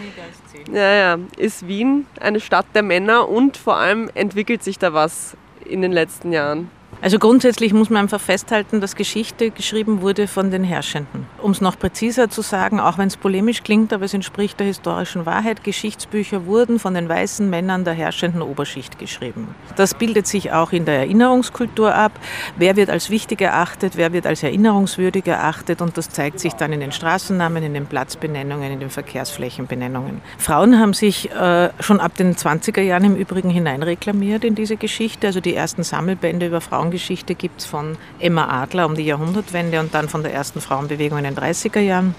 Ja, 0.70 0.94
ja. 0.94 1.18
Ist 1.38 1.66
Wien 1.66 2.08
eine 2.20 2.42
Stadt 2.42 2.66
der 2.76 2.84
Männer 2.84 3.30
und 3.30 3.56
vor 3.56 3.78
allem 3.78 4.10
entwickelt 4.16 4.66
sich 4.66 4.78
da 4.80 4.92
was 4.92 5.38
in 5.64 5.82
den 5.82 5.94
letzten 5.94 6.34
Jahren? 6.34 6.70
Also 7.02 7.20
grundsätzlich 7.20 7.74
muss 7.74 7.90
man 7.90 8.04
einfach 8.04 8.22
festhalten, 8.22 8.82
dass 8.82 8.96
Geschichte 8.96 9.52
geschrieben 9.52 10.02
wurde 10.02 10.28
von 10.28 10.50
den 10.50 10.64
Herrschenden. 10.64 11.28
Um 11.42 11.52
es 11.52 11.62
noch 11.62 11.78
präziser 11.78 12.30
zu 12.30 12.42
sagen, 12.42 12.80
auch 12.80 12.98
wenn 12.98 13.08
es 13.08 13.18
polemisch 13.18 13.64
klingt, 13.64 13.94
aber 13.94 14.06
es 14.06 14.14
entspricht 14.14 14.60
der 14.60 14.68
historischen 14.68 15.26
Wahrheit, 15.26 15.64
Geschichtsbücher 15.64 16.46
wurden 16.46 16.80
von 16.80 16.94
den 16.94 17.08
weißen 17.08 17.48
Männern 17.50 17.84
der 17.84 17.94
herrschenden 17.94 18.42
Oberschicht 18.42 18.98
geschrieben. 18.98 19.54
Das 19.76 19.94
bildet 19.94 20.26
sich 20.26 20.52
auch 20.52 20.72
in 20.72 20.86
der 20.86 21.00
Erinnerungskultur 21.00 21.94
ab. 21.94 22.12
Wer 22.58 22.76
wird 22.76 22.90
als 22.90 23.10
wichtig 23.10 23.42
erachtet, 23.42 23.98
wer 23.98 24.14
wird 24.14 24.26
als 24.26 24.42
erinnerungswürdig 24.42 25.28
erachtet 25.28 25.82
und 25.82 25.98
das 25.98 26.10
zeigt 26.10 26.40
sich 26.40 26.54
dann 26.54 26.74
in 26.74 26.80
den 26.80 26.92
Straßennamen, 26.92 27.62
in 27.62 27.74
den 27.74 27.86
Platzbenennungen, 27.86 28.72
in 28.72 28.80
den 28.80 28.90
Verkehrsflächenbenennungen. 28.90 30.22
Frauen 30.38 30.80
haben 30.80 30.94
sich 30.94 31.32
äh, 31.32 31.70
schon 31.80 32.00
ab 32.00 32.16
den 32.16 32.36
20er 32.36 32.82
Jahren 32.82 33.04
im 33.04 33.16
Übrigen 33.16 33.50
hineinreklamiert 33.50 34.44
in 34.44 34.56
diese 34.56 34.78
Geschichte. 34.78 35.28
Also 35.28 35.42
die 35.42 35.54
ersten 35.54 35.84
Sammelbände 35.84 36.48
über 36.48 36.62
Frauen 36.62 36.85
Frauengeschichte 36.86 37.34
gibt 37.34 37.62
es 37.62 37.66
von 37.66 37.98
Emma 38.20 38.62
Adler 38.62 38.86
um 38.86 38.94
die 38.94 39.02
Jahrhundertwende 39.02 39.80
und 39.80 39.96
dann 39.96 40.08
von 40.08 40.22
der 40.22 40.32
ersten 40.32 40.62
Frauenbewegung 40.62 41.18
in 41.18 41.24
den 41.24 41.36
30er 41.36 41.80
Jahren. 41.80 42.14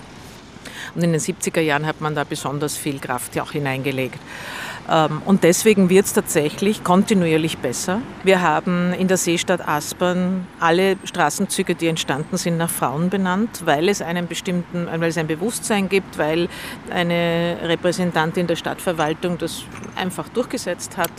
Und 0.96 1.04
in 1.04 1.12
den 1.12 1.20
70er 1.20 1.60
Jahren 1.60 1.86
hat 1.86 2.00
man 2.00 2.16
da 2.16 2.24
besonders 2.24 2.76
viel 2.76 2.98
Kraft 2.98 3.36
ja 3.36 3.44
auch 3.44 3.52
hineingelegt. 3.52 4.18
Ähm, 4.90 5.22
und 5.24 5.44
deswegen 5.44 5.88
wird 5.88 6.06
es 6.06 6.14
tatsächlich 6.14 6.82
kontinuierlich 6.82 7.58
besser. 7.58 8.02
Wir 8.24 8.42
haben 8.42 8.92
in 8.94 9.06
der 9.06 9.18
Seestadt 9.18 9.66
Aspern 9.66 10.48
alle 10.58 10.96
Straßenzüge, 11.04 11.76
die 11.76 11.86
entstanden 11.86 12.36
sind, 12.36 12.56
nach 12.56 12.70
Frauen 12.70 13.08
benannt, 13.08 13.62
weil 13.66 13.88
es 13.88 14.02
einen 14.02 14.26
bestimmten, 14.26 14.88
weil 14.88 15.10
es 15.10 15.16
ein 15.16 15.28
Bewusstsein 15.28 15.88
gibt, 15.88 16.18
weil 16.18 16.48
eine 16.90 17.58
Repräsentantin 17.62 18.48
der 18.48 18.56
Stadtverwaltung 18.56 19.38
das 19.38 19.62
einfach 19.94 20.28
durchgesetzt 20.28 20.96
hat. 20.96 21.12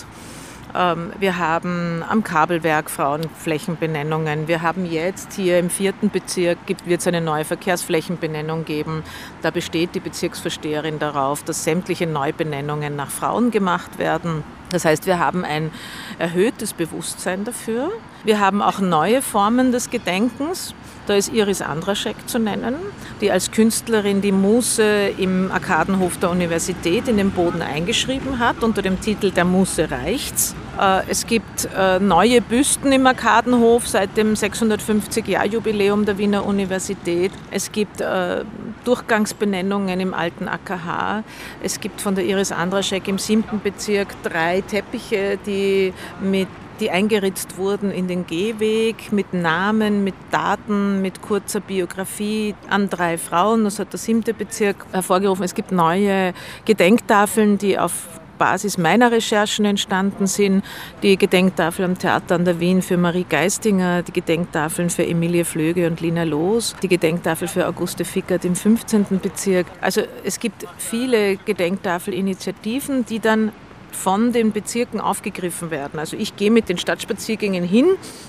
Ähm, 0.78 1.12
wir 1.20 1.38
haben 1.38 2.04
am 2.08 2.24
Kabelwerk 2.24 2.92
Frauenflächenbenennungen. 2.92 4.48
Wir 4.48 4.62
haben 4.62 4.86
jetzt 4.86 5.34
hier 5.34 5.58
im 5.58 5.70
vierten 5.70 6.10
Bezirk 6.10 6.60
wird 6.86 7.02
es 7.02 7.08
eine 7.08 7.22
neue 7.22 7.46
Verkehrsflächenbenennung 7.46 8.64
geben. 8.64 9.04
Da 9.42 9.50
besteht 9.50 9.96
die 9.96 10.00
Bezirksversteherin 10.00 11.00
darauf, 11.00 11.44
dass 11.44 11.64
sämtliche 11.64 12.06
Neubenennungen 12.06 12.96
nach 12.96 13.10
Frauen 13.10 13.50
gemacht 13.50 13.98
werden. 13.98 14.44
Das 14.70 14.86
heißt, 14.86 15.06
wir 15.08 15.18
haben 15.18 15.46
ein 15.46 15.72
erhöhtes 16.20 16.74
Bewusstsein 16.74 17.46
dafür. 17.46 17.90
Wir 18.24 18.40
haben 18.40 18.62
auch 18.62 18.80
neue 18.80 19.22
Formen 19.22 19.72
des 19.72 19.90
Gedenkens. 19.90 20.76
Da 21.08 21.16
ist 21.16 21.32
Iris 21.32 21.62
Andraschek 21.62 22.28
zu 22.28 22.38
nennen, 22.38 22.76
die 23.22 23.32
als 23.32 23.52
Künstlerin 23.52 24.20
die 24.20 24.34
Muse 24.34 25.08
im 25.18 25.50
Arkadenhof 25.52 26.18
der 26.18 26.30
Universität 26.32 27.08
in 27.08 27.16
den 27.16 27.32
Boden 27.32 27.62
eingeschrieben 27.62 28.40
hat 28.40 28.62
unter 28.62 28.82
dem 28.82 29.00
Titel 29.00 29.32
Der 29.32 29.46
Muse 29.46 29.90
reicht's. 29.90 30.54
Äh, 30.80 31.02
es 31.10 31.26
gibt 31.26 31.68
äh, 31.76 32.00
neue 32.00 32.42
Büsten 32.42 32.92
im 32.92 33.06
Arkadenhof 33.08 33.88
seit 33.88 34.16
dem 34.18 34.34
650-Jahr-Jubiläum 34.34 36.06
der 36.06 36.18
Wiener 36.18 36.46
Universität. 36.46 37.32
Es 37.52 37.72
gibt 37.72 38.02
äh, 38.02 38.44
Durchgangsbenennungen 38.84 40.00
im 40.00 40.14
alten 40.14 40.48
AKH. 40.48 41.24
Es 41.62 41.80
gibt 41.80 42.02
von 42.02 42.16
der 42.16 42.26
Iris 42.26 42.52
Andraschek 42.52 43.08
im 43.08 43.18
siebten 43.18 43.60
Bezirk 43.62 44.10
drei 44.24 44.62
Teppiche, 44.62 45.40
die 45.46 45.94
mit 46.22 46.48
die 46.80 46.92
eingeritzt 46.92 47.58
wurden 47.58 47.90
in 47.90 48.08
den 48.08 48.28
Gehweg 48.28 49.12
mit 49.12 49.34
Namen, 49.34 50.04
mit 50.04 50.14
Daten, 50.30 51.02
mit 51.02 51.24
kurzer 51.24 51.60
Biografie 51.60 52.54
an 52.70 52.88
drei 52.88 53.18
Frauen. 53.18 53.64
Das 53.64 53.80
hat 53.80 53.94
der 53.94 54.00
siebte 54.00 54.36
Bezirk 54.36 54.86
hervorgerufen. 54.92 55.44
Es 55.44 55.56
gibt 55.56 55.72
neue 55.72 56.34
Gedenktafeln, 56.66 57.58
die 57.58 57.80
auf 57.80 58.20
Basis 58.38 58.78
meiner 58.78 59.12
Recherchen 59.12 59.66
entstanden 59.66 60.28
sind. 60.28 60.64
Die 61.04 61.18
Gedenktafel 61.18 61.86
am 61.86 61.98
Theater 61.98 62.36
an 62.36 62.46
der 62.46 62.60
Wien 62.60 62.82
für 62.82 62.98
Marie 62.98 63.26
Geistinger, 63.28 64.04
die 64.04 64.14
Gedenktafeln 64.14 64.90
für 64.90 65.06
Emilie 65.06 65.46
Flöge 65.46 65.88
und 65.88 66.02
Lina 66.02 66.24
Loos, 66.24 66.76
die 66.82 66.88
Gedenktafel 66.88 67.48
für 67.48 67.68
Auguste 67.68 68.06
Fickert 68.06 68.46
im 68.46 68.56
15. 68.56 69.20
Bezirk. 69.22 69.68
Also 69.82 70.02
es 70.24 70.40
gibt 70.40 70.66
viele 70.78 71.38
Gedenktafelinitiativen, 71.38 73.06
die 73.06 73.20
dann 73.20 73.52
von 73.92 74.32
den 74.32 74.52
Bezirken 74.52 75.02
aufgegriffen 75.02 75.72
werden. 75.72 76.00
Also 76.00 76.16
ich 76.18 76.36
gehe 76.36 76.52
mit 76.52 76.70
den 76.70 76.78
Stadtspaziergängen 76.78 77.64
hin, 77.64 77.86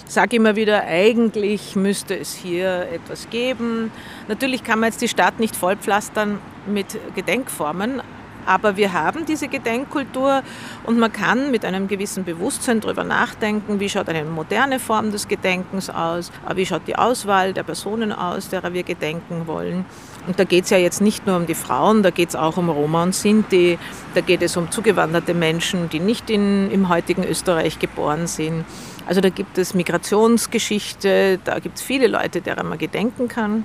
sage 0.07 0.37
immer 0.37 0.57
wieder, 0.57 0.85
eigentlich 0.85 1.77
müsste 1.77 2.19
es 2.19 2.35
hier 2.35 2.89
etwas 2.93 3.29
geben. 3.31 3.91
Natürlich 4.29 4.65
kann 4.65 4.81
man 4.81 4.91
jetzt 4.91 5.03
die 5.03 5.09
Stadt 5.09 5.39
nicht 5.39 5.55
vollpflastern 5.55 6.39
mit 6.67 6.99
Gedenkformen, 7.15 8.03
aber 8.49 8.77
wir 8.79 8.95
haben 8.95 9.27
diese 9.27 9.47
Gedenkkultur 9.47 10.43
und 10.85 10.99
man 10.99 11.13
kann 11.13 11.51
mit 11.51 11.65
einem 11.67 11.87
gewissen 11.87 12.25
Bewusstsein 12.25 12.81
darüber 12.81 13.05
nachdenken, 13.05 13.79
wie 13.79 13.91
schaut 13.91 14.09
eine 14.09 14.25
moderne 14.25 14.81
Form 14.81 15.13
des 15.13 15.29
Gedenkens 15.29 15.91
aus, 15.91 16.33
wie 16.55 16.65
schaut 16.65 16.83
die 16.87 16.97
Auswahl 16.97 17.53
der 17.53 17.63
Personen 17.63 18.11
aus, 18.11 18.49
derer 18.49 18.73
wir 18.73 18.85
gedenken 18.85 19.47
wollen. 19.47 19.85
Und 20.27 20.39
da 20.39 20.45
geht 20.45 20.65
es 20.65 20.71
ja 20.71 20.79
jetzt 20.79 21.03
nicht 21.03 21.27
nur 21.27 21.37
um 21.37 21.47
die 21.47 21.55
Frauen, 21.55 22.03
da 22.03 22.11
geht 22.11 22.31
es 22.31 22.37
auch 22.37 22.57
um 22.57 22.71
Roma 22.71 23.03
und 23.03 23.15
Sinti, 23.15 23.79
da 24.15 24.23
geht 24.23 24.43
es 24.43 24.57
um 24.57 24.71
zugewanderte 24.71 25.35
Menschen, 25.35 25.91
die 25.91 26.01
nicht 26.01 26.31
in, 26.31 26.71
im 26.71 26.89
heutigen 26.89 27.25
Österreich 27.25 27.79
geboren 27.79 28.27
sind. 28.27 28.65
Also 29.07 29.21
da 29.21 29.29
gibt 29.29 29.59
es 29.59 29.75
Migrationsgeschichte, 29.75 31.39
da 31.45 31.59
gibt 31.59 31.77
es 31.77 31.83
viele 31.83 32.09
Leute, 32.09 32.41
derer 32.41 32.65
man 32.65 32.79
gedenken 32.79 33.29
kann. 33.29 33.65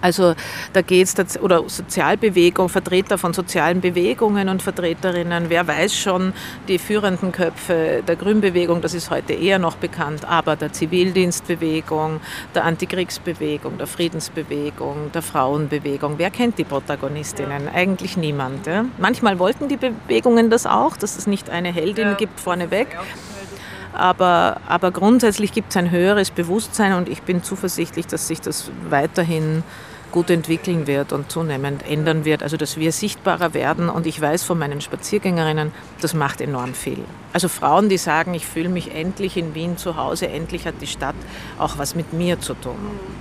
Also 0.00 0.34
da 0.72 0.82
geht 0.82 1.18
es, 1.18 1.40
oder 1.40 1.68
Sozialbewegung, 1.68 2.68
Vertreter 2.68 3.18
von 3.18 3.32
sozialen 3.32 3.80
Bewegungen 3.80 4.48
und 4.48 4.62
Vertreterinnen, 4.62 5.48
wer 5.48 5.66
weiß 5.66 5.94
schon, 5.94 6.32
die 6.68 6.78
führenden 6.78 7.32
Köpfe 7.32 8.02
der 8.06 8.16
Grünbewegung, 8.16 8.80
das 8.80 8.94
ist 8.94 9.10
heute 9.10 9.32
eher 9.32 9.58
noch 9.58 9.76
bekannt, 9.76 10.24
aber 10.24 10.56
der 10.56 10.72
Zivildienstbewegung, 10.72 12.20
der 12.54 12.64
Antikriegsbewegung, 12.64 13.78
der 13.78 13.86
Friedensbewegung, 13.86 15.12
der 15.12 15.22
Frauenbewegung, 15.22 16.14
wer 16.18 16.30
kennt 16.30 16.58
die 16.58 16.64
Protagonistinnen? 16.64 17.68
Eigentlich 17.68 18.16
niemand. 18.16 18.66
Ja? 18.66 18.84
Manchmal 18.98 19.38
wollten 19.38 19.68
die 19.68 19.76
Bewegungen 19.76 20.50
das 20.50 20.66
auch, 20.66 20.96
dass 20.96 21.16
es 21.16 21.26
nicht 21.26 21.50
eine 21.50 21.72
Heldin 21.72 22.08
ja. 22.08 22.14
gibt 22.14 22.40
vorneweg. 22.40 22.88
Aber, 23.92 24.60
aber 24.66 24.90
grundsätzlich 24.90 25.52
gibt 25.52 25.70
es 25.70 25.76
ein 25.78 25.90
höheres 25.90 26.30
Bewusstsein 26.30 26.92
und 26.92 27.08
ich 27.08 27.22
bin 27.22 27.42
zuversichtlich, 27.42 28.06
dass 28.06 28.28
sich 28.28 28.42
das 28.42 28.70
weiterhin 28.90 29.62
gut 30.16 30.30
entwickeln 30.30 30.86
wird 30.86 31.12
und 31.12 31.30
zunehmend 31.30 31.86
ändern 31.86 32.24
wird, 32.24 32.42
also 32.42 32.56
dass 32.56 32.78
wir 32.78 32.90
sichtbarer 32.90 33.52
werden. 33.52 33.90
Und 33.90 34.06
ich 34.06 34.18
weiß 34.18 34.44
von 34.44 34.58
meinen 34.58 34.80
Spaziergängerinnen, 34.80 35.72
das 36.00 36.14
macht 36.14 36.40
enorm 36.40 36.72
viel. 36.72 37.04
Also 37.34 37.48
Frauen, 37.48 37.90
die 37.90 37.98
sagen, 37.98 38.32
ich 38.32 38.46
fühle 38.46 38.70
mich 38.70 38.94
endlich 38.94 39.36
in 39.36 39.54
Wien 39.54 39.76
zu 39.76 39.98
Hause, 39.98 40.28
endlich 40.28 40.66
hat 40.66 40.76
die 40.80 40.86
Stadt 40.86 41.16
auch 41.58 41.76
was 41.76 41.94
mit 41.94 42.14
mir 42.14 42.40
zu 42.40 42.54
tun. 42.54 42.78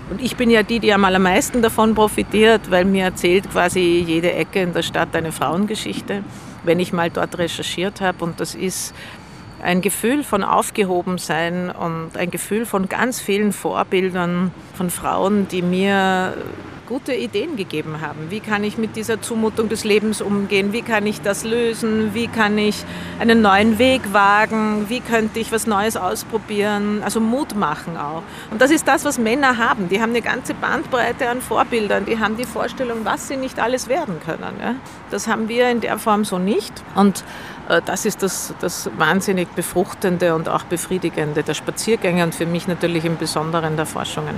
Und 0.10 0.22
ich 0.22 0.38
bin 0.38 0.50
ja 0.50 0.64
die, 0.64 0.80
die 0.80 0.94
am 0.94 1.04
allermeisten 1.04 1.62
davon 1.62 1.96
profitiert, 1.96 2.72
weil 2.72 2.86
mir 2.86 3.04
erzählt 3.04 3.52
quasi 3.52 4.02
jede 4.08 4.32
Ecke 4.32 4.62
in 4.62 4.72
der 4.72 4.84
Stadt 4.84 5.14
eine 5.18 5.34
Frauengeschichte, 5.34 6.24
wenn 6.64 6.80
ich 6.80 6.94
mal 6.94 7.10
dort 7.10 7.38
recherchiert 7.38 8.00
habe. 8.00 8.24
Und 8.24 8.40
das 8.40 8.56
ist 8.56 8.96
ein 9.62 9.82
Gefühl 9.82 10.24
von 10.24 10.46
Aufgehobensein 10.46 11.72
und 11.72 12.16
ein 12.16 12.32
Gefühl 12.32 12.66
von 12.66 12.88
ganz 12.88 13.20
vielen 13.20 13.52
Vorbildern 13.52 14.52
von 14.76 14.90
Frauen, 14.90 15.50
die 15.50 15.62
mir 15.62 16.36
gute 16.86 17.14
Ideen 17.14 17.56
gegeben 17.56 18.02
haben. 18.02 18.30
Wie 18.30 18.40
kann 18.40 18.64
ich 18.64 18.78
mit 18.78 18.96
dieser 18.96 19.22
Zumutung 19.22 19.70
des 19.70 19.84
Lebens 19.84 20.22
umgehen? 20.22 20.74
Wie 20.74 20.82
kann 20.82 21.06
ich 21.06 21.22
das 21.22 21.44
lösen? 21.44 22.14
Wie 22.14 22.28
kann 22.28 22.58
ich 22.58 22.84
einen 23.20 23.42
neuen 23.42 23.80
Weg 23.80 24.14
wagen? 24.14 24.86
Wie 24.88 25.00
könnte 25.00 25.40
ich 25.40 25.52
was 25.52 25.68
Neues 25.68 25.98
ausprobieren? 25.98 27.02
Also 27.04 27.20
Mut 27.20 27.56
machen 27.56 27.98
auch. 27.98 28.24
Und 28.52 28.62
das 28.62 28.72
ist 28.72 28.88
das, 28.88 29.06
was 29.06 29.18
Männer 29.18 29.58
haben. 29.58 29.90
Die 29.90 30.02
haben 30.02 30.12
eine 30.12 30.22
ganze 30.22 30.54
Bandbreite 30.54 31.30
an 31.30 31.42
Vorbildern. 31.42 32.06
Die 32.06 32.20
haben 32.20 32.38
die 32.38 32.46
Vorstellung, 32.46 33.00
was 33.04 33.28
sie 33.28 33.38
nicht 33.38 33.60
alles 33.60 33.88
werden 33.88 34.20
können. 34.26 34.80
Das 35.12 35.28
haben 35.28 35.50
wir 35.50 35.70
in 35.70 35.82
der 35.82 35.98
Form 35.98 36.26
so 36.26 36.38
nicht. 36.38 36.74
Und 36.96 37.24
äh, 37.70 37.82
das 37.86 38.06
ist 38.06 38.24
das, 38.24 38.54
das 38.60 38.90
wahnsinnig 38.98 39.48
befruchtende 39.50 40.36
und 40.36 40.50
auch 40.50 40.64
befriedigende 40.64 41.44
der 41.44 41.54
Spaziergänge 41.54 42.24
und 42.24 42.36
für 42.36 42.46
mich 42.46 42.68
natürlich 42.68 43.06
im 43.06 43.18
Besonderen 43.18 43.76
der 43.76 43.86
Forschungen. 43.86 44.36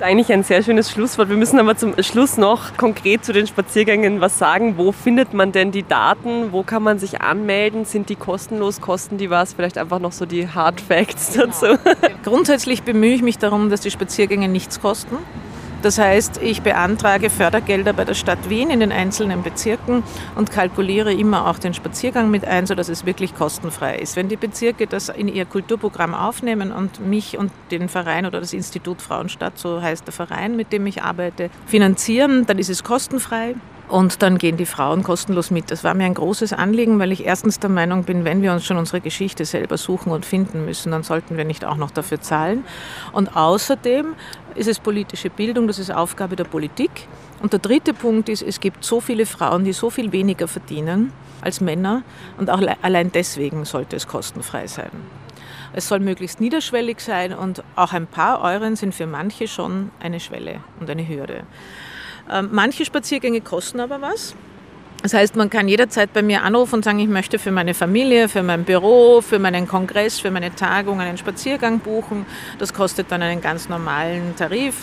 Das 0.00 0.06
ist 0.06 0.12
eigentlich 0.12 0.32
ein 0.32 0.44
sehr 0.44 0.62
schönes 0.62 0.90
Schlusswort. 0.90 1.28
Wir 1.28 1.36
müssen 1.36 1.58
aber 1.58 1.76
zum 1.76 1.92
Schluss 2.02 2.38
noch 2.38 2.74
konkret 2.78 3.22
zu 3.22 3.34
den 3.34 3.46
Spaziergängen 3.46 4.22
was 4.22 4.38
sagen. 4.38 4.78
Wo 4.78 4.92
findet 4.92 5.34
man 5.34 5.52
denn 5.52 5.72
die 5.72 5.82
Daten? 5.82 6.52
Wo 6.52 6.62
kann 6.62 6.82
man 6.82 6.98
sich 6.98 7.20
anmelden? 7.20 7.84
Sind 7.84 8.08
die 8.08 8.16
kostenlos? 8.16 8.80
Kosten 8.80 9.18
die 9.18 9.28
was? 9.28 9.52
Vielleicht 9.52 9.76
einfach 9.76 9.98
noch 9.98 10.12
so 10.12 10.24
die 10.24 10.48
Hard 10.48 10.80
Facts 10.80 11.34
dazu. 11.34 11.76
Grundsätzlich 12.24 12.82
bemühe 12.82 13.12
ich 13.12 13.20
mich 13.20 13.36
darum, 13.36 13.68
dass 13.68 13.82
die 13.82 13.90
Spaziergänge 13.90 14.48
nichts 14.48 14.80
kosten. 14.80 15.18
Das 15.82 15.96
heißt, 15.96 16.42
ich 16.42 16.60
beantrage 16.60 17.30
Fördergelder 17.30 17.94
bei 17.94 18.04
der 18.04 18.12
Stadt 18.12 18.50
Wien 18.50 18.68
in 18.68 18.80
den 18.80 18.92
einzelnen 18.92 19.42
Bezirken 19.42 20.02
und 20.36 20.50
kalkuliere 20.50 21.10
immer 21.14 21.48
auch 21.48 21.58
den 21.58 21.72
Spaziergang 21.72 22.30
mit 22.30 22.44
ein, 22.44 22.66
sodass 22.66 22.90
es 22.90 23.06
wirklich 23.06 23.34
kostenfrei 23.34 23.96
ist. 23.96 24.14
Wenn 24.14 24.28
die 24.28 24.36
Bezirke 24.36 24.86
das 24.86 25.08
in 25.08 25.26
ihr 25.26 25.46
Kulturprogramm 25.46 26.14
aufnehmen 26.14 26.70
und 26.70 27.00
mich 27.00 27.38
und 27.38 27.50
den 27.70 27.88
Verein 27.88 28.26
oder 28.26 28.40
das 28.40 28.52
Institut 28.52 29.00
Frauenstadt, 29.00 29.58
so 29.58 29.80
heißt 29.80 30.06
der 30.06 30.12
Verein, 30.12 30.54
mit 30.54 30.70
dem 30.70 30.86
ich 30.86 31.02
arbeite, 31.02 31.48
finanzieren, 31.66 32.44
dann 32.44 32.58
ist 32.58 32.68
es 32.68 32.84
kostenfrei. 32.84 33.54
Und 33.90 34.22
dann 34.22 34.38
gehen 34.38 34.56
die 34.56 34.66
Frauen 34.66 35.02
kostenlos 35.02 35.50
mit. 35.50 35.72
Das 35.72 35.82
war 35.82 35.94
mir 35.94 36.04
ein 36.04 36.14
großes 36.14 36.52
Anliegen, 36.52 37.00
weil 37.00 37.10
ich 37.10 37.26
erstens 37.26 37.58
der 37.58 37.70
Meinung 37.70 38.04
bin, 38.04 38.24
wenn 38.24 38.40
wir 38.40 38.52
uns 38.52 38.64
schon 38.64 38.76
unsere 38.76 39.00
Geschichte 39.00 39.44
selber 39.44 39.76
suchen 39.78 40.12
und 40.12 40.24
finden 40.24 40.64
müssen, 40.64 40.92
dann 40.92 41.02
sollten 41.02 41.36
wir 41.36 41.44
nicht 41.44 41.64
auch 41.64 41.76
noch 41.76 41.90
dafür 41.90 42.20
zahlen. 42.20 42.64
Und 43.10 43.36
außerdem 43.36 44.14
ist 44.54 44.68
es 44.68 44.78
politische 44.78 45.28
Bildung, 45.28 45.66
das 45.66 45.80
ist 45.80 45.90
Aufgabe 45.90 46.36
der 46.36 46.44
Politik. 46.44 47.08
Und 47.42 47.52
der 47.52 47.58
dritte 47.58 47.92
Punkt 47.92 48.28
ist, 48.28 48.42
es 48.42 48.60
gibt 48.60 48.84
so 48.84 49.00
viele 49.00 49.26
Frauen, 49.26 49.64
die 49.64 49.72
so 49.72 49.90
viel 49.90 50.12
weniger 50.12 50.46
verdienen 50.46 51.12
als 51.40 51.60
Männer. 51.60 52.04
Und 52.38 52.48
auch 52.48 52.62
allein 52.82 53.10
deswegen 53.10 53.64
sollte 53.64 53.96
es 53.96 54.06
kostenfrei 54.06 54.68
sein. 54.68 54.90
Es 55.72 55.88
soll 55.88 55.98
möglichst 55.98 56.40
niederschwellig 56.40 57.00
sein 57.00 57.32
und 57.32 57.64
auch 57.74 57.92
ein 57.92 58.06
paar 58.06 58.40
Euren 58.42 58.76
sind 58.76 58.94
für 58.94 59.06
manche 59.06 59.48
schon 59.48 59.90
eine 59.98 60.20
Schwelle 60.20 60.60
und 60.78 60.88
eine 60.88 61.06
Hürde. 61.06 61.42
Ähm, 62.30 62.48
manche 62.52 62.84
Spaziergänge 62.84 63.40
kosten 63.40 63.80
aber 63.80 64.00
was. 64.00 64.34
Das 65.02 65.14
heißt, 65.14 65.34
man 65.36 65.48
kann 65.48 65.66
jederzeit 65.66 66.12
bei 66.12 66.20
mir 66.20 66.42
anrufen 66.42 66.76
und 66.76 66.84
sagen, 66.84 66.98
ich 66.98 67.08
möchte 67.08 67.38
für 67.38 67.50
meine 67.50 67.72
Familie, 67.72 68.28
für 68.28 68.42
mein 68.42 68.64
Büro, 68.64 69.22
für 69.22 69.38
meinen 69.38 69.66
Kongress, 69.66 70.20
für 70.20 70.30
meine 70.30 70.54
Tagung 70.54 71.00
einen 71.00 71.16
Spaziergang 71.16 71.80
buchen. 71.80 72.26
Das 72.58 72.74
kostet 72.74 73.10
dann 73.10 73.22
einen 73.22 73.40
ganz 73.40 73.70
normalen 73.70 74.36
Tarif 74.36 74.74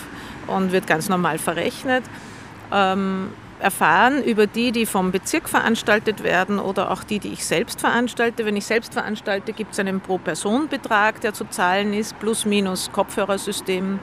und 0.48 0.72
wird 0.72 0.88
ganz 0.88 1.08
normal 1.08 1.38
verrechnet. 1.38 2.04
Erfahren 3.60 4.24
über 4.24 4.46
die, 4.46 4.72
die 4.72 4.86
vom 4.86 5.12
Bezirk 5.12 5.50
veranstaltet 5.50 6.24
werden 6.24 6.60
oder 6.60 6.92
auch 6.92 7.04
die, 7.04 7.20
die 7.20 7.34
ich 7.34 7.46
selbst 7.46 7.82
veranstalte. 7.82 8.46
Wenn 8.46 8.56
ich 8.56 8.66
selbst 8.66 8.94
veranstalte, 8.94 9.54
gibt 9.54 9.74
es 9.74 9.80
einen 9.80 10.00
Pro-Person-Betrag, 10.00 11.22
der 11.22 11.34
zu 11.34 11.46
zahlen 11.46 11.94
ist, 11.94 12.20
plus 12.20 12.46
minus 12.46 12.92
Kopfhörersystem, 12.92 14.00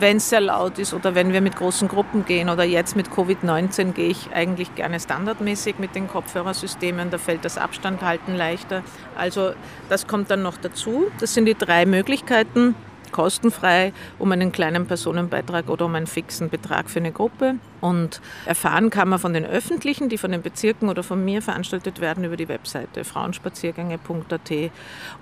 wenn 0.00 0.16
es 0.16 0.28
sehr 0.28 0.40
laut 0.40 0.78
ist 0.78 0.94
oder 0.94 1.14
wenn 1.14 1.32
wir 1.32 1.40
mit 1.40 1.56
großen 1.56 1.88
Gruppen 1.88 2.24
gehen 2.24 2.48
oder 2.48 2.64
jetzt 2.64 2.96
mit 2.96 3.08
Covid-19 3.08 3.92
gehe 3.92 4.08
ich 4.08 4.30
eigentlich 4.34 4.74
gerne 4.74 4.98
standardmäßig 4.98 5.78
mit 5.78 5.94
den 5.94 6.08
Kopfhörersystemen, 6.08 7.10
da 7.10 7.18
fällt 7.18 7.44
das 7.44 7.56
Abstand 7.56 8.02
halten 8.02 8.34
leichter. 8.34 8.82
Also 9.16 9.52
das 9.88 10.06
kommt 10.06 10.30
dann 10.30 10.42
noch 10.42 10.56
dazu. 10.56 11.06
Das 11.20 11.34
sind 11.34 11.46
die 11.46 11.54
drei 11.54 11.86
Möglichkeiten 11.86 12.74
kostenfrei 13.12 13.92
um 14.18 14.32
einen 14.32 14.52
kleinen 14.52 14.86
Personenbeitrag 14.86 15.68
oder 15.68 15.86
um 15.86 15.94
einen 15.94 16.06
fixen 16.06 16.48
Betrag 16.48 16.90
für 16.90 17.00
eine 17.00 17.12
Gruppe. 17.12 17.56
Und 17.80 18.20
erfahren 18.46 18.90
kann 18.90 19.08
man 19.08 19.18
von 19.18 19.32
den 19.32 19.44
öffentlichen, 19.44 20.08
die 20.08 20.18
von 20.18 20.32
den 20.32 20.42
Bezirken 20.42 20.88
oder 20.88 21.02
von 21.02 21.24
mir 21.24 21.42
veranstaltet 21.42 22.00
werden, 22.00 22.24
über 22.24 22.36
die 22.36 22.48
Webseite 22.48 23.04
frauenspaziergänge.at 23.04 24.70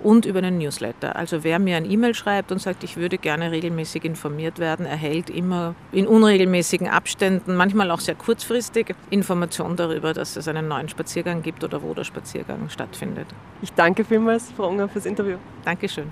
und 0.01 0.25
über 0.25 0.39
einen 0.39 0.57
Newsletter. 0.57 1.15
Also 1.15 1.43
wer 1.43 1.59
mir 1.59 1.77
ein 1.77 1.89
E-Mail 1.89 2.15
schreibt 2.15 2.51
und 2.51 2.59
sagt, 2.59 2.83
ich 2.83 2.97
würde 2.97 3.17
gerne 3.17 3.51
regelmäßig 3.51 4.05
informiert 4.05 4.59
werden, 4.59 4.85
erhält 4.85 5.29
immer 5.29 5.75
in 5.91 6.07
unregelmäßigen 6.07 6.87
Abständen, 6.87 7.55
manchmal 7.55 7.91
auch 7.91 7.99
sehr 7.99 8.15
kurzfristig, 8.15 8.95
Informationen 9.09 9.75
darüber, 9.75 10.13
dass 10.13 10.35
es 10.35 10.47
einen 10.47 10.67
neuen 10.67 10.89
Spaziergang 10.89 11.41
gibt 11.43 11.63
oder 11.63 11.83
wo 11.83 11.93
der 11.93 12.03
Spaziergang 12.03 12.69
stattfindet. 12.69 13.27
Ich 13.61 13.73
danke 13.73 14.03
vielmals, 14.03 14.51
Frau 14.55 14.67
Unger, 14.67 14.89
fürs 14.89 15.05
Interview. 15.05 15.37
Dankeschön. 15.63 16.07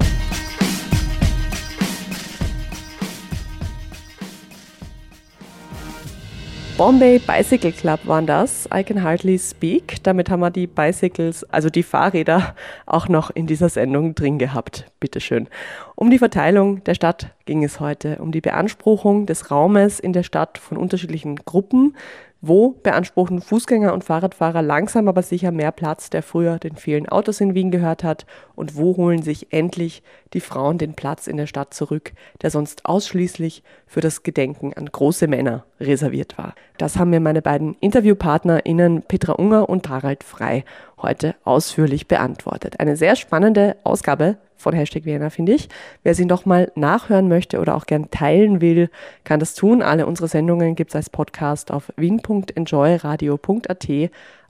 Bombay 6.77 7.19
Bicycle 7.19 7.71
Club 7.71 8.01
waren 8.03 8.25
das. 8.25 8.67
I 8.73 8.83
can 8.83 9.01
hardly 9.01 9.39
speak. 9.39 10.03
Damit 10.03 10.29
haben 10.29 10.41
wir 10.41 10.51
die 10.51 10.67
Bicycles, 10.67 11.45
also 11.45 11.69
die 11.69 11.83
Fahrräder, 11.83 12.53
auch 12.85 13.07
noch 13.07 13.29
in 13.29 13.47
dieser 13.47 13.69
Sendung 13.69 14.13
drin 14.13 14.39
gehabt. 14.39 14.91
Bitteschön. 14.99 15.47
Um 15.95 16.11
die 16.11 16.19
Verteilung 16.19 16.83
der 16.83 16.93
Stadt 16.93 17.33
ging 17.45 17.63
es 17.63 17.79
heute, 17.79 18.17
um 18.17 18.33
die 18.33 18.41
Beanspruchung 18.41 19.25
des 19.25 19.51
Raumes 19.51 20.01
in 20.01 20.11
der 20.11 20.23
Stadt 20.23 20.57
von 20.57 20.75
unterschiedlichen 20.75 21.37
Gruppen, 21.37 21.95
wo 22.41 22.71
beanspruchen 22.83 23.41
Fußgänger 23.41 23.93
und 23.93 24.03
Fahrradfahrer 24.03 24.61
langsam 24.61 25.07
aber 25.07 25.21
sicher 25.21 25.51
mehr 25.51 25.71
Platz, 25.71 26.09
der 26.09 26.23
früher 26.23 26.59
den 26.59 26.75
vielen 26.75 27.07
Autos 27.07 27.39
in 27.39 27.55
Wien 27.55 27.71
gehört 27.71 28.03
hat? 28.03 28.25
Und 28.53 28.75
wo 28.75 28.97
holen 28.97 29.21
sich 29.21 29.53
endlich 29.53 30.03
die 30.35 30.41
Frauen 30.41 30.77
den 30.77 30.93
Platz 30.93 31.25
in 31.25 31.37
der 31.37 31.47
Stadt 31.47 31.73
zurück, 31.73 32.11
der 32.43 32.51
sonst 32.51 32.85
ausschließlich 32.85 33.63
für 33.87 34.01
das 34.01 34.21
Gedenken 34.21 34.73
an 34.73 34.85
große 34.85 35.27
Männer 35.27 35.65
reserviert 35.79 36.37
war? 36.37 36.53
Das 36.77 36.97
haben 36.97 37.09
mir 37.09 37.21
meine 37.21 37.41
beiden 37.41 37.75
InterviewpartnerInnen 37.79 39.01
Petra 39.03 39.33
Unger 39.33 39.69
und 39.69 39.89
Harald 39.89 40.23
Frei 40.23 40.63
heute 41.01 41.35
ausführlich 41.43 42.07
beantwortet. 42.07 42.79
Eine 42.79 42.97
sehr 42.97 43.15
spannende 43.15 43.77
Ausgabe 43.83 44.37
von 44.57 44.73
Hashtag 44.73 45.05
Vienna, 45.05 45.29
finde 45.29 45.53
ich. 45.53 45.69
Wer 46.03 46.15
sie 46.15 46.25
nochmal 46.25 46.71
nachhören 46.75 47.27
möchte 47.27 47.59
oder 47.59 47.75
auch 47.75 47.85
gern 47.85 48.09
teilen 48.09 48.61
will, 48.61 48.89
kann 49.23 49.39
das 49.39 49.53
tun. 49.53 49.81
Alle 49.81 50.05
unsere 50.05 50.27
Sendungen 50.27 50.75
gibt 50.75 50.91
es 50.91 50.95
als 50.95 51.09
Podcast 51.09 51.71
auf 51.71 51.93
wien.enjoyradio.at, 51.97 53.89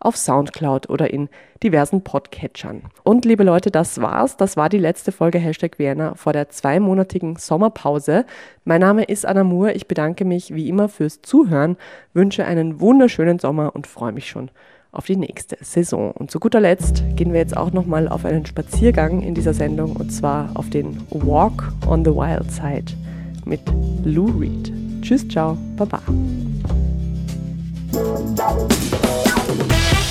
auf 0.06 0.18
Soundcloud 0.18 0.90
oder 0.90 1.12
in 1.12 1.30
diversen 1.64 2.04
Podcatchern. 2.04 2.84
Und 3.04 3.26
liebe 3.26 3.44
Leute, 3.44 3.72
das 3.72 4.00
war's. 4.00 4.38
Das 4.38 4.56
war 4.56 4.70
die 4.70 4.78
letzte 4.78 5.12
Folge 5.12 5.40
Hashtag 5.40 5.80
Vienna 5.80 6.14
vor 6.16 6.32
der 6.32 6.50
zweimonatigen 6.50 7.38
Sommerpause. 7.38 8.26
Mein 8.66 8.82
Name 8.82 9.04
ist 9.04 9.26
Anna 9.26 9.44
Moore. 9.44 9.74
Ich 9.74 9.88
bedanke 9.88 10.24
mich 10.24 10.54
wie 10.54 10.70
immer 10.70 10.90
fürs 10.90 11.22
Zuhören, 11.24 11.76
wünsche 12.14 12.46
einen 12.46 12.80
wunderschönen 12.80 13.40
Sommer 13.40 13.76
und 13.76 13.88
freue 13.88 14.12
mich 14.12 14.30
schon 14.30 14.52
auf 14.92 15.06
die 15.06 15.18
nächste 15.18 15.58
Saison. 15.60 16.12
Und 16.12 16.30
zu 16.30 16.40
guter 16.40 16.60
Letzt 16.62 17.04
gehen 17.16 17.34
wir 17.34 17.40
jetzt 17.40 17.58
auch 17.58 17.72
nochmal 17.72 18.08
auf 18.08 18.26
einen 18.26 18.46
Spaziergang 18.46 19.22
in 19.22 19.34
dieser 19.34 19.54
Sendung 19.54 19.96
und 19.96 20.12
zwar 20.12 20.52
auf 20.54 20.70
den 20.70 21.02
Walk 21.10 21.64
on 21.88 22.06
the 22.06 22.12
Wild 22.12 22.52
Side 22.52 22.94
mit 23.44 23.62
Lou 24.04 24.28
Reed. 24.40 24.72
Tschüss, 25.02 25.28
ciao, 25.28 25.58
baba. 25.76 26.02